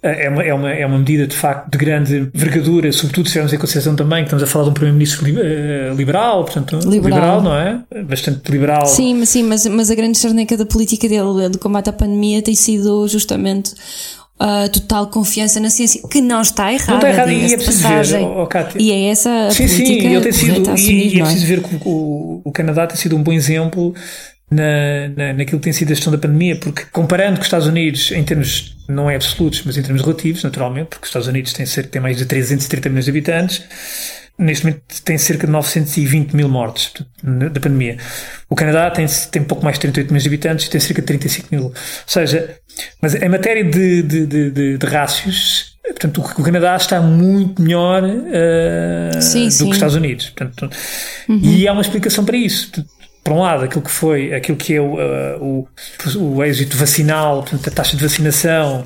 É 0.00 0.28
uma, 0.28 0.44
é, 0.44 0.54
uma, 0.54 0.70
é 0.70 0.86
uma 0.86 0.98
medida 0.98 1.26
de 1.26 1.34
facto 1.34 1.68
de 1.72 1.76
grande 1.76 2.30
envergadura, 2.32 2.92
sobretudo 2.92 3.26
se 3.26 3.32
tivermos 3.32 3.52
em 3.52 3.58
consideração 3.58 3.96
também 3.96 4.18
que 4.18 4.26
estamos 4.26 4.44
a 4.44 4.46
falar 4.46 4.64
de 4.64 4.70
um 4.70 4.74
Primeiro-Ministro 4.74 5.26
eh, 5.26 5.92
liberal, 5.96 6.44
portanto, 6.44 6.78
liberal. 6.88 7.40
liberal. 7.40 7.42
não 7.42 7.56
é? 7.56 7.82
Bastante 8.04 8.48
liberal. 8.48 8.86
Sim, 8.86 9.24
sim 9.24 9.42
mas, 9.42 9.66
mas 9.66 9.90
a 9.90 9.94
grande 9.96 10.18
charneca 10.18 10.56
da 10.56 10.66
política 10.66 11.08
dele, 11.08 11.48
de 11.50 11.58
combate 11.58 11.90
à 11.90 11.92
pandemia, 11.92 12.42
tem 12.42 12.54
sido 12.54 13.08
justamente 13.08 13.74
a 14.44 14.68
total 14.68 15.06
confiança 15.06 15.60
na 15.60 15.70
ciência, 15.70 16.02
que 16.10 16.20
não 16.20 16.42
está 16.42 16.72
errada. 16.72 16.90
Não 16.90 16.96
está 16.98 17.10
errada 17.10 17.32
e 17.32 17.54
é 17.54 17.56
preciso 17.56 17.88
ver, 17.88 18.22
oh, 18.24 18.48
E 18.76 18.90
é 18.90 19.10
essa 19.10 19.46
a 19.46 19.50
sim, 19.52 19.68
política 19.68 20.02
sim, 20.02 20.08
ele 20.08 20.20
tem 20.20 20.32
sido, 20.32 20.70
assumir, 20.70 21.14
e, 21.14 21.18
é, 21.18 21.20
é 21.20 21.22
preciso 21.22 21.46
ver 21.46 21.62
que 21.62 21.80
o, 21.84 22.42
o 22.44 22.50
Canadá 22.50 22.88
tem 22.88 22.96
sido 22.96 23.16
um 23.16 23.22
bom 23.22 23.32
exemplo 23.32 23.94
na, 24.50 25.08
na, 25.16 25.32
naquilo 25.34 25.60
que 25.60 25.64
tem 25.64 25.72
sido 25.72 25.92
a 25.92 25.94
gestão 25.94 26.12
da 26.12 26.18
pandemia, 26.18 26.56
porque 26.56 26.82
comparando 26.90 27.36
com 27.36 27.42
os 27.42 27.46
Estados 27.46 27.68
Unidos, 27.68 28.10
em 28.10 28.24
termos, 28.24 28.76
não 28.88 29.08
é 29.08 29.14
absolutos, 29.14 29.62
mas 29.64 29.78
em 29.78 29.82
termos 29.82 30.02
relativos, 30.02 30.42
naturalmente, 30.42 30.88
porque 30.88 31.04
os 31.04 31.08
Estados 31.08 31.28
Unidos 31.28 31.52
têm, 31.52 31.64
cerca, 31.64 31.90
têm 31.90 32.02
mais 32.02 32.16
de 32.16 32.26
330 32.26 32.88
milhões 32.88 33.04
de 33.04 33.10
habitantes, 33.12 33.62
neste 34.42 34.66
momento 34.66 34.82
tem 35.04 35.16
cerca 35.16 35.46
de 35.46 35.52
920 35.52 36.34
mil 36.34 36.48
mortes 36.48 36.92
da 37.22 37.60
pandemia. 37.60 37.96
O 38.48 38.54
Canadá 38.54 38.90
tem, 38.90 39.06
tem 39.30 39.42
pouco 39.42 39.64
mais 39.64 39.76
de 39.76 39.82
38 39.82 40.08
milhões 40.08 40.22
de 40.22 40.28
habitantes 40.28 40.66
e 40.66 40.70
tem 40.70 40.80
cerca 40.80 41.00
de 41.00 41.06
35 41.06 41.48
mil. 41.50 41.64
Ou 41.64 41.74
seja, 42.06 42.56
mas 43.00 43.14
em 43.14 43.28
matéria 43.28 43.64
de, 43.64 44.02
de, 44.02 44.26
de, 44.26 44.50
de, 44.50 44.78
de 44.78 44.86
rácios, 44.86 45.76
portanto, 45.84 46.20
o, 46.20 46.42
Canadá 46.42 46.76
está 46.76 47.00
muito 47.00 47.62
melhor 47.62 48.02
uh, 48.02 49.22
sim, 49.22 49.46
do 49.46 49.50
sim. 49.50 49.64
que 49.64 49.70
os 49.70 49.76
Estados 49.76 49.94
Unidos. 49.94 50.30
Portanto, 50.30 50.70
uhum. 51.28 51.40
E 51.42 51.68
há 51.68 51.72
uma 51.72 51.82
explicação 51.82 52.24
para 52.24 52.36
isso 52.36 52.70
por 53.24 53.34
um 53.34 53.40
lado, 53.40 53.64
aquilo 53.64 53.82
que 53.82 53.90
foi, 53.90 54.34
aquilo 54.34 54.58
que 54.58 54.74
é 54.74 54.80
o, 54.80 54.94
uh, 54.94 55.68
o, 56.18 56.34
o 56.34 56.44
êxito 56.44 56.76
vacinal, 56.76 57.42
portanto, 57.42 57.68
a 57.68 57.70
taxa 57.70 57.96
de 57.96 58.02
vacinação 58.02 58.82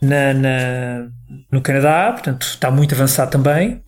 na, 0.00 0.34
na, 0.34 1.06
no 1.50 1.60
Canadá, 1.60 2.12
portanto, 2.12 2.42
está 2.42 2.70
muito 2.70 2.94
avançado 2.94 3.30
também. 3.30 3.82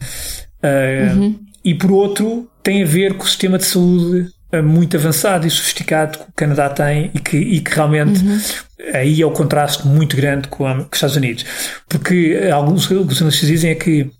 Uh, 0.64 1.18
uhum. 1.18 1.40
E 1.62 1.74
por 1.74 1.92
outro, 1.92 2.48
tem 2.62 2.82
a 2.82 2.86
ver 2.86 3.14
com 3.14 3.24
o 3.24 3.28
sistema 3.28 3.58
de 3.58 3.66
saúde 3.66 4.28
uh, 4.52 4.62
muito 4.62 4.96
avançado 4.96 5.46
e 5.46 5.50
sofisticado 5.50 6.18
que 6.18 6.24
o 6.24 6.32
Canadá 6.34 6.70
tem 6.70 7.10
e 7.14 7.18
que, 7.18 7.36
e 7.36 7.60
que 7.60 7.74
realmente 7.74 8.24
uhum. 8.24 8.40
aí 8.94 9.20
é 9.20 9.26
o 9.26 9.30
contraste 9.30 9.86
muito 9.86 10.16
grande 10.16 10.48
com, 10.48 10.66
a, 10.66 10.74
com 10.74 10.80
os 10.80 10.96
Estados 10.96 11.16
Unidos. 11.16 11.44
Porque 11.88 12.48
alguns, 12.52 12.90
alguns 12.90 13.20
analistas 13.20 13.48
dizem 13.48 13.70
é 13.70 13.74
que, 13.74 14.10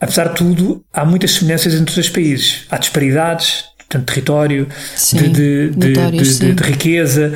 apesar 0.00 0.28
de 0.28 0.36
tudo, 0.36 0.84
há 0.92 1.04
muitas 1.04 1.32
semelhanças 1.32 1.74
entre 1.74 1.88
os 1.88 1.94
dois 1.94 2.08
países. 2.08 2.64
Há 2.70 2.78
disparidades, 2.78 3.64
portanto, 3.78 4.06
território, 4.06 4.68
sim, 4.94 5.16
de, 5.16 5.70
de, 5.70 5.92
de, 5.92 6.54
de, 6.54 6.62
riqueza. 6.62 7.34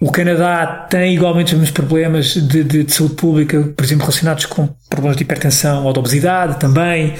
O 0.00 0.10
Canadá 0.10 0.66
tem 0.90 1.14
igualmente 1.14 1.54
os 1.54 1.60
mesmos 1.60 1.70
problemas 1.70 2.34
de, 2.34 2.92
saúde 2.92 3.14
pública, 3.14 3.62
por 3.74 3.84
exemplo, 3.84 4.04
relacionados 4.04 4.44
com 4.46 4.68
problemas 4.90 5.16
de 5.16 5.22
hipertensão 5.22 5.84
ou 5.84 5.92
de 5.92 5.98
obesidade 5.98 6.60
também. 6.60 7.14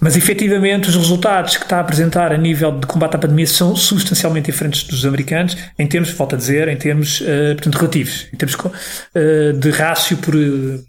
Mas 0.00 0.16
efetivamente 0.16 0.88
os 0.88 0.96
resultados 0.96 1.56
que 1.56 1.64
está 1.64 1.78
a 1.78 1.80
apresentar 1.80 2.32
a 2.32 2.36
nível 2.36 2.72
de 2.72 2.86
combate 2.86 3.16
à 3.16 3.18
pandemia 3.18 3.46
são 3.46 3.74
substancialmente 3.74 4.50
diferentes 4.50 4.84
dos 4.84 5.04
americanos, 5.04 5.56
em 5.78 5.86
termos, 5.86 6.10
volto 6.10 6.34
a 6.34 6.38
dizer, 6.38 6.68
em 6.68 6.76
termos 6.76 7.20
uh, 7.20 7.54
portanto, 7.54 7.76
relativos, 7.76 8.26
em 8.32 8.36
termos 8.36 8.54
uh, 8.56 9.52
de 9.58 9.70
rácio 9.70 10.16
por, 10.18 10.34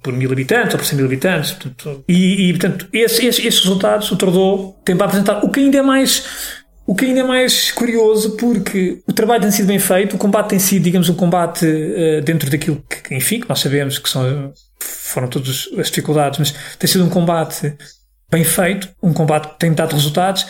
por 0.03 0.13
mil 0.13 0.31
habitantes 0.31 0.73
ou 0.73 0.79
por 0.79 0.85
cem 0.85 0.97
mil 0.97 1.05
habitantes. 1.05 1.51
Portanto, 1.51 2.03
e, 2.07 2.49
e, 2.49 2.53
portanto, 2.53 2.87
esses, 2.93 3.19
esses, 3.19 3.45
esses 3.45 3.59
resultados 3.61 4.11
o 4.11 4.15
Trudeau 4.15 4.79
tem 4.85 4.95
para 4.95 5.07
apresentar, 5.07 5.43
o 5.43 5.49
que 5.49 5.59
ainda 5.59 5.77
é 5.77 5.81
mais 5.81 6.59
o 6.85 6.95
que 6.95 7.05
ainda 7.05 7.19
é 7.19 7.23
mais 7.23 7.69
curioso 7.69 8.35
porque 8.35 8.99
o 9.07 9.13
trabalho 9.13 9.43
tem 9.43 9.51
sido 9.51 9.67
bem 9.67 9.77
feito, 9.77 10.15
o 10.15 10.17
combate 10.17 10.49
tem 10.49 10.57
sido, 10.57 10.81
digamos, 10.81 11.07
um 11.07 11.13
combate 11.13 11.63
uh, 11.63 12.19
dentro 12.23 12.49
daquilo 12.49 12.83
que, 12.89 13.13
enfim, 13.13 13.39
que 13.39 13.47
nós 13.47 13.59
sabemos 13.59 13.99
que 13.99 14.09
são, 14.09 14.51
foram 14.79 15.27
todas 15.27 15.69
as 15.77 15.87
dificuldades, 15.87 16.39
mas 16.39 16.55
tem 16.79 16.89
sido 16.89 17.05
um 17.05 17.09
combate 17.09 17.75
bem 18.31 18.43
feito, 18.43 18.89
um 19.01 19.13
combate 19.13 19.49
que 19.49 19.59
tem 19.59 19.73
dado 19.73 19.93
resultados, 19.93 20.45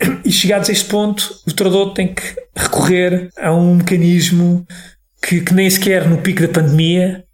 e 0.24 0.32
chegados 0.32 0.68
a 0.68 0.72
este 0.72 0.86
ponto, 0.86 1.34
o 1.46 1.52
treinador 1.52 1.92
tem 1.92 2.14
que 2.14 2.22
recorrer 2.56 3.30
a 3.38 3.52
um 3.52 3.76
mecanismo 3.76 4.66
que, 5.22 5.40
que 5.40 5.54
nem 5.54 5.68
sequer 5.68 6.08
no 6.08 6.18
pico 6.18 6.42
da 6.42 6.48
pandemia 6.48 7.24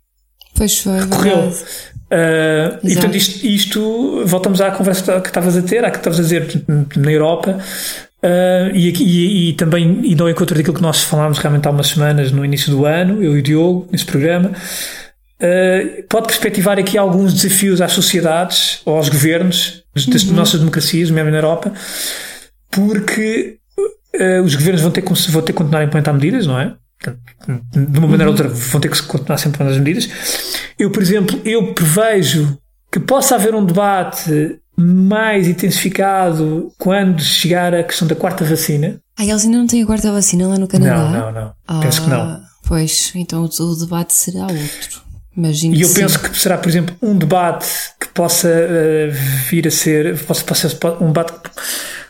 pois 0.57 0.79
foi, 0.79 1.01
recorreu. 1.01 1.39
Uh, 1.39 2.79
e 2.83 2.93
portanto, 2.95 3.17
isto, 3.17 3.47
isto, 3.47 4.23
voltamos 4.25 4.61
à 4.61 4.71
conversa 4.71 5.21
que 5.21 5.29
estavas 5.29 5.57
a 5.57 5.63
ter, 5.63 5.85
à 5.85 5.91
que 5.91 5.99
estavas 5.99 6.19
a 6.19 6.23
dizer 6.23 6.65
na 6.97 7.13
Europa, 7.13 7.59
Uh, 8.23 8.75
e, 8.75 8.91
e, 8.91 9.51
e, 9.51 9.53
também 9.53 10.01
e 10.03 10.21
ao 10.21 10.29
encontro 10.29 10.57
daquilo 10.57 10.75
que 10.75 10.83
nós 10.83 11.03
falámos 11.03 11.39
realmente 11.39 11.69
há 11.69 11.71
umas 11.71 11.89
semanas 11.89 12.33
no 12.33 12.45
início 12.45 12.73
do 12.73 12.85
ano, 12.85 13.23
eu 13.23 13.37
e 13.37 13.39
o 13.39 13.43
Diogo, 13.43 13.87
nesse 13.93 14.07
programa, 14.07 14.53
uh, 15.41 16.03
pode 16.09 16.27
perspectivar 16.27 16.79
aqui 16.79 16.97
alguns 16.97 17.35
desafios 17.35 17.81
às 17.81 17.93
sociedades 17.93 18.81
ou 18.85 18.97
aos 18.97 19.09
governos 19.09 19.85
das 19.95 20.25
uhum. 20.25 20.35
nossas 20.35 20.61
democracias, 20.61 21.11
mesmo 21.11 21.31
na 21.31 21.39
Europa, 21.39 21.73
porque 22.71 23.59
uh, 24.19 24.43
os 24.43 24.55
governos 24.55 24.83
vão 24.83 24.91
ter, 24.91 25.03
vão 25.03 25.43
ter 25.43 25.53
que 25.53 25.59
continuar 25.59 25.81
a 25.81 25.85
implementar 25.85 26.15
medidas, 26.15 26.47
não 26.47 26.59
é? 26.59 26.75
De 27.73 27.99
uma 27.99 28.09
maneira 28.09 28.25
ou 28.25 28.31
outra 28.31 28.49
vão 28.49 28.81
ter 28.81 28.91
que 28.91 29.03
continuar 29.03 29.37
sempre 29.39 29.63
a 29.63 29.67
implementar 29.67 29.81
as 29.81 29.85
medidas. 29.85 30.09
Eu, 30.79 30.91
por 30.91 31.03
exemplo, 31.03 31.41
eu 31.45 31.75
prevejo 31.75 32.59
que 32.91 32.99
possa 32.99 33.35
haver 33.35 33.55
um 33.55 33.65
debate 33.65 34.59
mais 34.77 35.49
intensificado 35.49 36.73
quando 36.79 37.23
chegar 37.23 37.75
a 37.75 37.83
questão 37.83 38.07
da 38.07 38.15
quarta 38.15 38.45
vacina. 38.45 39.01
Ah, 39.19 39.25
eles 39.25 39.45
ainda 39.45 39.59
não 39.59 39.67
têm 39.67 39.83
a 39.83 39.87
quarta 39.87 40.13
vacina 40.13 40.47
lá 40.47 40.59
no 40.59 40.69
Canadá? 40.69 41.11
Não, 41.11 41.33
não, 41.33 41.33
não. 41.33 41.55
Ah, 41.67 41.81
penso 41.81 42.03
que 42.03 42.11
não. 42.11 42.41
Pois, 42.67 43.13
então 43.15 43.45
o 43.45 43.77
debate 43.77 44.13
será 44.13 44.43
outro. 44.43 45.06
E 45.79 45.83
eu 45.83 45.93
penso 45.93 46.19
que 46.19 46.37
será, 46.39 46.57
por 46.57 46.69
exemplo, 46.69 46.97
um 47.03 47.17
debate 47.17 47.67
que 48.01 48.09
possa 48.09 48.49
uh, 48.49 49.13
vir 49.49 49.69
a 49.69 49.71
ser, 49.71 50.19
possa, 50.25 50.45
possa, 50.45 50.97
um 51.01 51.09
debate 51.09 51.33
que 51.33 51.51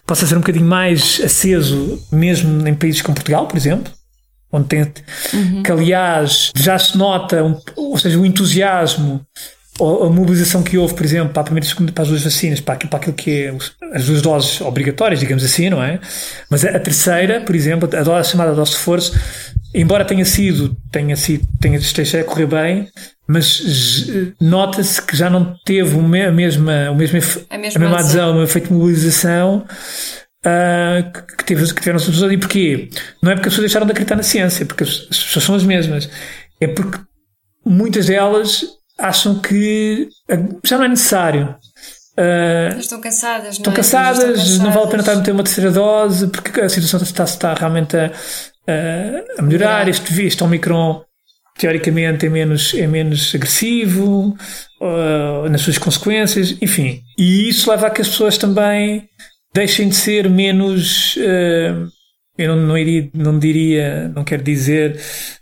possa 0.06 0.26
ser 0.26 0.36
um 0.36 0.40
bocadinho 0.40 0.64
mais 0.64 1.20
aceso, 1.24 2.00
mesmo 2.12 2.66
em 2.66 2.74
países 2.74 3.02
como 3.02 3.16
Portugal, 3.16 3.48
por 3.48 3.56
exemplo, 3.56 3.92
onde 4.52 4.68
tem, 4.68 4.92
uhum. 5.34 5.62
que 5.62 5.72
aliás 5.72 6.52
já 6.54 6.78
se 6.78 6.96
nota, 6.96 7.42
um, 7.42 7.60
ou 7.74 7.98
seja, 7.98 8.18
o 8.18 8.24
entusiasmo 8.24 9.26
a 9.80 10.10
mobilização 10.10 10.62
que 10.62 10.78
houve, 10.78 10.94
por 10.94 11.04
exemplo, 11.04 11.32
para 11.32 11.42
a 11.42 11.44
primeira 11.44 11.66
e 11.66 11.68
segunda, 11.68 11.92
para 11.92 12.02
as 12.02 12.08
duas 12.08 12.22
vacinas, 12.22 12.60
para 12.60 12.74
aquilo, 12.74 12.90
para 12.90 12.98
aquilo 12.98 13.14
que 13.14 13.30
é 13.30 13.54
as 13.92 14.06
duas 14.06 14.22
doses 14.22 14.60
obrigatórias, 14.60 15.20
digamos 15.20 15.44
assim, 15.44 15.68
não 15.68 15.82
é? 15.82 16.00
Mas 16.50 16.64
a, 16.64 16.70
a 16.70 16.80
terceira, 16.80 17.40
por 17.42 17.54
exemplo, 17.54 17.88
a 17.92 18.02
dose 18.02 18.30
chamada 18.30 18.54
dose 18.54 18.70
de 18.70 18.76
reforço, 18.78 19.18
embora 19.74 20.04
tenha 20.04 20.24
sido, 20.24 20.76
tenha 20.90 21.14
sido, 21.16 21.46
tenha 21.60 21.76
esteja 21.76 22.20
a 22.20 22.24
correr 22.24 22.46
bem, 22.46 22.88
mas 23.28 24.08
nota-se 24.40 25.02
que 25.02 25.16
já 25.16 25.28
não 25.28 25.56
teve 25.64 25.98
a 25.98 26.30
mesma, 26.32 26.90
o 26.90 26.94
mesmo, 26.94 27.18
a 27.50 27.58
mesma, 27.58 27.76
a 27.76 27.78
mesma 27.78 27.98
adesão, 27.98 28.30
o 28.30 28.32
mesmo 28.34 28.44
efeito 28.44 28.68
de 28.68 28.74
mobilização 28.74 29.66
uh, 30.46 31.36
que, 31.36 31.44
teve, 31.44 31.66
que 31.66 31.80
tiveram 31.80 31.96
as 31.96 32.06
pessoas. 32.06 32.32
E 32.32 32.38
porquê? 32.38 32.88
Não 33.22 33.32
é 33.32 33.34
porque 33.34 33.48
as 33.48 33.54
pessoas 33.54 33.68
deixaram 33.68 33.86
de 33.86 33.92
acreditar 33.92 34.16
na 34.16 34.22
ciência, 34.22 34.64
porque 34.64 34.84
as, 34.84 35.06
as 35.10 35.24
pessoas 35.24 35.44
são 35.44 35.54
as 35.54 35.64
mesmas. 35.64 36.08
É 36.60 36.68
porque 36.68 36.98
muitas 37.64 38.06
delas 38.06 38.64
acham 38.98 39.38
que 39.38 40.08
já 40.64 40.78
não 40.78 40.84
é 40.84 40.88
necessário. 40.88 41.56
Uh, 42.18 42.78
estão 42.78 42.98
cansadas, 42.98 43.56
estão, 43.56 43.72
é? 43.72 43.76
cansadas, 43.76 44.18
estão 44.18 44.32
cansadas, 44.32 44.58
não 44.58 44.72
vale 44.72 44.86
a 44.86 44.88
pena 44.88 45.00
estar 45.00 45.12
a 45.12 45.16
meter 45.16 45.32
uma 45.32 45.42
terceira 45.42 45.70
dose, 45.70 46.28
porque 46.28 46.60
a 46.60 46.68
situação 46.68 47.02
está, 47.02 47.24
está 47.24 47.54
realmente 47.54 47.94
a, 47.94 48.10
a, 49.38 49.42
melhorar. 49.42 49.86
Este, 49.86 50.26
este 50.26 50.42
Omicron, 50.42 51.04
teoricamente, 51.58 52.24
é 52.24 52.30
menos, 52.30 52.72
é 52.74 52.86
menos 52.86 53.34
agressivo 53.34 54.34
uh, 54.80 55.48
nas 55.50 55.60
suas 55.60 55.76
consequências, 55.76 56.56
enfim. 56.62 57.02
E 57.18 57.50
isso 57.50 57.70
leva 57.70 57.88
a 57.88 57.90
que 57.90 58.00
as 58.00 58.08
pessoas 58.08 58.38
também 58.38 59.06
deixem 59.52 59.88
de 59.88 59.96
ser 59.96 60.30
menos. 60.30 61.16
Uh, 61.16 61.95
eu 62.38 62.54
não, 62.54 62.66
não, 62.66 62.78
iria, 62.78 63.10
não 63.14 63.38
diria, 63.38 64.08
não 64.14 64.24
quero 64.24 64.42
dizer, 64.42 65.00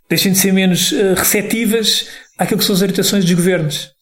deixem 0.09 0.33
de 0.33 0.39
ser 0.39 0.53
menos 0.53 0.93
uh, 0.93 1.15
receptivas 1.17 2.09
àquilo 2.39 2.59
que 2.59 2.65
são 2.65 2.75
as 2.75 2.83
orientações 2.83 3.25
dos 3.25 3.35
governos. 3.35 3.95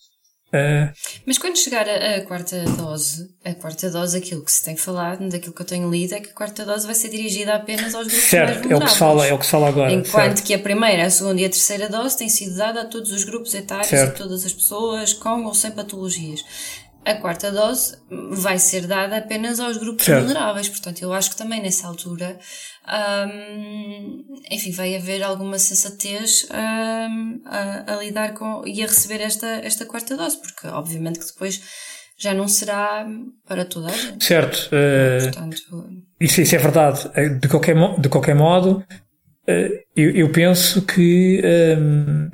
Uh, 0.55 0.93
Mas 1.27 1.39
quando 1.39 1.57
chegar 1.57 1.89
a, 1.89 2.17
a, 2.17 2.21
quarta 2.27 2.63
dose, 2.77 3.27
a 3.43 3.55
quarta 3.55 3.89
dose, 3.89 4.19
aquilo 4.19 4.45
que 4.45 4.53
se 4.53 4.63
tem 4.63 4.77
falado, 4.77 5.27
daquilo 5.31 5.55
que 5.55 5.63
eu 5.63 5.67
tenho 5.67 5.91
lido, 5.91 6.15
é 6.15 6.21
que 6.21 6.29
a 6.29 6.35
quarta 6.35 6.63
dose 6.67 6.85
vai 6.85 6.95
ser 6.95 7.09
dirigida 7.09 7.55
apenas 7.55 7.95
aos 7.95 8.07
grupos 8.07 8.29
certo, 8.29 8.49
mais 8.49 8.61
vulneráveis. 8.61 8.73
É 8.73 8.85
o 8.85 8.87
que 8.87 8.93
se 8.93 8.99
fala, 8.99 9.27
é 9.27 9.33
o 9.33 9.39
que 9.39 9.45
se 9.47 9.51
fala 9.51 9.69
agora. 9.69 9.93
Enquanto 9.93 10.37
certo. 10.37 10.43
que 10.43 10.53
a 10.53 10.59
primeira, 10.59 11.07
a 11.07 11.11
segunda 11.11 11.41
e 11.41 11.47
a 11.47 11.49
terceira 11.49 11.89
dose 11.89 12.19
têm 12.19 12.29
sido 12.29 12.55
dada 12.55 12.83
a 12.83 12.85
todos 12.85 13.11
os 13.13 13.25
grupos 13.25 13.55
etários 13.55 13.89
certo. 13.89 14.11
e 14.11 14.15
a 14.15 14.19
todas 14.19 14.45
as 14.45 14.53
pessoas 14.53 15.15
com 15.15 15.43
ou 15.47 15.55
sem 15.55 15.71
patologias 15.71 16.45
a 17.05 17.15
quarta 17.15 17.51
dose 17.51 17.97
vai 18.31 18.59
ser 18.59 18.87
dada 18.87 19.17
apenas 19.17 19.59
aos 19.59 19.77
grupos 19.77 20.05
certo. 20.05 20.21
vulneráveis. 20.21 20.69
Portanto, 20.69 21.03
eu 21.03 21.13
acho 21.13 21.31
que 21.31 21.37
também 21.37 21.61
nessa 21.61 21.87
altura, 21.87 22.39
um, 23.29 24.25
enfim, 24.51 24.71
vai 24.71 24.97
haver 24.97 25.23
alguma 25.23 25.59
sensatez 25.59 26.47
um, 26.51 27.41
a, 27.45 27.93
a, 27.93 27.97
lidar 27.97 28.35
com 28.35 28.63
e 28.67 28.83
a 28.83 28.87
receber 28.87 29.21
esta, 29.21 29.47
esta 29.47 29.85
quarta 29.85 30.17
dose, 30.17 30.41
porque 30.41 30.67
obviamente 30.69 31.19
que 31.19 31.27
depois 31.27 31.61
já 32.17 32.33
não 32.33 32.47
será 32.47 33.07
para 33.47 33.65
toda 33.65 33.89
a 33.89 33.97
gente. 33.97 34.25
Certo. 34.25 34.69
Uh, 34.69 35.25
Portanto, 35.25 36.05
isso, 36.21 36.41
isso 36.41 36.55
é 36.55 36.59
verdade. 36.59 37.11
Eh, 37.15 37.31
de 37.31 37.49
qualquer, 37.49 37.75
de 37.99 38.09
qualquer 38.09 38.35
modo, 38.37 38.85
uh, 39.49 39.79
eu, 39.97 40.11
eu, 40.11 40.31
penso 40.31 40.83
que. 40.83 41.43
Um, 41.77 42.31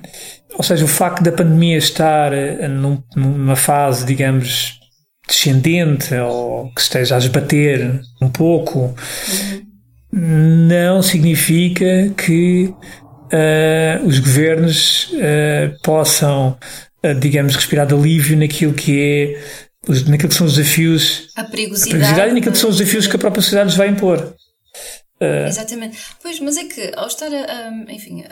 ou 0.55 0.63
seja, 0.63 0.85
o 0.85 0.89
facto 0.89 1.23
da 1.23 1.33
pandemia 1.33 1.77
estar 1.77 2.33
eh, 2.33 2.69
num, 2.69 3.03
numa 3.15 3.57
fase, 3.57 4.05
digamos, 4.05 4.79
descendente 5.27 6.15
ou 6.15 6.73
que 6.73 6.81
esteja 6.81 7.17
a 7.17 7.19
esbater 7.19 8.01
um 8.21 8.29
pouco, 8.29 8.95
não 10.11 11.03
significa 11.03 12.11
que 12.17 12.73
uh, 13.33 14.07
os 14.07 14.19
governos 14.19 15.13
uh, 15.13 15.79
possam, 15.83 16.57
uh, 17.05 17.15
digamos, 17.21 17.55
respirar 17.55 17.87
de 17.87 17.95
alívio 17.95 18.39
naquilo 18.39 18.73
que 18.73 19.01
é 19.01 19.69
naquilo 20.07 20.29
que 20.29 20.35
são 20.35 20.47
os 20.47 20.57
desafios 20.57 21.29
a 21.37 21.45
perigosidade, 21.45 21.95
a 21.95 21.99
perigosidade 21.99 22.31
e 22.31 22.35
naquilo 22.35 22.53
que 22.53 22.59
são 22.59 22.69
os 22.69 22.77
desafios 22.77 23.07
que 23.07 23.17
a 23.17 23.19
própria 23.19 23.41
sociedade 23.41 23.69
nos 23.69 23.77
vai 23.77 23.89
impor. 23.89 24.35
Uh... 25.21 25.49
Exatamente. 25.49 25.99
Pois, 26.23 26.39
mas 26.41 26.57
é 26.57 26.65
que 26.65 26.93
ao 26.97 27.07
estar 27.07 27.27
a, 27.33 27.71
um, 27.71 27.91
enfim, 27.91 28.23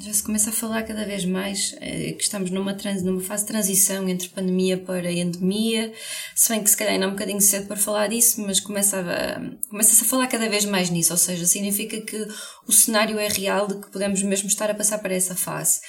já 0.00 0.12
se 0.12 0.22
começa 0.22 0.50
a 0.50 0.52
falar 0.52 0.84
cada 0.84 1.04
vez 1.04 1.24
mais 1.24 1.72
uh, 1.72 2.16
que 2.16 2.22
estamos 2.22 2.50
numa, 2.50 2.72
trans, 2.72 3.02
numa 3.02 3.20
fase 3.20 3.44
de 3.44 3.48
transição 3.52 4.08
entre 4.08 4.28
pandemia 4.28 4.78
para 4.78 5.10
endemia, 5.10 5.92
se 6.34 6.48
bem 6.50 6.62
que 6.62 6.70
se 6.70 6.76
calhar 6.76 6.94
ainda 6.94 7.06
é 7.06 7.08
um 7.08 7.12
bocadinho 7.12 7.40
cedo 7.40 7.66
para 7.66 7.76
falar 7.76 8.06
disso, 8.06 8.40
mas 8.42 8.60
começa 8.60 9.00
a, 9.00 9.68
começa-se 9.68 10.04
a 10.04 10.06
falar 10.06 10.28
cada 10.28 10.48
vez 10.48 10.64
mais 10.64 10.88
nisso, 10.88 11.12
ou 11.12 11.18
seja, 11.18 11.44
significa 11.44 12.00
que 12.00 12.28
o 12.66 12.72
cenário 12.72 13.18
é 13.18 13.28
real 13.28 13.66
de 13.66 13.74
que 13.74 13.90
podemos 13.90 14.22
mesmo 14.22 14.48
estar 14.48 14.70
a 14.70 14.74
passar 14.74 14.98
para 14.98 15.14
essa 15.14 15.34
fase, 15.34 15.80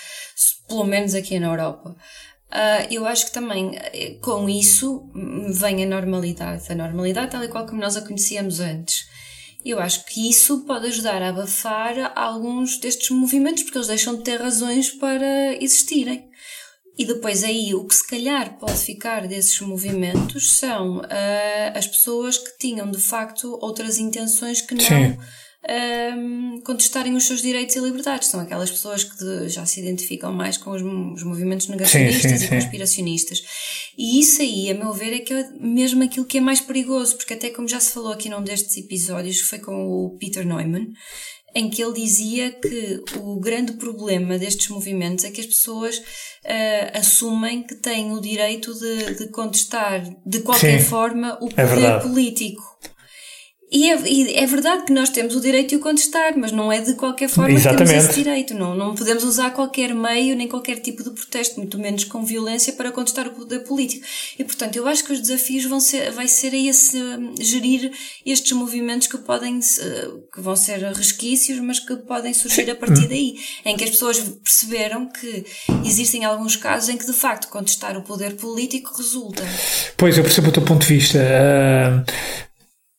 pelo 0.67 0.83
menos 0.85 1.13
aqui 1.13 1.39
na 1.39 1.47
Europa. 1.47 1.95
Uh, 2.51 2.83
eu 2.91 3.05
acho 3.05 3.27
que 3.27 3.31
também 3.31 3.77
eh, 3.77 4.17
com 4.21 4.49
isso 4.49 5.09
vem 5.53 5.85
a 5.85 5.87
normalidade, 5.87 6.69
a 6.69 6.75
normalidade 6.75 7.31
tal 7.31 7.41
e 7.41 7.47
qual 7.47 7.65
como 7.65 7.79
nós 7.79 7.95
a 7.95 8.01
conhecíamos 8.01 8.59
antes. 8.59 9.09
Eu 9.63 9.79
acho 9.79 10.05
que 10.05 10.29
isso 10.29 10.61
pode 10.61 10.87
ajudar 10.87 11.21
a 11.21 11.29
abafar 11.29 12.11
alguns 12.15 12.77
destes 12.77 13.09
movimentos, 13.11 13.63
porque 13.63 13.77
eles 13.77 13.87
deixam 13.87 14.15
de 14.15 14.23
ter 14.23 14.41
razões 14.41 14.89
para 14.89 15.55
existirem. 15.61 16.29
E 16.97 17.05
depois 17.05 17.43
aí 17.43 17.73
o 17.73 17.85
que 17.85 17.95
se 17.95 18.05
calhar 18.05 18.57
pode 18.59 18.77
ficar 18.77 19.27
desses 19.27 19.59
movimentos 19.61 20.51
são 20.51 20.97
uh, 20.97 21.73
as 21.73 21.87
pessoas 21.87 22.37
que 22.37 22.57
tinham 22.59 22.89
de 22.91 22.99
facto 22.99 23.57
outras 23.61 23.97
intenções 23.97 24.61
que 24.61 24.75
não 24.75 25.17
um, 25.69 26.59
contestarem 26.61 27.15
os 27.15 27.25
seus 27.25 27.41
direitos 27.41 27.75
e 27.75 27.79
liberdades. 27.79 28.29
São 28.29 28.39
aquelas 28.39 28.71
pessoas 28.71 29.03
que 29.03 29.49
já 29.49 29.65
se 29.65 29.79
identificam 29.79 30.31
mais 30.33 30.57
com 30.57 30.71
os, 30.71 30.81
os 30.81 31.23
movimentos 31.23 31.67
negacionistas 31.67 32.31
sim, 32.31 32.37
sim, 32.37 32.45
e 32.45 32.47
conspiracionistas. 32.49 33.43
E 33.97 34.19
isso 34.19 34.41
aí, 34.41 34.71
a 34.71 34.73
meu 34.73 34.93
ver, 34.93 35.13
é 35.13 35.19
que 35.19 35.33
é 35.33 35.49
mesmo 35.59 36.03
aquilo 36.03 36.25
que 36.25 36.37
é 36.37 36.41
mais 36.41 36.61
perigoso, 36.61 37.17
porque 37.17 37.33
até 37.33 37.49
como 37.49 37.67
já 37.67 37.79
se 37.79 37.93
falou 37.93 38.11
aqui 38.11 38.29
num 38.29 38.43
destes 38.43 38.77
episódios, 38.77 39.41
que 39.41 39.47
foi 39.47 39.59
com 39.59 39.87
o 39.87 40.17
Peter 40.17 40.45
Neumann, 40.45 40.93
em 41.53 41.69
que 41.69 41.83
ele 41.83 41.93
dizia 41.93 42.51
que 42.51 43.03
o 43.17 43.39
grande 43.39 43.73
problema 43.73 44.37
destes 44.37 44.69
movimentos 44.69 45.25
é 45.25 45.31
que 45.31 45.41
as 45.41 45.47
pessoas 45.47 45.97
uh, 45.97 46.97
assumem 46.97 47.63
que 47.63 47.75
têm 47.75 48.11
o 48.13 48.21
direito 48.21 48.73
de, 48.73 49.15
de 49.15 49.27
contestar 49.27 50.01
de 50.25 50.39
qualquer 50.39 50.79
Sim, 50.79 50.85
forma 50.85 51.37
o 51.41 51.49
é 51.55 51.67
poder 51.67 51.85
é 51.85 51.99
político. 51.99 52.63
E 53.71 53.89
é, 53.89 54.01
e 54.05 54.35
é, 54.35 54.45
verdade 54.45 54.83
que 54.83 54.91
nós 54.91 55.09
temos 55.09 55.33
o 55.33 55.39
direito 55.39 55.69
de 55.69 55.75
o 55.77 55.79
contestar, 55.79 56.37
mas 56.37 56.51
não 56.51 56.69
é 56.69 56.81
de 56.81 56.93
qualquer 56.93 57.29
forma 57.29 57.53
Exatamente. 57.53 57.85
que 57.85 57.89
temos 57.93 58.09
esse 58.09 58.21
direito. 58.21 58.53
Não, 58.53 58.75
não 58.75 58.93
podemos 58.93 59.23
usar 59.23 59.51
qualquer 59.51 59.95
meio, 59.95 60.35
nem 60.35 60.45
qualquer 60.45 60.79
tipo 60.79 61.01
de 61.01 61.09
protesto, 61.11 61.57
muito 61.57 61.79
menos 61.79 62.03
com 62.03 62.25
violência, 62.25 62.73
para 62.73 62.91
contestar 62.91 63.27
o 63.27 63.31
poder 63.31 63.59
político. 63.59 64.05
E, 64.37 64.43
portanto, 64.43 64.75
eu 64.75 64.85
acho 64.89 65.05
que 65.05 65.13
os 65.13 65.21
desafios 65.21 65.63
vão 65.63 65.79
ser, 65.79 66.11
vai 66.11 66.27
ser 66.27 66.53
a 66.53 66.57
esse, 66.57 66.97
hum, 66.97 67.33
gerir 67.39 67.93
estes 68.25 68.51
movimentos 68.51 69.07
que 69.07 69.17
podem, 69.17 69.61
que 69.61 70.41
vão 70.41 70.55
ser 70.57 70.79
resquícios, 70.91 71.57
mas 71.59 71.79
que 71.79 71.95
podem 71.95 72.33
surgir 72.33 72.69
a 72.69 72.75
partir 72.75 73.07
daí. 73.07 73.39
Em 73.63 73.77
que 73.77 73.85
as 73.85 73.91
pessoas 73.91 74.19
perceberam 74.19 75.07
que 75.07 75.45
existem 75.85 76.25
alguns 76.25 76.57
casos 76.57 76.89
em 76.89 76.97
que, 76.97 77.05
de 77.05 77.13
facto, 77.13 77.47
contestar 77.47 77.95
o 77.95 78.01
poder 78.01 78.35
político 78.35 78.91
resulta. 78.97 79.43
Pois, 79.95 80.17
eu 80.17 80.23
percebo 80.25 80.49
o 80.49 80.51
teu 80.51 80.61
ponto 80.61 80.81
de 80.81 80.93
vista. 80.93 81.19
Uh 81.19 82.50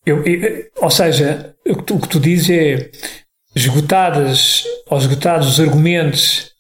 eu, 0.05 0.25
eu, 0.25 0.65
ou 0.77 0.91
seja, 0.91 1.55
o 1.67 1.77
que, 1.77 1.83
tu, 1.85 1.97
o 1.97 2.01
que 2.01 2.09
tu 2.09 2.21
dizes 2.21 2.51
é 2.51 2.91
esgotadas 3.55 4.65
ou 4.89 4.99
esgotados 4.99 5.49
os 5.49 5.61
argumentos 5.61 6.51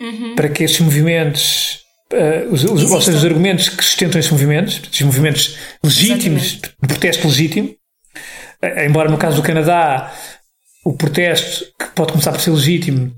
uhum. 0.00 0.34
para 0.34 0.48
que 0.48 0.64
estes 0.64 0.80
movimentos, 0.80 1.80
uh, 2.12 2.52
os, 2.52 2.64
os, 2.64 2.90
ou 2.90 3.00
seja, 3.00 3.18
os 3.18 3.24
argumentos 3.24 3.68
que 3.68 3.84
sustentam 3.84 4.18
esses 4.18 4.30
movimentos, 4.30 4.80
esses 4.90 5.02
movimentos 5.02 5.56
legítimos, 5.82 6.42
Exatamente. 6.42 6.76
de 6.80 6.88
protesto 6.88 7.28
legítimo, 7.28 7.68
uh, 7.68 8.80
embora 8.86 9.10
no 9.10 9.18
caso 9.18 9.36
do 9.36 9.42
Canadá 9.42 10.12
o 10.84 10.94
protesto 10.94 11.66
que 11.78 11.86
pode 11.94 12.12
começar 12.12 12.32
por 12.32 12.40
ser 12.40 12.50
legítimo, 12.50 13.14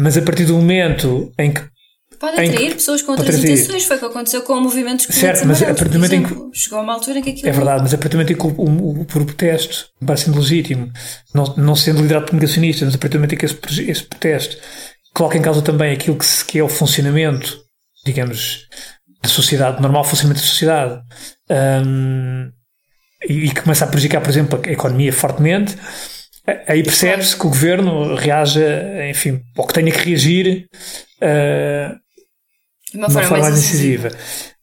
mas 0.00 0.16
a 0.16 0.22
partir 0.22 0.44
do 0.44 0.54
momento 0.54 1.32
em 1.38 1.52
que 1.52 1.60
Pode 2.24 2.40
atrair 2.40 2.68
que, 2.68 2.74
pessoas 2.76 3.02
com 3.02 3.12
outras 3.12 3.38
intenções, 3.38 3.84
foi 3.84 3.96
o 3.96 4.00
que 4.00 4.06
aconteceu 4.06 4.42
com 4.42 4.54
o 4.54 4.60
movimento 4.62 5.12
Certo, 5.12 5.46
mas 5.46 5.62
a 5.62 5.66
partir 5.66 5.90
do 5.90 5.98
momento 5.98 6.14
em 6.14 6.22
que. 6.22 6.58
Chegou 6.58 6.78
a 6.78 6.82
uma 6.82 6.94
altura 6.94 7.18
em 7.18 7.22
que 7.22 7.30
aquilo. 7.30 7.48
É 7.48 7.52
verdade, 7.52 7.82
mas 7.82 7.92
a 7.92 7.98
partir 7.98 8.12
do 8.12 8.16
momento 8.16 8.32
em 8.32 8.36
que 8.36 8.46
o, 8.46 9.02
o, 9.02 9.04
protesto 9.04 9.88
vai 10.00 10.16
sendo 10.16 10.38
legítimo, 10.38 10.90
não, 11.34 11.44
não 11.58 11.76
sendo 11.76 12.00
liderado 12.00 12.24
por 12.24 12.34
negacionistas, 12.34 12.86
mas 12.86 12.94
a 12.94 12.98
partir 12.98 13.18
do 13.18 13.18
momento 13.18 13.34
em 13.34 13.36
que 13.36 13.44
esse, 13.44 13.90
esse 13.90 14.02
protesto 14.04 14.56
coloca 15.12 15.36
em 15.36 15.42
causa 15.42 15.60
também 15.60 15.92
aquilo 15.92 16.16
que, 16.16 16.24
se, 16.24 16.42
que 16.42 16.58
é 16.58 16.64
o 16.64 16.68
funcionamento, 16.68 17.58
digamos, 18.06 18.68
da 19.22 19.28
sociedade, 19.28 19.82
normal 19.82 20.02
funcionamento 20.02 20.40
da 20.40 20.46
sociedade, 20.46 21.02
um, 21.86 22.50
e, 23.28 23.48
e 23.48 23.54
começa 23.54 23.84
a 23.84 23.88
prejudicar, 23.88 24.22
por 24.22 24.30
exemplo, 24.30 24.62
a 24.64 24.72
economia 24.72 25.12
fortemente, 25.12 25.76
aí 26.66 26.82
percebe-se 26.82 27.36
que 27.36 27.46
o 27.46 27.50
governo 27.50 28.14
reaja, 28.14 29.08
enfim, 29.10 29.42
ou 29.56 29.66
que 29.66 29.74
tenha 29.74 29.92
que 29.92 30.08
reagir. 30.08 30.68
Uh, 31.20 32.03
de 32.94 32.98
uma, 32.98 33.08
de 33.08 33.14
uma 33.14 33.22
forma, 33.22 33.44
mais 33.44 33.58
incisiva. 33.58 34.10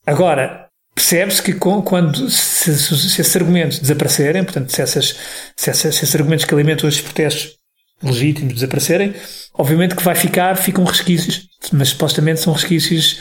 Agora, 0.05 0.67
percebe-se 0.95 1.41
que 1.41 1.53
com, 1.53 1.81
quando 1.81 2.29
se, 2.29 2.77
se, 2.77 2.97
se, 2.97 3.21
esses 3.21 3.35
argumentos 3.35 3.79
desaparecerem, 3.79 4.43
portanto, 4.43 4.71
se, 4.71 4.81
essas, 4.81 5.17
se, 5.55 5.69
essas, 5.69 5.95
se 5.95 6.03
esses 6.05 6.15
argumentos 6.15 6.45
que 6.45 6.53
alimentam 6.53 6.87
estes 6.87 7.03
protestos 7.03 7.57
legítimos 8.01 8.55
desaparecerem, 8.55 9.13
obviamente 9.53 9.95
que 9.95 10.03
vai 10.03 10.15
ficar, 10.15 10.55
ficam 10.55 10.83
resquícios, 10.85 11.47
mas 11.73 11.89
supostamente 11.89 12.39
são 12.39 12.53
resquícios 12.53 13.19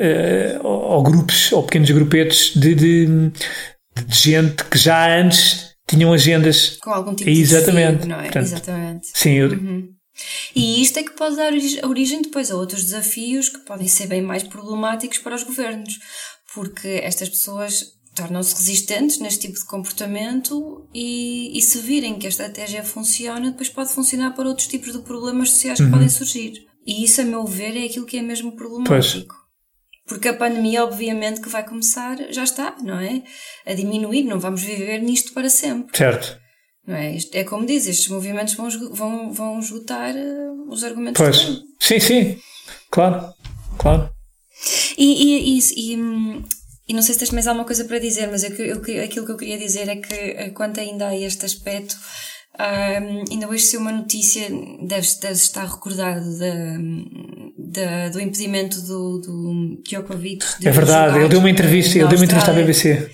uh, 0.00 0.66
ou, 0.66 1.02
grupos, 1.02 1.52
ou 1.52 1.62
pequenos 1.62 1.90
grupetes 1.90 2.54
de, 2.54 2.74
de, 2.74 3.06
de, 3.06 3.32
gente 4.08 4.64
que 4.64 4.78
já 4.78 5.16
antes 5.16 5.76
tinham 5.86 6.12
agendas. 6.12 6.78
Com 6.80 6.90
algum 6.90 7.14
tipo 7.14 7.30
Exatamente. 7.30 8.02
de 8.02 8.08
não 8.08 8.18
é? 8.18 8.22
Portanto, 8.22 8.46
Exatamente. 8.46 9.06
Sim, 9.14 9.32
eu, 9.34 9.50
uhum. 9.50 9.95
E 10.54 10.82
isto 10.82 10.98
é 10.98 11.02
que 11.02 11.12
pode 11.12 11.36
dar 11.36 11.52
origem 11.84 12.22
depois 12.22 12.50
a 12.50 12.56
outros 12.56 12.84
desafios 12.84 13.48
que 13.48 13.58
podem 13.58 13.88
ser 13.88 14.06
bem 14.06 14.22
mais 14.22 14.42
problemáticos 14.42 15.18
para 15.18 15.34
os 15.34 15.42
governos, 15.42 15.98
porque 16.54 16.88
estas 17.02 17.28
pessoas 17.28 17.96
tornam-se 18.14 18.54
resistentes 18.54 19.18
neste 19.18 19.46
tipo 19.46 19.58
de 19.58 19.66
comportamento 19.66 20.88
e, 20.94 21.56
e, 21.56 21.60
se 21.60 21.78
virem 21.80 22.18
que 22.18 22.26
a 22.26 22.30
estratégia 22.30 22.82
funciona, 22.82 23.50
depois 23.50 23.68
pode 23.68 23.92
funcionar 23.92 24.30
para 24.34 24.48
outros 24.48 24.66
tipos 24.66 24.92
de 24.92 25.00
problemas 25.00 25.50
sociais 25.50 25.78
que 25.78 25.84
uhum. 25.84 25.90
podem 25.90 26.08
surgir. 26.08 26.66
E 26.86 27.04
isso, 27.04 27.20
a 27.20 27.24
meu 27.24 27.44
ver, 27.44 27.76
é 27.76 27.84
aquilo 27.84 28.06
que 28.06 28.16
é 28.16 28.22
mesmo 28.22 28.56
problemático. 28.56 29.34
Pois. 29.34 29.46
Porque 30.06 30.28
a 30.28 30.34
pandemia, 30.34 30.84
obviamente, 30.84 31.40
que 31.40 31.48
vai 31.48 31.66
começar, 31.66 32.16
já 32.30 32.44
está, 32.44 32.76
não 32.82 32.98
é? 32.98 33.22
A 33.66 33.74
diminuir, 33.74 34.22
não 34.22 34.38
vamos 34.38 34.62
viver 34.62 35.00
nisto 35.00 35.34
para 35.34 35.50
sempre. 35.50 35.96
Certo. 35.96 36.40
Não 36.86 36.94
é? 36.94 37.16
é 37.32 37.44
como 37.44 37.66
diz, 37.66 37.86
estes 37.86 38.08
movimentos 38.08 38.54
vão, 38.54 38.70
vão, 38.92 39.32
vão 39.32 39.58
esgotar 39.58 40.14
uh, 40.14 40.68
os 40.68 40.84
argumentos. 40.84 41.20
Pois, 41.20 41.62
sim, 41.80 41.98
sim, 41.98 42.38
claro, 42.90 43.26
claro. 43.76 44.10
E, 44.96 45.58
e, 45.58 45.58
e, 45.58 46.44
e, 46.88 46.94
não 46.94 47.02
sei 47.02 47.14
se 47.14 47.18
tens 47.18 47.30
mais 47.32 47.46
alguma 47.46 47.66
coisa 47.66 47.84
para 47.84 47.98
dizer, 47.98 48.28
mas 48.30 48.44
eu, 48.44 48.50
eu, 48.56 49.04
aquilo 49.04 49.26
que 49.26 49.32
eu 49.32 49.36
queria 49.36 49.58
dizer 49.58 49.88
é 49.88 49.96
que, 49.96 50.14
eh, 50.14 50.50
quanto 50.50 50.80
ainda 50.80 51.08
a 51.08 51.16
este 51.16 51.44
aspecto, 51.44 51.96
um, 52.58 53.24
ainda 53.30 53.48
hoje 53.48 53.64
se 53.64 53.76
uma 53.76 53.92
notícia, 53.92 54.48
deves, 54.82 55.18
deves 55.18 55.42
estar 55.42 55.66
recordado 55.66 56.38
da, 56.38 56.54
da, 57.58 58.08
do 58.08 58.20
impedimento 58.20 58.80
do, 58.80 59.18
do 59.18 59.82
Djokovic. 59.84 60.44
é 60.64 60.70
verdade, 60.70 61.18
ele 61.18 61.28
deu 61.28 61.40
uma 61.40 61.50
entrevista, 61.50 61.98
ele 61.98 62.08
deu 62.08 62.18
uma 62.18 62.24
entrevista 62.24 62.52
à 62.52 62.54
BBC. 62.54 63.10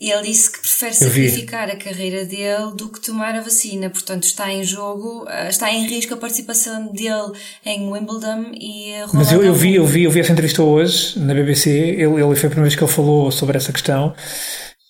E 0.00 0.10
ele 0.10 0.28
disse 0.28 0.52
que 0.52 0.60
prefere 0.60 0.94
sacrificar 0.94 1.68
a 1.68 1.76
carreira 1.76 2.24
dele 2.24 2.72
do 2.76 2.88
que 2.88 3.00
tomar 3.00 3.34
a 3.34 3.40
vacina. 3.40 3.90
Portanto, 3.90 4.22
está 4.24 4.52
em 4.52 4.62
jogo, 4.62 5.26
eh, 5.28 5.48
está 5.48 5.72
em 5.72 5.86
risco 5.86 6.14
a 6.14 6.16
participação 6.16 6.92
dele 6.92 7.32
em 7.64 7.90
Wimbledon 7.90 8.52
e 8.54 8.94
a 8.94 9.06
Mas 9.12 9.32
eu, 9.32 9.42
eu, 9.42 9.52
vi, 9.52 9.74
eu, 9.74 9.84
vi, 9.84 10.04
eu 10.04 10.10
vi 10.10 10.20
essa 10.20 10.32
entrevista 10.32 10.62
hoje 10.62 11.18
na 11.18 11.34
BBC. 11.34 11.70
Ele, 11.70 12.22
ele 12.22 12.36
foi 12.36 12.46
a 12.46 12.50
primeira 12.50 12.62
vez 12.62 12.76
que 12.76 12.84
ele 12.84 12.92
falou 12.92 13.32
sobre 13.32 13.56
essa 13.56 13.72
questão. 13.72 14.14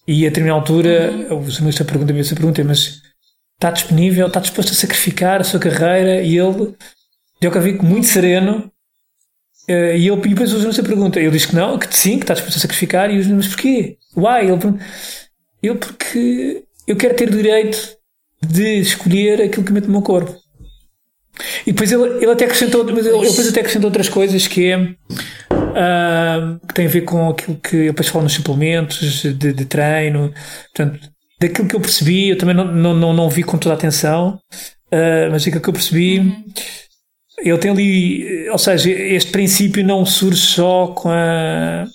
E 0.07 0.27
a 0.27 0.29
determinada 0.29 0.61
altura, 0.61 1.11
uhum. 1.11 1.41
o 1.41 1.51
jornalista 1.51 1.85
pergunta, 1.85 2.13
a 2.13 2.35
pergunta, 2.35 2.65
mas 2.65 3.01
está 3.55 3.71
disponível, 3.71 4.27
está 4.27 4.41
disposto 4.41 4.73
a 4.73 4.75
sacrificar 4.75 5.41
a 5.41 5.45
sua 5.45 5.61
carreira? 5.61 6.23
E 6.23 6.39
ele, 6.39 6.75
Djokovic, 7.41 7.85
muito 7.85 8.07
sereno, 8.07 8.71
e, 9.69 10.09
ele, 10.09 10.17
e 10.17 10.29
depois 10.29 10.51
o 10.51 10.55
jornalista 10.55 10.83
pergunta, 10.83 11.21
ele 11.21 11.31
diz 11.31 11.45
que 11.45 11.55
não, 11.55 11.79
que 11.79 11.95
sim, 11.95 12.17
que 12.17 12.25
está 12.25 12.35
disposto 12.35 12.57
a 12.57 12.61
sacrificar, 12.61 13.11
e 13.11 13.19
os 13.19 13.27
mas 13.27 13.49
porquê? 13.49 13.99
Why? 14.17 14.47
Ele, 14.47 14.79
ele 15.63 15.79
porque 15.79 16.65
eu 16.87 16.97
quero 16.97 17.15
ter 17.15 17.31
direito 17.31 17.79
de 18.41 18.81
escolher 18.81 19.43
aquilo 19.43 19.65
que 19.65 19.73
mete 19.73 19.85
no 19.85 19.93
meu 19.93 20.03
corpo. 20.03 20.35
E 21.67 21.73
depois 21.73 21.93
ele, 21.93 22.25
ele 22.25 22.31
até 22.31 22.47
acrescentou, 22.47 22.83
mas 22.85 23.07
ele, 23.07 23.17
ele 23.17 23.29
depois 23.29 23.47
até 23.47 23.61
acrescentou 23.61 23.89
outras 23.89 24.09
coisas 24.09 24.47
que 24.49 24.71
é 24.71 24.79
uh, 24.79 26.67
que 26.67 26.75
tem 26.75 26.87
a 26.87 26.89
ver 26.89 27.03
com 27.03 27.29
aquilo 27.29 27.59
que 27.59 27.77
ele 27.77 27.87
depois 27.89 28.09
fala 28.09 28.25
nos 28.25 28.33
suplementos 28.33 29.23
de, 29.23 29.53
de, 29.53 29.65
treino, 29.67 30.33
portanto, 30.75 31.09
daquilo 31.39 31.69
que 31.69 31.77
eu 31.77 31.81
percebi, 31.81 32.31
eu 32.31 32.39
também 32.39 32.57
não, 32.57 32.65
não, 32.65 32.95
não, 32.95 33.13
não 33.13 33.29
vi 33.29 33.43
com 33.43 33.59
toda 33.59 33.75
a 33.75 33.79
atenção, 33.79 34.41
uh, 34.87 35.31
mas 35.31 35.45
daquilo 35.45 35.63
que 35.63 35.69
eu 35.69 35.75
percebi. 35.75 36.21
Uhum 36.21 36.45
ele 37.41 37.59
tem 37.59 37.71
ali, 37.71 38.49
ou 38.51 38.59
seja, 38.59 38.91
este 38.91 39.31
princípio 39.31 39.85
não 39.85 40.05
surge 40.05 40.41
só 40.41 40.89
com 40.89 41.09
a, 41.11 41.87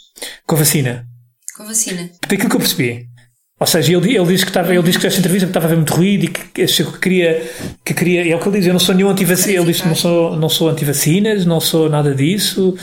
com 0.45 0.55
a 0.55 0.59
vacina. 0.59 1.05
Com 1.55 1.63
a 1.63 1.67
vacina. 1.67 2.09
Daquilo 2.27 2.49
que 2.49 2.55
eu 2.55 2.59
percebi. 2.59 3.07
Ou 3.59 3.67
seja, 3.67 3.95
ele, 3.95 4.17
ele 4.17 4.25
diz 4.25 4.43
que 4.43 4.49
estava, 4.49 4.73
ele 4.73 4.83
diz 4.83 4.97
que 4.97 5.07
esta 5.07 5.19
entrevista 5.19 5.47
estava 5.47 5.65
a 5.65 5.67
haver 5.67 5.77
muito 5.77 5.93
ruído 5.93 6.25
e 6.25 6.27
que 6.27 6.65
que 6.65 6.99
queria, 6.99 7.49
que 7.85 7.93
queria, 7.93 8.29
é 8.29 8.35
o 8.35 8.39
que 8.39 8.49
ele 8.49 8.57
diz, 8.57 8.67
eu 8.67 8.73
não 8.73 8.79
sou 8.79 8.93
nenhum 8.93 9.09
antivacina, 9.09 9.61
ele 9.61 9.71
diz 9.71 9.85
não 9.85 9.95
sou, 9.95 10.35
não 10.35 10.49
sou 10.49 10.69
antivacinas, 10.69 11.45
não 11.45 11.61
sou 11.61 11.89
nada 11.89 12.13
disso, 12.13 12.75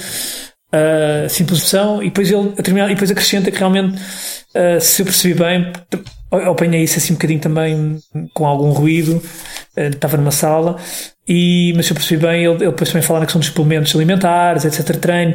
uh, 0.72 2.02
e 2.02 2.04
depois 2.06 2.30
ele, 2.30 2.54
a 2.56 2.90
e 2.90 2.94
depois 2.94 3.11
acrescenta 3.11 3.50
que 3.50 3.59
realmente, 3.59 3.96
uh, 3.96 4.80
se 4.80 5.02
eu 5.02 5.06
percebi 5.06 5.35
bem, 5.35 5.72
eu 6.33 6.52
apanhei 6.52 6.83
isso 6.83 6.98
assim 6.98 7.12
um 7.12 7.16
bocadinho 7.16 7.40
também 7.40 7.98
com 8.35 8.46
algum 8.46 8.70
ruído, 8.70 9.16
uh, 9.76 9.80
estava 9.80 10.16
numa 10.16 10.30
sala, 10.30 10.76
e, 11.28 11.72
mas 11.76 11.87
se 11.87 11.92
eu 11.92 11.96
percebi 11.96 12.26
bem, 12.26 12.44
ele, 12.44 12.54
ele 12.54 12.70
depois 12.70 12.90
também 12.90 13.02
fala 13.02 13.20
na 13.20 13.26
questão 13.26 13.40
dos 13.40 13.48
suplementos 13.48 13.94
alimentares, 13.94 14.64
etc. 14.64 14.96
treino, 14.96 15.35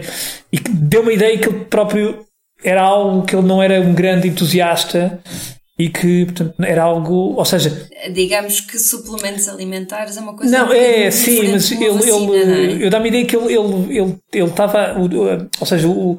e 0.52 0.60
deu 0.60 1.02
uma 1.02 1.14
ideia 1.14 1.38
que 1.38 1.48
ele 1.48 1.66
próprio 1.66 2.26
era 2.64 2.82
algo 2.82 3.24
que 3.24 3.36
ele 3.36 3.46
não 3.46 3.62
era 3.62 3.80
um 3.80 3.94
grande 3.94 4.28
entusiasta 4.28 5.20
e 5.78 5.90
que, 5.90 6.26
portanto, 6.26 6.56
era 6.64 6.84
algo, 6.84 7.36
ou 7.36 7.46
seja... 7.46 7.90
Digamos 8.14 8.62
que 8.62 8.80
suplementos 8.80 9.48
alimentares 9.50 10.16
é 10.16 10.22
uma 10.22 10.34
coisa... 10.34 10.58
Não, 10.58 10.72
é, 10.72 11.12
sim, 11.12 11.52
mas 11.52 11.70
ele, 11.70 11.90
vacina, 11.90 12.16
ele 12.16 12.84
é? 12.84 12.86
eu 12.86 12.90
dá-me 12.90 13.06
a 13.06 13.08
ideia 13.10 13.26
que 13.26 13.36
ele, 13.36 13.54
ele, 13.54 13.98
ele, 13.98 14.18
ele 14.32 14.50
estava, 14.50 14.96
ou 15.60 15.66
seja, 15.66 15.88
o, 15.88 16.18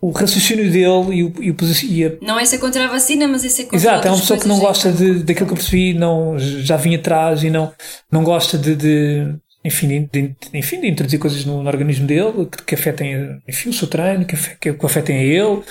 o 0.00 0.10
raciocínio 0.10 0.70
dele 0.70 1.16
e 1.16 1.24
o, 1.24 1.32
e 1.40 1.50
o 1.50 1.56
e 1.88 2.04
a... 2.04 2.12
Não 2.20 2.38
é 2.38 2.44
ser 2.44 2.58
contra 2.58 2.84
a 2.84 2.88
vacina, 2.88 3.26
mas 3.26 3.44
é 3.44 3.48
ser 3.48 3.64
contra 3.64 3.76
Exato, 3.76 4.06
é 4.06 4.10
uma 4.10 4.20
pessoa 4.20 4.38
que 4.38 4.46
não 4.48 4.60
gosta 4.60 4.92
de, 4.92 5.24
daquilo 5.24 5.46
que 5.46 5.52
eu 5.52 5.56
percebi, 5.56 5.94
não, 5.94 6.38
já 6.38 6.76
vinha 6.76 6.98
atrás 6.98 7.42
e 7.42 7.50
não, 7.50 7.72
não 8.10 8.22
gosta 8.22 8.56
de, 8.56 8.76
de 8.76 9.34
enfim, 9.64 10.08
de, 10.12 10.34
enfim, 10.54 10.80
de 10.80 10.88
introduzir 10.88 11.18
coisas 11.18 11.44
no, 11.44 11.62
no 11.62 11.68
organismo 11.68 12.06
dele 12.06 12.46
que, 12.46 12.62
que, 12.64 12.74
afetem 12.74 13.40
enfim, 13.48 13.68
o 13.68 13.72
seu 13.72 13.86
treino, 13.86 14.24
que, 14.24 14.36
que, 14.60 14.72
que 14.72 14.86
afetem 14.86 15.16
a 15.16 15.22
ele, 15.22 15.62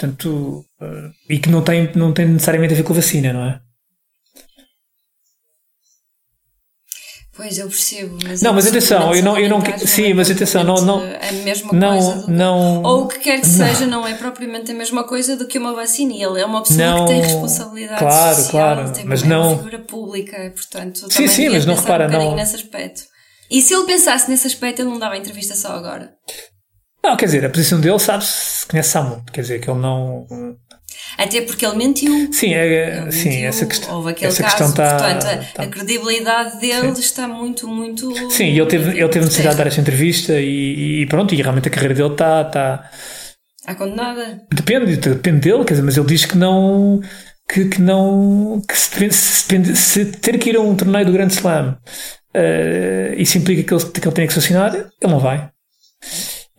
portanto, 0.00 0.64
uh, 0.80 1.10
e 1.28 1.38
que 1.38 1.50
não 1.50 1.62
tem, 1.62 1.90
não 1.94 2.12
tem 2.12 2.26
necessariamente 2.26 2.72
a 2.72 2.76
ver 2.76 2.82
com 2.82 2.92
a 2.92 2.96
vacina, 2.96 3.32
não 3.32 3.44
é? 3.44 3.60
Pois, 7.36 7.58
eu 7.58 7.68
percebo. 7.68 8.18
Mas 8.22 8.42
não, 8.42 8.52
mas 8.52 8.66
atenção, 8.66 9.14
eu 9.14 9.22
não, 9.22 9.38
eu 9.38 9.48
não, 9.48 9.62
sim, 9.78 10.12
mas 10.12 10.30
atenção, 10.30 10.62
não, 10.62 10.74
não, 10.82 10.98
a 10.98 11.32
mesma 11.32 11.72
não, 11.72 11.98
coisa 11.98 12.26
do, 12.26 12.32
não, 12.32 12.82
ou 12.82 13.04
o 13.04 13.08
que 13.08 13.18
quer 13.18 13.40
que 13.40 13.46
não. 13.56 13.66
seja, 13.66 13.86
não 13.86 14.06
é 14.06 14.14
propriamente 14.14 14.70
a 14.72 14.74
mesma 14.74 15.04
coisa 15.04 15.36
do 15.36 15.46
que 15.46 15.58
uma 15.58 15.72
vacina. 15.72 16.12
E 16.12 16.22
ele 16.22 16.40
é 16.40 16.44
uma 16.44 16.62
pessoa 16.62 16.78
não, 16.78 17.06
que 17.06 17.12
tem 17.12 17.22
responsabilidade 17.22 17.98
claro, 17.98 18.36
social, 18.36 18.76
claro, 18.76 18.92
tem 18.92 19.04
mas 19.06 19.22
uma, 19.22 19.34
não, 19.34 19.56
figura 19.56 19.78
pública, 19.78 20.52
portanto, 20.54 21.10
sim, 21.10 21.28
sim, 21.28 21.48
mas 21.48 21.64
não 21.64 21.76
repara, 21.76 22.08
um 22.08 22.10
não. 22.10 22.36
nesse 22.36 22.56
aspecto. 22.56 23.02
E 23.50 23.62
se 23.62 23.74
ele 23.74 23.84
pensasse 23.84 24.30
nesse 24.30 24.46
aspecto, 24.46 24.82
ele 24.82 24.90
não 24.90 24.98
dava 24.98 25.16
entrevista 25.16 25.54
só 25.54 25.72
agora. 25.72 26.12
Não, 27.02 27.16
quer 27.16 27.26
dizer, 27.26 27.44
a 27.44 27.50
posição 27.50 27.80
dele 27.80 27.98
sabe-se, 27.98 28.66
conhece 28.66 28.96
há 28.96 29.02
muito, 29.02 29.32
quer 29.32 29.40
dizer, 29.40 29.60
que 29.60 29.70
ele 29.70 29.80
não, 29.80 30.26
até 31.16 31.40
porque 31.42 31.64
ele 31.66 31.76
mentiu. 31.76 32.32
Sim, 32.32 32.54
é, 32.54 33.02
ele 33.02 33.12
sim 33.12 33.30
mentiu, 33.30 33.48
essa 33.48 33.66
questão. 33.66 33.96
Houve 33.96 34.10
aquele 34.10 34.26
essa 34.28 34.42
caso, 34.42 34.56
questão 34.56 34.70
está, 34.70 34.96
portanto, 34.96 35.26
a, 35.26 35.42
está, 35.42 35.62
a 35.62 35.66
credibilidade 35.66 36.60
dele 36.60 36.94
sim. 36.94 37.00
está 37.00 37.28
muito, 37.28 37.66
muito. 37.66 38.30
Sim, 38.30 38.48
ele 38.48 38.66
teve, 38.66 38.98
ele 38.98 39.08
teve 39.08 39.24
necessidade 39.24 39.54
de 39.54 39.58
dar 39.58 39.66
esta 39.66 39.80
entrevista 39.80 40.40
e, 40.40 41.02
e, 41.02 41.06
pronto, 41.06 41.34
e 41.34 41.42
realmente 41.42 41.68
a 41.68 41.70
carreira 41.70 41.94
dele 41.94 42.12
está. 42.12 42.42
está 42.42 42.90
Está 43.60 43.74
condenada. 43.74 44.40
Depende, 44.50 44.96
depende 44.96 45.40
dele, 45.40 45.64
quer 45.64 45.74
dizer, 45.74 45.82
mas 45.82 45.96
ele 45.96 46.06
diz 46.06 46.24
que 46.24 46.36
não. 46.36 47.00
Que, 47.46 47.66
que 47.66 47.80
não. 47.80 48.62
que 48.66 48.76
se, 48.76 49.10
se, 49.12 49.76
se, 49.76 50.04
ter 50.06 50.38
que 50.38 50.48
ir 50.48 50.56
a 50.56 50.60
um 50.60 50.74
torneio 50.74 51.04
do 51.04 51.12
Grande 51.12 51.34
Slam 51.34 51.76
uh, 52.34 53.14
isso 53.16 53.36
implica 53.38 53.62
que 53.62 53.74
ele, 53.74 53.92
que 53.92 54.06
ele 54.06 54.14
tenha 54.14 54.26
que 54.26 54.32
se 54.32 54.38
assinar, 54.38 54.74
ele 54.74 54.88
não 55.02 55.18
vai. 55.18 55.50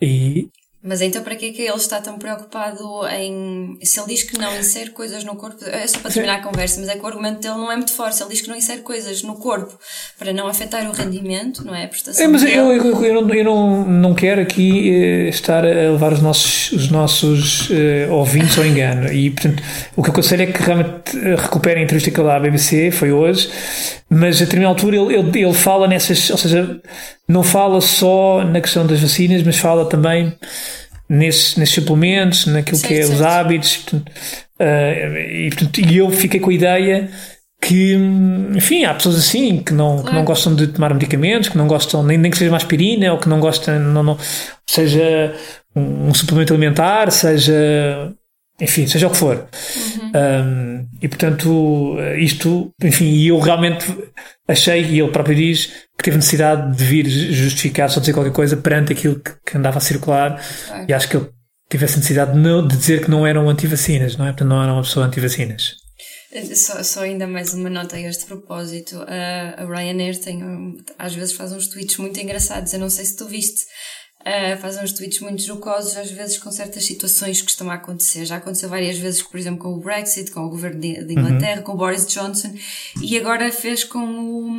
E, 0.02 0.50
mas 0.84 1.00
então 1.00 1.22
para 1.22 1.36
que 1.36 1.46
é 1.46 1.52
que 1.52 1.62
ele 1.62 1.76
está 1.76 2.00
tão 2.00 2.18
preocupado 2.18 3.06
em. 3.16 3.78
Se 3.82 4.00
ele 4.00 4.08
diz 4.08 4.24
que 4.24 4.36
não 4.36 4.58
insere 4.58 4.90
coisas 4.90 5.22
no 5.22 5.36
corpo. 5.36 5.64
É 5.64 5.86
só 5.86 6.00
para 6.00 6.10
terminar 6.10 6.40
a 6.40 6.42
conversa, 6.42 6.80
mas 6.80 6.88
é 6.88 6.96
que 6.96 7.02
o 7.02 7.06
argumento 7.06 7.40
dele 7.40 7.54
não 7.54 7.70
é 7.70 7.76
muito 7.76 7.92
forte. 7.92 8.20
Ele 8.20 8.30
diz 8.30 8.40
que 8.40 8.48
não 8.48 8.56
insere 8.56 8.80
coisas 8.80 9.22
no 9.22 9.36
corpo 9.36 9.78
para 10.18 10.32
não 10.32 10.48
afetar 10.48 10.84
o 10.90 10.92
rendimento, 10.92 11.64
não 11.64 11.72
é? 11.72 11.84
A 11.84 11.88
prestação 11.88 12.24
é, 12.24 12.26
mas 12.26 12.42
eu, 12.42 12.72
eu, 12.72 13.04
eu, 13.04 13.22
não, 13.22 13.32
eu 13.32 13.44
não, 13.44 13.84
não 13.84 14.14
quero 14.14 14.40
aqui 14.40 14.90
eh, 14.92 15.28
estar 15.28 15.64
a 15.64 15.92
levar 15.92 16.14
os 16.14 16.20
nossos, 16.20 16.72
os 16.72 16.90
nossos 16.90 17.68
eh, 17.70 18.08
ouvintes 18.10 18.58
ao 18.58 18.66
engano. 18.66 19.12
E 19.12 19.30
portanto, 19.30 19.62
o 19.94 20.02
que 20.02 20.08
eu 20.08 20.12
aconselho 20.12 20.42
é 20.42 20.46
que 20.46 20.62
realmente 20.62 21.16
eh, 21.16 21.36
recuperem 21.36 21.82
a 21.82 21.84
entrevista 21.84 22.10
que 22.10 22.18
ele 22.18 22.26
dá 22.26 22.34
à 22.34 22.40
BBC, 22.40 22.90
foi 22.90 23.12
hoje, 23.12 23.48
mas 24.10 24.42
a 24.42 24.44
determinada 24.44 24.74
altura 24.74 24.96
ele, 24.96 25.14
ele, 25.14 25.44
ele 25.44 25.54
fala 25.54 25.86
nessas. 25.86 26.28
Ou 26.28 26.36
seja, 26.36 26.80
não 27.28 27.44
fala 27.44 27.80
só 27.80 28.42
na 28.44 28.60
questão 28.60 28.84
das 28.84 29.00
vacinas, 29.00 29.44
mas 29.44 29.56
fala 29.58 29.88
também 29.88 30.34
nesses, 31.12 31.56
nesses 31.56 31.74
suplementos, 31.74 32.46
naquilo 32.46 32.78
certo, 32.78 32.88
que 32.88 32.94
é 32.94 33.02
certo. 33.02 33.14
os 33.14 33.22
hábitos. 33.22 33.76
Portanto, 33.76 34.12
uh, 34.58 35.18
e, 35.18 35.50
portanto, 35.50 35.80
e 35.80 35.98
eu 35.98 36.10
fiquei 36.10 36.40
com 36.40 36.50
a 36.50 36.54
ideia 36.54 37.10
que, 37.60 37.94
enfim, 38.56 38.84
há 38.84 38.94
pessoas 38.94 39.16
assim 39.16 39.58
que 39.58 39.72
não, 39.72 39.96
claro. 39.96 40.08
que 40.08 40.14
não 40.14 40.24
gostam 40.24 40.54
de 40.54 40.66
tomar 40.68 40.92
medicamentos, 40.94 41.50
que 41.50 41.58
não 41.58 41.68
gostam 41.68 42.02
nem, 42.02 42.16
nem 42.16 42.30
que 42.30 42.38
seja 42.38 42.50
uma 42.50 42.56
aspirina, 42.56 43.12
ou 43.12 43.18
que 43.18 43.28
não 43.28 43.38
gostam, 43.38 43.78
não, 43.78 44.02
não, 44.02 44.18
seja 44.66 45.34
um, 45.76 46.08
um 46.08 46.14
suplemento 46.14 46.52
alimentar, 46.52 47.10
seja 47.12 48.12
enfim, 48.62 48.86
seja 48.86 49.08
o 49.08 49.10
que 49.10 49.16
for. 49.16 49.36
Uhum. 49.36 50.12
Um, 50.14 50.88
e 51.02 51.08
portanto, 51.08 51.96
isto, 52.16 52.72
enfim, 52.80 53.24
eu 53.24 53.40
realmente 53.40 53.84
achei, 54.46 54.84
e 54.84 55.00
ele 55.00 55.10
próprio 55.10 55.34
diz, 55.34 55.66
que 55.98 56.04
teve 56.04 56.16
necessidade 56.16 56.76
de 56.76 56.84
vir 56.84 57.08
justificar, 57.08 57.90
só 57.90 57.98
dizer 57.98 58.12
qualquer 58.12 58.32
coisa 58.32 58.56
perante 58.56 58.92
aquilo 58.92 59.18
que, 59.18 59.32
que 59.44 59.58
andava 59.58 59.78
a 59.78 59.80
circular, 59.80 60.40
okay. 60.70 60.84
e 60.88 60.92
acho 60.92 61.08
que 61.08 61.16
ele 61.16 61.28
tivesse 61.68 61.96
necessidade 61.96 62.34
de, 62.34 62.38
não, 62.38 62.64
de 62.64 62.76
dizer 62.76 63.02
que 63.02 63.10
não 63.10 63.26
eram 63.26 63.48
anti-vacinas, 63.48 64.16
não 64.16 64.26
é? 64.26 64.28
Portanto, 64.28 64.48
não 64.48 64.62
era 64.62 64.72
uma 64.72 64.82
pessoa 64.82 65.06
anti-vacinas. 65.06 65.82
Só, 66.54 66.82
só, 66.82 67.00
ainda 67.00 67.26
mais 67.26 67.52
uma 67.52 67.68
nota 67.68 67.96
a 67.96 68.00
este 68.00 68.24
propósito. 68.24 68.96
A, 69.06 69.62
a 69.62 69.66
Ryanair 69.66 70.18
tem, 70.18 70.40
às 70.98 71.14
vezes 71.14 71.34
faz 71.34 71.52
uns 71.52 71.66
tweets 71.66 71.98
muito 71.98 72.18
engraçados. 72.18 72.72
Eu 72.72 72.80
não 72.80 72.88
sei 72.88 73.04
se 73.04 73.16
tu 73.16 73.26
viste 73.26 73.66
Uh, 74.22 74.56
fazem 74.60 74.84
uns 74.84 74.92
tweets 74.92 75.18
muito 75.18 75.42
jocosos, 75.42 75.96
às 75.96 76.10
vezes 76.10 76.38
com 76.38 76.50
certas 76.52 76.84
situações 76.84 77.42
que 77.42 77.50
estão 77.50 77.68
a 77.68 77.74
acontecer. 77.74 78.24
Já 78.24 78.36
aconteceu 78.36 78.68
várias 78.68 78.96
vezes, 78.96 79.20
por 79.20 79.38
exemplo, 79.38 79.58
com 79.58 79.74
o 79.74 79.80
Brexit, 79.80 80.30
com 80.30 80.40
o 80.40 80.48
governo 80.48 80.80
de, 80.80 81.04
de 81.04 81.12
Inglaterra, 81.12 81.58
uhum. 81.58 81.64
com 81.64 81.72
o 81.72 81.76
Boris 81.76 82.06
Johnson, 82.06 82.54
e 83.00 83.18
agora 83.18 83.50
fez 83.50 83.82
com 83.82 83.98
o, 83.98 84.52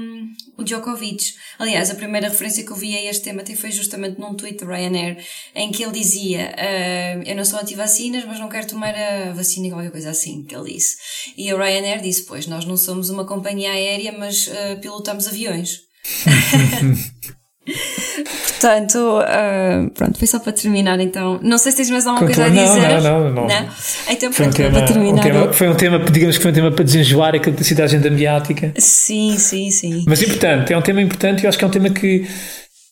o 0.58 0.64
Djokovic. 0.66 1.34
Aliás, 1.58 1.90
a 1.90 1.96
primeira 1.96 2.28
referência 2.28 2.66
que 2.66 2.72
eu 2.72 2.76
vi 2.76 2.94
a 2.94 3.10
este 3.10 3.24
tema 3.24 3.42
até 3.42 3.56
foi 3.56 3.72
justamente 3.72 4.20
num 4.20 4.34
tweet 4.36 4.58
do 4.58 4.70
Ryanair, 4.70 5.24
em 5.56 5.72
que 5.72 5.82
ele 5.82 5.94
dizia: 5.94 6.54
uh, 6.58 7.24
Eu 7.26 7.36
não 7.36 7.46
sou 7.46 7.60
anti-vacinas, 7.60 8.26
mas 8.26 8.40
não 8.40 8.50
quero 8.50 8.68
tomar 8.68 8.94
a 8.94 9.32
vacina, 9.32 9.70
qualquer 9.70 9.92
coisa 9.92 10.10
assim, 10.10 10.44
que 10.44 10.54
ele 10.54 10.74
disse. 10.74 10.98
E 11.38 11.50
a 11.50 11.58
Ryanair 11.58 12.02
disse: 12.02 12.24
Pois, 12.26 12.48
nós 12.48 12.66
não 12.66 12.76
somos 12.76 13.10
uma 13.10 13.26
companhia 13.26 13.72
aérea, 13.72 14.12
mas 14.12 14.48
uh, 14.48 14.80
pilotamos 14.82 15.26
aviões. 15.26 15.80
Portanto, 17.66 18.98
uh, 18.98 19.90
pronto, 19.92 20.18
foi 20.18 20.28
só 20.28 20.40
para 20.40 20.52
terminar 20.52 21.00
então. 21.00 21.40
Não 21.42 21.58
sei 21.58 21.72
se 21.72 21.78
tens 21.78 21.90
mais 21.90 22.06
alguma 22.06 22.26
coisa 22.26 22.46
a 22.46 22.50
dizer. 22.50 23.02
Não, 23.02 23.02
não, 23.02 23.32
não. 23.32 23.48
não? 23.48 23.70
Então, 24.10 24.32
foi 24.32 24.46
pronto, 24.46 24.50
um 24.50 24.52
tema, 24.52 24.72
para 24.72 24.86
terminar. 24.88 25.20
Um 25.20 25.24
tema, 25.24 25.54
foi 25.54 25.70
um 25.70 25.76
tema, 25.76 26.00
digamos 26.00 26.38
que 26.38 26.42
foi 26.42 26.52
um 26.52 26.56
tema 26.56 26.72
para 26.72 26.84
desenjoar 26.84 27.36
a 27.36 27.40
capacidade 27.40 27.78
da 27.78 27.84
agenda 27.86 28.10
mediática. 28.10 28.74
Sim, 28.78 29.38
sim, 29.38 29.72
sim. 29.72 30.04
Mas 30.08 30.22
importante, 30.22 30.74
é 30.74 30.78
um 30.78 30.82
tema 30.82 31.02
importante 31.02 31.42
e 31.42 31.46
eu 31.46 31.50
acho 31.50 31.58
que 31.58 31.64
é 31.64 31.68
um 31.68 31.72
tema 31.72 31.90
que, 31.90 32.28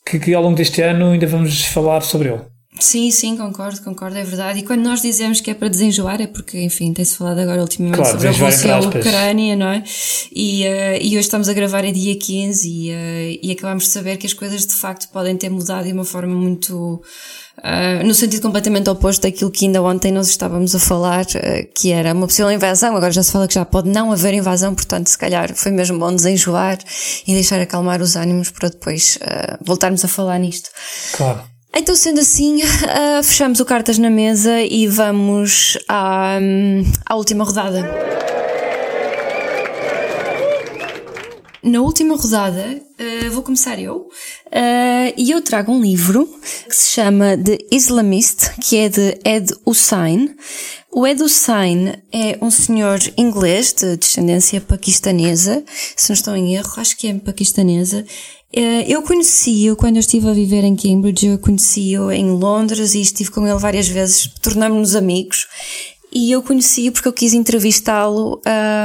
que, 0.06 0.20
que 0.20 0.34
ao 0.34 0.42
longo 0.42 0.56
deste 0.56 0.82
ano 0.82 1.12
ainda 1.12 1.28
vamos 1.28 1.66
falar 1.66 2.02
sobre 2.02 2.30
ele. 2.30 2.51
Sim, 2.80 3.12
sim, 3.12 3.36
concordo, 3.36 3.82
concordo, 3.82 4.18
é 4.18 4.24
verdade. 4.24 4.60
E 4.60 4.64
quando 4.64 4.82
nós 4.82 5.02
dizemos 5.02 5.42
que 5.42 5.52
é 5.52 5.54
para 5.54 5.68
desenjoar, 5.68 6.22
é 6.22 6.26
porque, 6.26 6.58
enfim, 6.58 6.94
tem-se 6.94 7.18
falado 7.18 7.40
agora 7.40 7.62
ultimamente 7.62 7.98
claro, 7.98 8.12
sobre 8.12 8.30
a 8.30 8.32
Rússia 8.32 8.68
e 8.68 8.72
a 8.72 8.80
Ucrânia, 8.80 9.56
não 9.58 9.68
é? 9.68 9.84
E, 10.34 10.64
uh, 10.64 10.98
e 11.02 11.10
hoje 11.10 11.20
estamos 11.20 11.50
a 11.50 11.54
gravar 11.54 11.84
em 11.84 11.92
dia 11.92 12.18
15 12.18 12.68
e, 12.68 12.92
uh, 12.92 13.40
e 13.44 13.52
acabamos 13.52 13.84
de 13.84 13.90
saber 13.90 14.16
que 14.16 14.26
as 14.26 14.34
coisas 14.34 14.66
de 14.66 14.74
facto 14.74 15.10
podem 15.10 15.36
ter 15.36 15.50
mudado 15.50 15.86
de 15.86 15.92
uma 15.92 16.06
forma 16.06 16.34
muito. 16.34 17.02
Uh, 17.58 18.04
no 18.06 18.14
sentido 18.14 18.42
completamente 18.42 18.90
oposto 18.90 19.24
daquilo 19.24 19.52
que 19.52 19.66
ainda 19.66 19.84
ontem 19.84 20.12
nós 20.12 20.30
estávamos 20.30 20.74
a 20.74 20.80
falar, 20.80 21.26
que 21.76 21.92
era 21.92 22.14
uma 22.14 22.26
possível 22.26 22.52
invasão. 22.52 22.96
Agora 22.96 23.12
já 23.12 23.22
se 23.22 23.34
fala 23.34 23.50
que 23.50 23.54
já 23.54 23.66
pode 23.66 23.90
não 23.90 24.14
haver 24.14 24.34
invasão, 24.34 24.74
portanto, 24.74 25.08
se 25.08 25.18
calhar 25.18 25.54
foi 25.54 25.72
mesmo 25.74 26.00
bom 26.00 26.16
desenjoar 26.16 26.80
e 27.28 27.34
deixar 27.34 27.60
acalmar 27.60 28.02
os 28.02 28.16
ânimos 28.16 28.50
para 28.50 28.70
depois 28.70 29.20
voltarmos 29.64 30.04
a 30.06 30.08
falar 30.08 30.40
nisto. 30.40 30.70
Claro. 31.12 31.51
Então, 31.74 31.96
sendo 31.96 32.20
assim, 32.20 32.58
uh, 32.64 33.24
fechamos 33.24 33.62
o 33.62 33.66
Cartas 33.66 33.98
na 33.98 34.10
Mesa 34.10 34.62
e 34.62 34.88
vamos 34.88 35.78
à, 35.88 36.38
à 37.06 37.16
última 37.16 37.46
rodada. 37.46 37.90
Na 41.64 41.80
última 41.80 42.18
rodada, 42.18 42.82
uh, 43.00 43.32
vou 43.32 43.42
começar 43.42 43.80
eu, 43.80 44.10
uh, 44.48 45.14
e 45.16 45.32
eu 45.32 45.42
trago 45.42 45.72
um 45.72 45.82
livro 45.82 46.28
que 46.68 46.76
se 46.76 46.90
chama 46.96 47.38
The 47.38 47.60
Islamist, 47.72 48.50
que 48.60 48.78
é 48.78 48.90
de 48.90 49.20
Ed 49.24 49.54
Hussein. 49.66 50.36
O 50.92 51.08
Ed 51.08 51.24
Hussein 51.24 51.94
é 52.12 52.38
um 52.42 52.52
senhor 52.52 53.00
inglês 53.16 53.72
de 53.72 53.96
descendência 53.96 54.60
paquistanesa, 54.60 55.64
se 55.96 56.10
não 56.10 56.16
estou 56.16 56.36
em 56.36 56.56
erro, 56.56 56.74
acho 56.76 56.98
que 56.98 57.08
é 57.08 57.14
paquistanesa, 57.14 58.06
eu 58.54 59.02
conheci-o 59.02 59.76
quando 59.76 59.96
eu 59.96 60.02
estive 60.02 60.30
a 60.30 60.34
viver 60.34 60.64
em 60.64 60.76
Cambridge, 60.76 61.28
eu 61.28 61.40
conheci-o 61.40 62.12
em 62.12 62.32
Londres 62.32 62.94
e 62.94 63.02
estive 63.02 63.32
com 63.32 63.48
ele 63.48 63.58
várias 63.58 63.88
vezes, 63.88 64.28
tornámos-nos 64.42 64.96
amigos. 64.96 65.48
E 66.14 66.32
eu 66.32 66.42
conheci-o 66.42 66.92
porque 66.92 67.08
eu 67.08 67.14
quis 67.14 67.34
entrevistá-lo, 67.34 68.42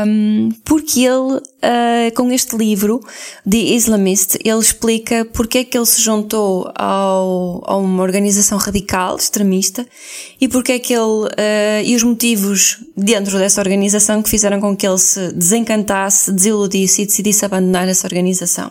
um, 0.06 0.50
porque 0.64 1.00
ele 1.00 1.40
uh, 1.66 2.14
com 2.14 2.30
este 2.30 2.56
livro, 2.56 3.00
The 3.48 3.56
Islamist, 3.56 4.38
ele 4.44 4.60
explica 4.60 5.24
porque 5.24 5.58
é 5.58 5.64
que 5.64 5.76
ele 5.76 5.86
se 5.86 6.00
juntou 6.00 6.70
ao, 6.74 7.62
a 7.66 7.76
uma 7.76 8.02
organização 8.02 8.58
radical, 8.58 9.16
extremista, 9.16 9.86
e 10.40 10.48
porque 10.48 10.72
é 10.72 10.78
que 10.78 10.92
ele, 10.92 11.02
uh, 11.02 11.84
e 11.84 11.94
os 11.94 12.02
motivos 12.02 12.78
dentro 12.96 13.38
dessa 13.38 13.60
organização 13.60 14.22
que 14.22 14.30
fizeram 14.30 14.60
com 14.60 14.76
que 14.76 14.86
ele 14.86 14.98
se 14.98 15.32
desencantasse, 15.32 16.32
desiludisse 16.32 17.02
e 17.02 17.06
decidisse 17.06 17.44
abandonar 17.44 17.88
essa 17.88 18.06
organização. 18.06 18.70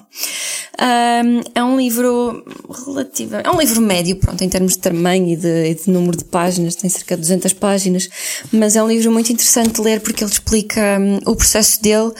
Um, 0.79 1.41
é 1.53 1.63
um 1.63 1.77
livro 1.77 2.43
relativo, 2.85 3.35
é 3.35 3.49
um 3.49 3.59
livro 3.59 3.81
médio, 3.81 4.15
pronto, 4.17 4.43
em 4.43 4.49
termos 4.49 4.73
de 4.73 4.79
tamanho 4.79 5.29
e 5.29 5.35
de, 5.35 5.69
e 5.69 5.75
de 5.75 5.89
número 5.89 6.17
de 6.17 6.25
páginas, 6.25 6.75
tem 6.75 6.89
cerca 6.89 7.15
de 7.15 7.21
200 7.21 7.53
páginas, 7.53 8.09
mas 8.51 8.75
é 8.75 8.83
um 8.83 8.87
livro 8.87 9.11
muito 9.11 9.31
interessante 9.31 9.73
de 9.73 9.81
ler 9.81 10.01
porque 10.01 10.23
ele 10.23 10.31
explica 10.31 10.97
um, 10.99 11.31
o 11.31 11.35
processo 11.35 11.81
dele. 11.81 12.11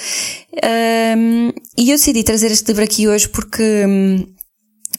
Um, 1.17 1.51
e 1.77 1.91
eu 1.91 1.97
decidi 1.97 2.23
trazer 2.23 2.51
este 2.51 2.67
livro 2.67 2.83
aqui 2.83 3.07
hoje 3.07 3.27
porque 3.27 3.85
um, 3.85 4.25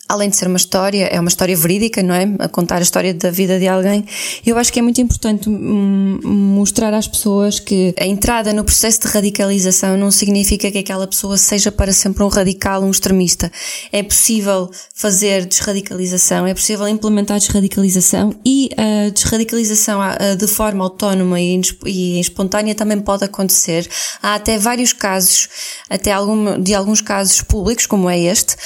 além 0.08 0.30
de 0.30 0.36
ser 0.36 0.46
uma 0.46 0.56
história, 0.56 1.06
é 1.06 1.18
uma 1.18 1.28
história 1.28 1.56
verídica, 1.56 2.02
não 2.02 2.14
é? 2.14 2.28
A 2.38 2.48
contar 2.48 2.76
a 2.78 2.82
história 2.82 3.12
da 3.12 3.30
vida 3.30 3.58
de 3.58 3.66
alguém. 3.66 4.04
Eu 4.44 4.56
acho 4.56 4.72
que 4.72 4.78
é 4.78 4.82
muito 4.82 5.00
importante 5.00 5.48
hum, 5.48 6.20
mostrar 6.22 6.94
às 6.94 7.08
pessoas 7.08 7.58
que 7.58 7.92
a 7.98 8.06
entrada 8.06 8.52
no 8.52 8.62
processo 8.62 9.00
de 9.00 9.08
radicalização 9.08 9.96
não 9.96 10.10
significa 10.10 10.70
que 10.70 10.78
aquela 10.78 11.06
pessoa 11.06 11.36
seja 11.36 11.72
para 11.72 11.92
sempre 11.92 12.22
um 12.22 12.28
radical, 12.28 12.82
um 12.82 12.90
extremista. 12.90 13.50
É 13.90 14.02
possível 14.02 14.70
fazer 14.94 15.44
desradicalização, 15.44 16.46
é 16.46 16.54
possível 16.54 16.86
implementar 16.86 17.38
desradicalização 17.38 18.34
e 18.44 18.70
a 18.76 19.10
desradicalização 19.10 20.00
de 20.38 20.46
forma 20.46 20.84
autónoma 20.84 21.40
e 21.40 22.20
espontânea 22.20 22.74
também 22.74 23.00
pode 23.00 23.24
acontecer. 23.24 23.88
Há 24.22 24.34
até 24.34 24.56
vários 24.56 24.92
casos, 24.92 25.48
até 25.90 26.12
de 26.60 26.74
alguns 26.74 27.00
casos 27.00 27.42
públicos, 27.42 27.86
como 27.86 28.08
é 28.08 28.18
este, 28.18 28.56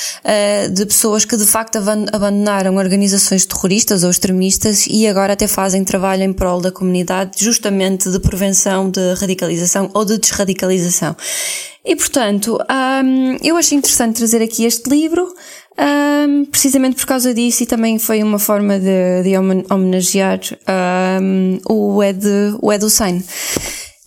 de 0.72 0.84
pessoas 0.84 1.24
que 1.30 1.36
de 1.36 1.46
facto 1.46 1.76
abandonaram 1.76 2.74
organizações 2.74 3.46
terroristas 3.46 4.02
ou 4.02 4.10
extremistas 4.10 4.88
e 4.90 5.06
agora 5.06 5.34
até 5.34 5.46
fazem 5.46 5.84
trabalho 5.84 6.24
em 6.24 6.32
prol 6.32 6.60
da 6.60 6.72
comunidade 6.72 7.44
justamente 7.44 8.10
de 8.10 8.18
prevenção 8.18 8.90
de 8.90 9.14
radicalização 9.14 9.88
ou 9.94 10.04
de 10.04 10.18
desradicalização. 10.18 11.14
E 11.84 11.94
portanto, 11.94 12.58
um, 12.68 13.36
eu 13.44 13.56
achei 13.56 13.78
interessante 13.78 14.16
trazer 14.16 14.42
aqui 14.42 14.64
este 14.64 14.90
livro, 14.90 15.32
um, 15.78 16.46
precisamente 16.46 16.96
por 16.96 17.06
causa 17.06 17.32
disso 17.32 17.62
e 17.62 17.66
também 17.66 17.96
foi 18.00 18.24
uma 18.24 18.40
forma 18.40 18.80
de, 18.80 19.22
de 19.22 19.36
homenagear 19.72 20.40
um, 21.22 21.60
o 21.68 22.02
Ed, 22.02 22.26
o 22.60 22.72
Ed 22.72 22.84
Hussein. 22.84 23.22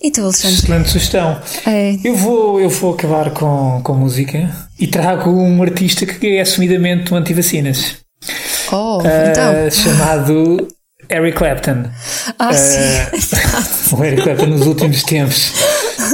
E 0.01 0.11
tu, 0.11 0.23
Alexandre? 0.23 0.57
Excelente 0.57 0.89
sugestão. 0.89 1.41
É. 1.65 1.95
Eu, 2.03 2.17
vou, 2.17 2.59
eu 2.59 2.69
vou 2.69 2.93
acabar 2.93 3.31
com, 3.31 3.79
com 3.81 3.93
música 3.93 4.53
e 4.83 4.87
trago 4.87 5.29
um 5.31 5.63
artista 5.63 6.05
que 6.05 6.35
é 6.35 6.41
assumidamente 6.41 7.13
um 7.13 7.15
anti-vacinas. 7.15 7.99
Oh, 8.69 8.97
uh, 8.97 9.03
então. 9.29 9.71
Chamado 9.71 10.67
Eric 11.09 11.37
Clapton. 11.37 11.85
Ah, 12.37 12.49
uh, 12.49 12.53
sim. 12.53 13.95
o 13.95 14.03
Eric 14.03 14.23
Clapton 14.23 14.47
nos 14.47 14.67
últimos 14.67 15.03
tempos 15.03 15.53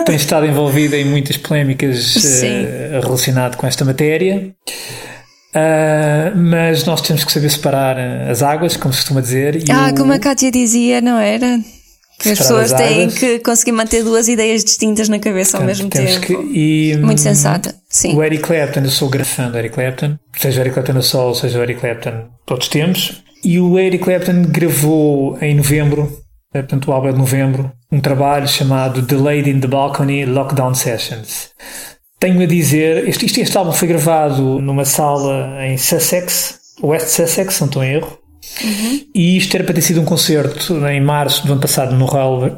tem 0.06 0.16
estado 0.16 0.46
envolvido 0.46 0.96
em 0.96 1.04
muitas 1.04 1.36
polémicas 1.38 2.16
uh, 2.16 3.02
relacionado 3.02 3.58
com 3.58 3.66
esta 3.66 3.84
matéria. 3.84 4.54
Uh, 5.50 6.38
mas 6.38 6.86
nós 6.86 7.02
temos 7.02 7.24
que 7.24 7.32
saber 7.32 7.50
separar 7.50 7.98
as 8.30 8.44
águas, 8.44 8.78
como 8.78 8.94
se 8.94 9.00
costuma 9.00 9.22
dizer. 9.22 9.64
ah, 9.72 9.90
o... 9.92 9.96
como 9.98 10.14
a 10.14 10.20
Kátia 10.20 10.52
dizia, 10.52 11.02
não 11.02 11.18
era? 11.18 11.60
Que 12.20 12.30
as 12.32 12.40
pessoas 12.40 12.74
têm 12.74 13.10
que 13.10 13.40
conseguir 13.40 13.72
manter 13.72 14.04
duas 14.04 14.28
ideias 14.28 14.64
distintas 14.64 15.08
na 15.08 15.20
cabeça 15.20 15.58
ao 15.58 15.64
mesmo 15.64 15.90
tempo. 15.90 16.20
Que, 16.20 16.34
e, 16.34 16.98
Muito 16.98 17.22
sensata, 17.22 17.74
sim. 17.90 18.14
O 18.14 18.22
Eric 18.22 18.44
Clapton, 18.44 18.82
eu 18.82 18.90
sou 18.90 19.10
grande 19.10 19.30
fã 19.30 19.50
do 19.50 19.58
Eric 19.58 19.74
Clapton, 19.74 20.18
seja 20.38 20.60
o 20.60 20.62
Eric 20.64 20.74
Clapton 20.74 20.98
a 20.98 21.02
sol, 21.02 21.34
seja 21.34 21.58
o 21.58 21.64
Eric 21.64 21.80
Clapton 21.80 22.28
todos 22.46 22.66
os 22.66 22.70
tempos. 22.70 23.24
E 23.44 23.58
o 23.58 23.80
Eric 23.80 24.04
Clapton 24.04 24.44
gravou 24.50 25.38
em 25.42 25.56
novembro, 25.56 26.12
portanto 26.52 26.90
o 26.90 26.92
álbum 26.92 27.08
é 27.08 27.12
de 27.14 27.18
novembro, 27.18 27.72
um 27.90 28.02
trabalho 28.02 28.50
chamado 28.50 29.02
The 29.02 29.16
Lady 29.16 29.52
in 29.52 29.62
the 29.62 29.68
Balcony 29.68 30.26
Lockdown 30.26 30.76
Sessions. 30.76 31.52
Tenho 32.20 32.42
a 32.42 32.46
dizer, 32.46 33.08
este, 33.08 33.40
este 33.40 33.58
álbum 33.58 33.72
foi 33.72 33.88
gravado 33.88 34.60
numa 34.60 34.84
sala 34.84 35.66
em 35.66 35.78
Sussex, 35.78 36.60
West 36.84 37.08
Sussex, 37.08 37.54
se 37.54 37.62
não 37.62 37.68
estou 37.68 37.82
em 37.82 37.94
erro, 37.94 38.20
Uhum. 38.64 39.06
E 39.14 39.38
isto 39.38 39.56
era 39.56 39.64
para 39.64 39.76
ter 39.76 39.82
sido 39.82 40.02
um 40.02 40.06
concerto 40.06 40.76
em 40.88 41.02
março 41.02 41.46
do 41.46 41.54
ano 41.54 41.62
passado 41.62 41.96
no 41.96 42.06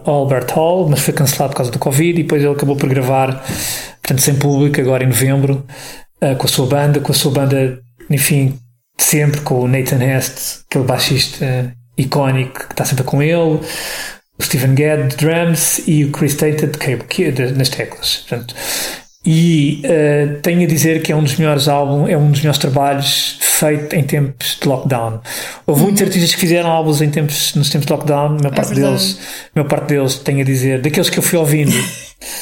Albert 0.06 0.54
Hall, 0.54 0.88
mas 0.90 1.02
foi 1.02 1.14
cancelado 1.14 1.52
por 1.52 1.58
causa 1.58 1.72
do 1.72 1.80
Covid 1.80 2.20
e 2.20 2.24
depois 2.24 2.44
ele 2.44 2.54
acabou 2.54 2.76
por 2.76 2.90
gravar, 2.90 3.44
portanto, 4.02 4.22
sem 4.22 4.36
público, 4.36 4.80
agora 4.80 5.04
em 5.04 5.08
novembro, 5.08 5.66
uh, 6.22 6.36
com 6.36 6.46
a 6.46 6.50
sua 6.50 6.66
banda, 6.68 7.00
com 7.00 7.12
a 7.12 7.16
sua 7.16 7.32
banda, 7.32 7.80
enfim, 8.10 8.58
sempre 8.98 9.42
com 9.42 9.62
o 9.62 9.68
Nathan 9.68 10.04
Hest, 10.04 10.62
aquele 10.70 10.86
baixista 10.86 11.46
uh, 11.46 11.72
icónico 11.98 12.68
que 12.68 12.74
está 12.74 12.86
sempre 12.86 13.04
com 13.04 13.22
ele, 13.22 13.60
o 14.40 14.44
Stephen 14.44 14.74
Gadd 14.74 15.10
de 15.10 15.16
drums 15.18 15.88
e 15.88 16.06
o 16.06 16.12
Chris 16.12 16.36
Tate 16.36 16.68
de, 16.68 17.52
nas 17.52 17.70
teclas. 17.70 18.26
Portanto, 18.28 18.56
e 19.26 19.84
uh, 19.86 20.42
tenho 20.42 20.64
a 20.64 20.68
dizer 20.68 21.04
que 21.04 21.12
é 21.12 21.16
um 21.16 21.24
dos 21.24 21.36
melhores 21.36 21.68
álbuns, 21.68 22.10
é 22.10 22.18
um 22.18 22.32
dos 22.32 22.40
melhores 22.40 22.58
trabalhos 22.58 23.38
feito 23.40 23.96
em 23.96 24.04
tempos 24.04 24.58
de 24.60 24.68
lockdown. 24.68 25.22
Houve 25.68 25.82
uhum. 25.82 25.88
muitos 25.88 26.02
artistas 26.02 26.34
que 26.34 26.40
fizeram 26.40 26.72
álbuns 26.72 27.02
em 27.02 27.10
tempos, 27.12 27.54
nos 27.54 27.70
tempos 27.70 27.86
de 27.86 27.94
lockdown, 27.94 28.26
a 28.26 28.30
maior 28.30 28.52
é 28.52 28.56
parte 28.56 28.74
deles, 28.74 29.20
a 29.56 29.60
maior 29.60 29.70
parte 29.70 29.88
deles, 29.90 30.16
tenho 30.16 30.42
a 30.42 30.44
dizer, 30.44 30.82
daqueles 30.82 31.10
que 31.10 31.20
eu 31.20 31.24
fui 31.24 31.38
ouvindo, 31.38 31.72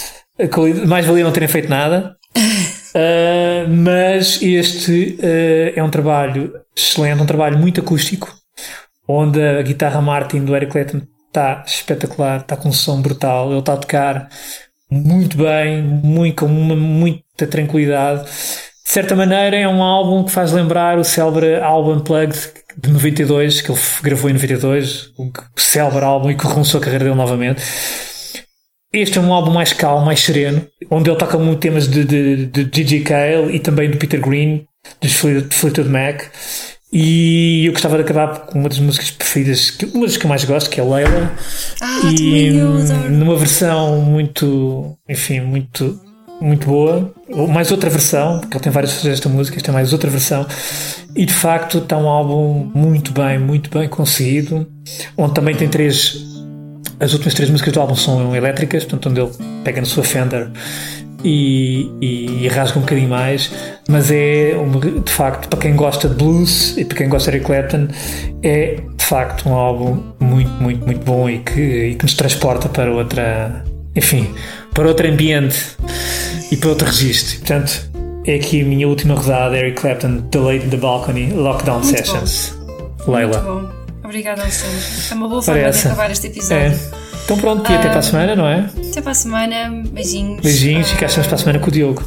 mais 0.88 1.06
valia 1.06 1.26
não 1.26 1.34
terem 1.34 1.50
feito 1.50 1.70
nada. 1.70 2.16
Uh, 2.96 3.68
mas 3.84 4.42
este 4.42 5.18
uh, 5.20 5.74
é 5.78 5.84
um 5.84 5.90
trabalho 5.90 6.54
excelente, 6.76 7.22
um 7.22 7.26
trabalho 7.26 7.58
muito 7.58 7.82
acústico, 7.82 8.34
onde 9.06 9.42
a 9.42 9.62
guitarra 9.62 10.02
Martin 10.02 10.46
do 10.46 10.56
Eric 10.56 10.72
Clapton 10.72 11.02
está 11.28 11.64
espetacular, 11.68 12.40
está 12.40 12.56
com 12.56 12.70
um 12.70 12.74
som 12.74 13.02
brutal, 13.02 13.50
ele 13.50 13.60
está 13.60 13.74
a 13.74 13.78
tocar 13.78 14.30
muito 14.90 15.38
bem, 15.38 15.82
muito, 15.82 16.46
com 16.46 16.52
uma, 16.52 16.76
muita 16.76 17.48
tranquilidade. 17.48 18.24
De 18.24 18.92
certa 18.94 19.16
maneira, 19.16 19.56
é 19.56 19.68
um 19.68 19.84
álbum 19.84 20.24
que 20.24 20.32
faz 20.32 20.52
lembrar 20.52 20.98
o 20.98 21.04
célebre 21.04 21.60
álbum 21.60 21.98
Unplugged 21.98 22.52
de 22.76 22.90
92, 22.90 23.62
que 23.62 23.72
ele 23.72 23.80
gravou 24.02 24.30
em 24.30 24.34
92, 24.34 25.12
o 25.18 25.32
célebre 25.60 26.04
álbum 26.04 26.32
e 26.32 26.36
que 26.36 26.48
relançou 26.48 26.80
a 26.80 26.84
carreira 26.84 27.06
dele 27.06 27.16
novamente. 27.16 27.62
Este 28.92 29.20
é 29.20 29.22
um 29.22 29.32
álbum 29.32 29.52
mais 29.52 29.72
calmo, 29.72 30.04
mais 30.04 30.20
sereno, 30.22 30.66
onde 30.90 31.10
ele 31.10 31.20
toca 31.20 31.38
muito 31.38 31.60
temas 31.60 31.88
de, 31.88 32.04
de, 32.04 32.46
de 32.48 32.64
DJ 32.64 33.02
Cale 33.02 33.56
e 33.56 33.60
também 33.60 33.92
do 33.92 33.98
Peter 33.98 34.20
Green, 34.20 34.66
dos 35.00 35.14
Fleetwood 35.14 35.90
Mac. 35.90 36.24
E 36.92 37.66
eu 37.68 37.72
gostava 37.72 37.98
de 37.98 38.02
acabar 38.02 38.40
com 38.48 38.60
uma 38.60 38.68
das 38.68 38.80
músicas 38.80 39.12
preferidas, 39.12 39.78
uma 39.94 40.08
das 40.08 40.18
que 40.18 40.26
eu 40.26 40.30
mais 40.30 40.44
gosto, 40.44 40.70
que 40.70 40.80
é 40.82 40.84
Leila. 40.84 41.32
Ah, 41.80 42.02
e 42.20 42.52
numa 43.10 43.36
versão 43.36 44.02
muito, 44.02 44.98
enfim, 45.08 45.40
muito, 45.42 46.02
muito 46.42 46.68
boa. 46.68 47.14
Mais 47.50 47.72
outra 47.72 47.92
versão, 47.92 48.40
porque 48.40 48.58
ele 48.58 48.64
tem 48.64 48.72
várias 48.72 48.92
versões 48.92 49.14
desta 49.14 49.30
música, 49.30 49.58
esta 49.58 49.70
é 49.70 49.74
mais 49.74 49.94
outra 49.94 50.10
versão. 50.10 50.48
E 51.16 51.26
de 51.26 51.34
facto 51.34 51.78
está 51.78 51.96
um 51.96 52.10
álbum 52.10 52.72
muito 52.74 53.12
bem, 53.12 53.38
muito 53.38 53.70
bem 53.70 53.88
conseguido, 53.88 54.68
onde 55.16 55.36
também 55.36 55.56
tem 55.56 55.70
três. 55.70 56.28
As 57.00 57.14
últimas 57.14 57.34
três 57.36 57.50
músicas 57.52 57.72
do 57.72 57.80
álbum 57.80 57.96
são 57.96 58.36
elétricas, 58.36 58.84
portanto, 58.84 59.10
onde 59.10 59.22
ele 59.22 59.32
pega 59.64 59.80
na 59.80 59.86
sua 59.86 60.04
Fender 60.04 60.52
e, 61.24 61.92
e, 62.02 62.46
e, 62.46 62.48
rasga 62.48 62.78
um 62.78 62.82
bocadinho 62.82 63.10
mais, 63.10 63.52
mas 63.88 64.10
é 64.12 64.54
de 65.04 65.12
facto 65.12 65.48
para 65.50 65.60
quem 65.60 65.76
gosta 65.76 66.08
de 66.08 66.16
blues 66.16 66.78
e 66.78 66.86
para 66.86 66.98
quem 66.98 67.10
gosta 67.10 67.32
de 67.32 67.38
Eric 67.38 67.46
Clapton 67.46 67.88
é 68.42 68.80
de 68.96 69.06
facto 69.06 69.50
um 69.50 69.54
álbum 69.54 70.02
muito, 70.20 70.52
muito, 70.52 70.86
muito 70.86 71.04
bom 71.04 71.30
e 71.30 71.40
que, 71.40 71.62
e 71.62 71.96
que 71.96 72.04
nos 72.04 72.14
transporta 72.14 72.70
para 72.70 72.92
outra, 72.92 73.64
enfim, 73.96 74.34
para 74.74 74.88
outro 74.88 75.08
ambiente 75.08 75.78
e 76.52 76.58
para 76.58 76.70
outro 76.70 76.88
registro. 76.88 77.40
Portanto, 77.40 77.92
é 78.26 78.36
aqui 78.36 78.62
a 78.62 78.66
minha 78.66 78.88
última 78.88 79.16
rodada, 79.16 79.58
Eric 79.58 79.82
Clapton, 79.82 80.28
Delayed 80.32 80.66
in 80.66 80.70
the 80.70 80.78
Balcony, 80.78 81.32
Lockdown 81.34 81.82
muito 81.82 81.98
Sessions. 81.98 82.54
Bom. 83.06 83.12
Leila. 83.14 83.42
Muito 83.42 83.68
bom. 83.68 83.80
Obrigada, 84.04 84.42
Alexandre. 84.42 84.80
É 85.12 85.14
uma 85.14 85.28
boa 85.28 85.42
forma 85.42 85.62
Parece. 85.62 85.82
de 85.82 85.88
acabar 85.88 86.12
este 86.12 86.28
episódio. 86.28 86.74
É. 86.74 87.09
Então 87.30 87.38
pronto, 87.38 87.72
e 87.72 87.76
até 87.76 87.90
para 87.90 88.00
a 88.00 88.02
semana, 88.02 88.36
não 88.36 88.48
é? 88.48 88.68
Até 88.90 89.02
para 89.02 89.12
a 89.12 89.14
semana, 89.14 89.84
beijinhos. 89.92 90.42
Beijinhos, 90.42 90.88
uh... 90.88 90.94
ficaste 90.96 91.20
para 91.20 91.36
a 91.36 91.38
semana 91.38 91.60
com 91.60 91.68
o 91.68 91.72
Diogo. 91.72 92.04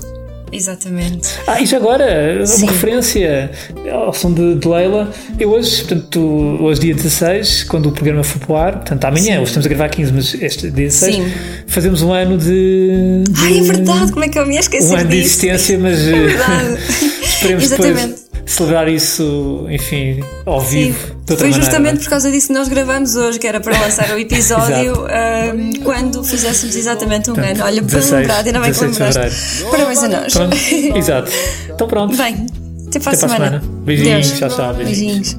Exatamente. 0.51 1.29
Ah, 1.47 1.61
e 1.61 1.67
já 1.67 1.77
agora, 1.77 2.45
Sim. 2.45 2.65
uma 2.65 2.73
referência 2.73 3.53
ao 3.93 4.13
som 4.13 4.33
de, 4.33 4.57
de, 4.57 4.67
Leila. 4.67 5.13
Eu 5.39 5.51
hoje, 5.51 5.85
portanto, 5.85 6.19
hoje 6.61 6.81
dia 6.81 6.95
16, 6.97 7.63
quando 7.63 7.89
o 7.89 7.93
programa 7.93 8.25
for 8.25 8.41
para 8.41 8.53
o 8.53 8.57
ar, 8.57 8.73
portanto, 8.73 9.05
amanhã, 9.05 9.35
Sim. 9.35 9.39
hoje 9.39 9.45
estamos 9.45 9.67
a 9.67 9.69
gravar 9.69 9.89
15, 9.91 10.13
mas 10.13 10.35
este 10.35 10.63
dia 10.73 10.87
16, 10.87 11.15
Sim. 11.15 11.33
fazemos 11.69 12.03
um 12.03 12.13
ano 12.13 12.37
de, 12.37 13.23
de. 13.31 13.45
Ai, 13.45 13.59
é 13.61 13.63
verdade, 13.63 14.11
como 14.11 14.25
é 14.25 14.29
que 14.29 14.37
eu 14.41 14.45
me 14.45 14.57
esqueci 14.57 14.89
Um 14.89 14.97
ano 14.97 15.09
disso? 15.09 15.09
de 15.09 15.19
existência, 15.19 15.79
mas 15.79 16.01
é 16.01 16.13
verdade. 16.13 16.79
esperemos 17.23 17.63
Exatamente. 17.63 18.07
depois 18.09 18.22
celebrar 18.47 18.89
isso, 18.89 19.67
enfim, 19.71 20.23
ao 20.45 20.61
vivo. 20.61 20.99
Sim, 21.27 21.37
foi 21.37 21.53
justamente 21.53 21.79
maneira. 21.79 22.01
por 22.01 22.11
causa 22.11 22.31
disso 22.31 22.49
que 22.49 22.53
nós 22.53 22.69
gravamos 22.69 23.17
hoje, 23.17 23.39
que 23.39 23.47
era 23.47 23.61
para 23.61 23.79
lançar 23.79 24.11
o 24.11 24.19
episódio 24.21 25.05
um, 25.05 25.73
quando 25.83 26.23
fizéssemos 26.25 26.77
exatamente 26.77 27.31
um 27.31 27.35
Portanto, 27.35 27.61
ano. 27.61 27.65
Olha, 27.65 27.83
bem 27.83 28.01
lembrado, 28.01 28.47
ainda 28.47 28.61
bem 28.61 28.73
que 28.73 28.81
lembraste. 28.81 29.65
Parabéns 29.71 30.03
a 30.03 30.09
nós. 30.09 30.33
Pronto, 30.33 30.57
exato. 30.97 31.31
Então 31.71 31.89
pronto. 31.89 32.17
Bem, 32.17 32.47
até 32.89 33.01
para 33.01 33.13
a 33.13 33.17
semana. 33.17 33.45
semana. 33.45 33.63
Beijinhos, 33.85 34.27
Deus. 34.29 34.39
tchau, 34.39 34.49
tchau. 34.51 34.75
Beijinhos. 34.75 35.37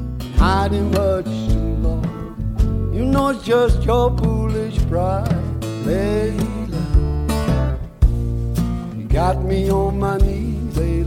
You 10.76 11.03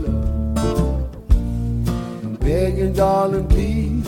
begging, 2.47 2.93
darling, 2.93 3.45
please. 3.49 4.07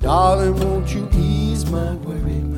Darling, 0.00 0.54
won't 0.60 0.94
you 0.94 1.08
ease 1.14 1.64
my 1.70 1.94
worry? 1.94 2.51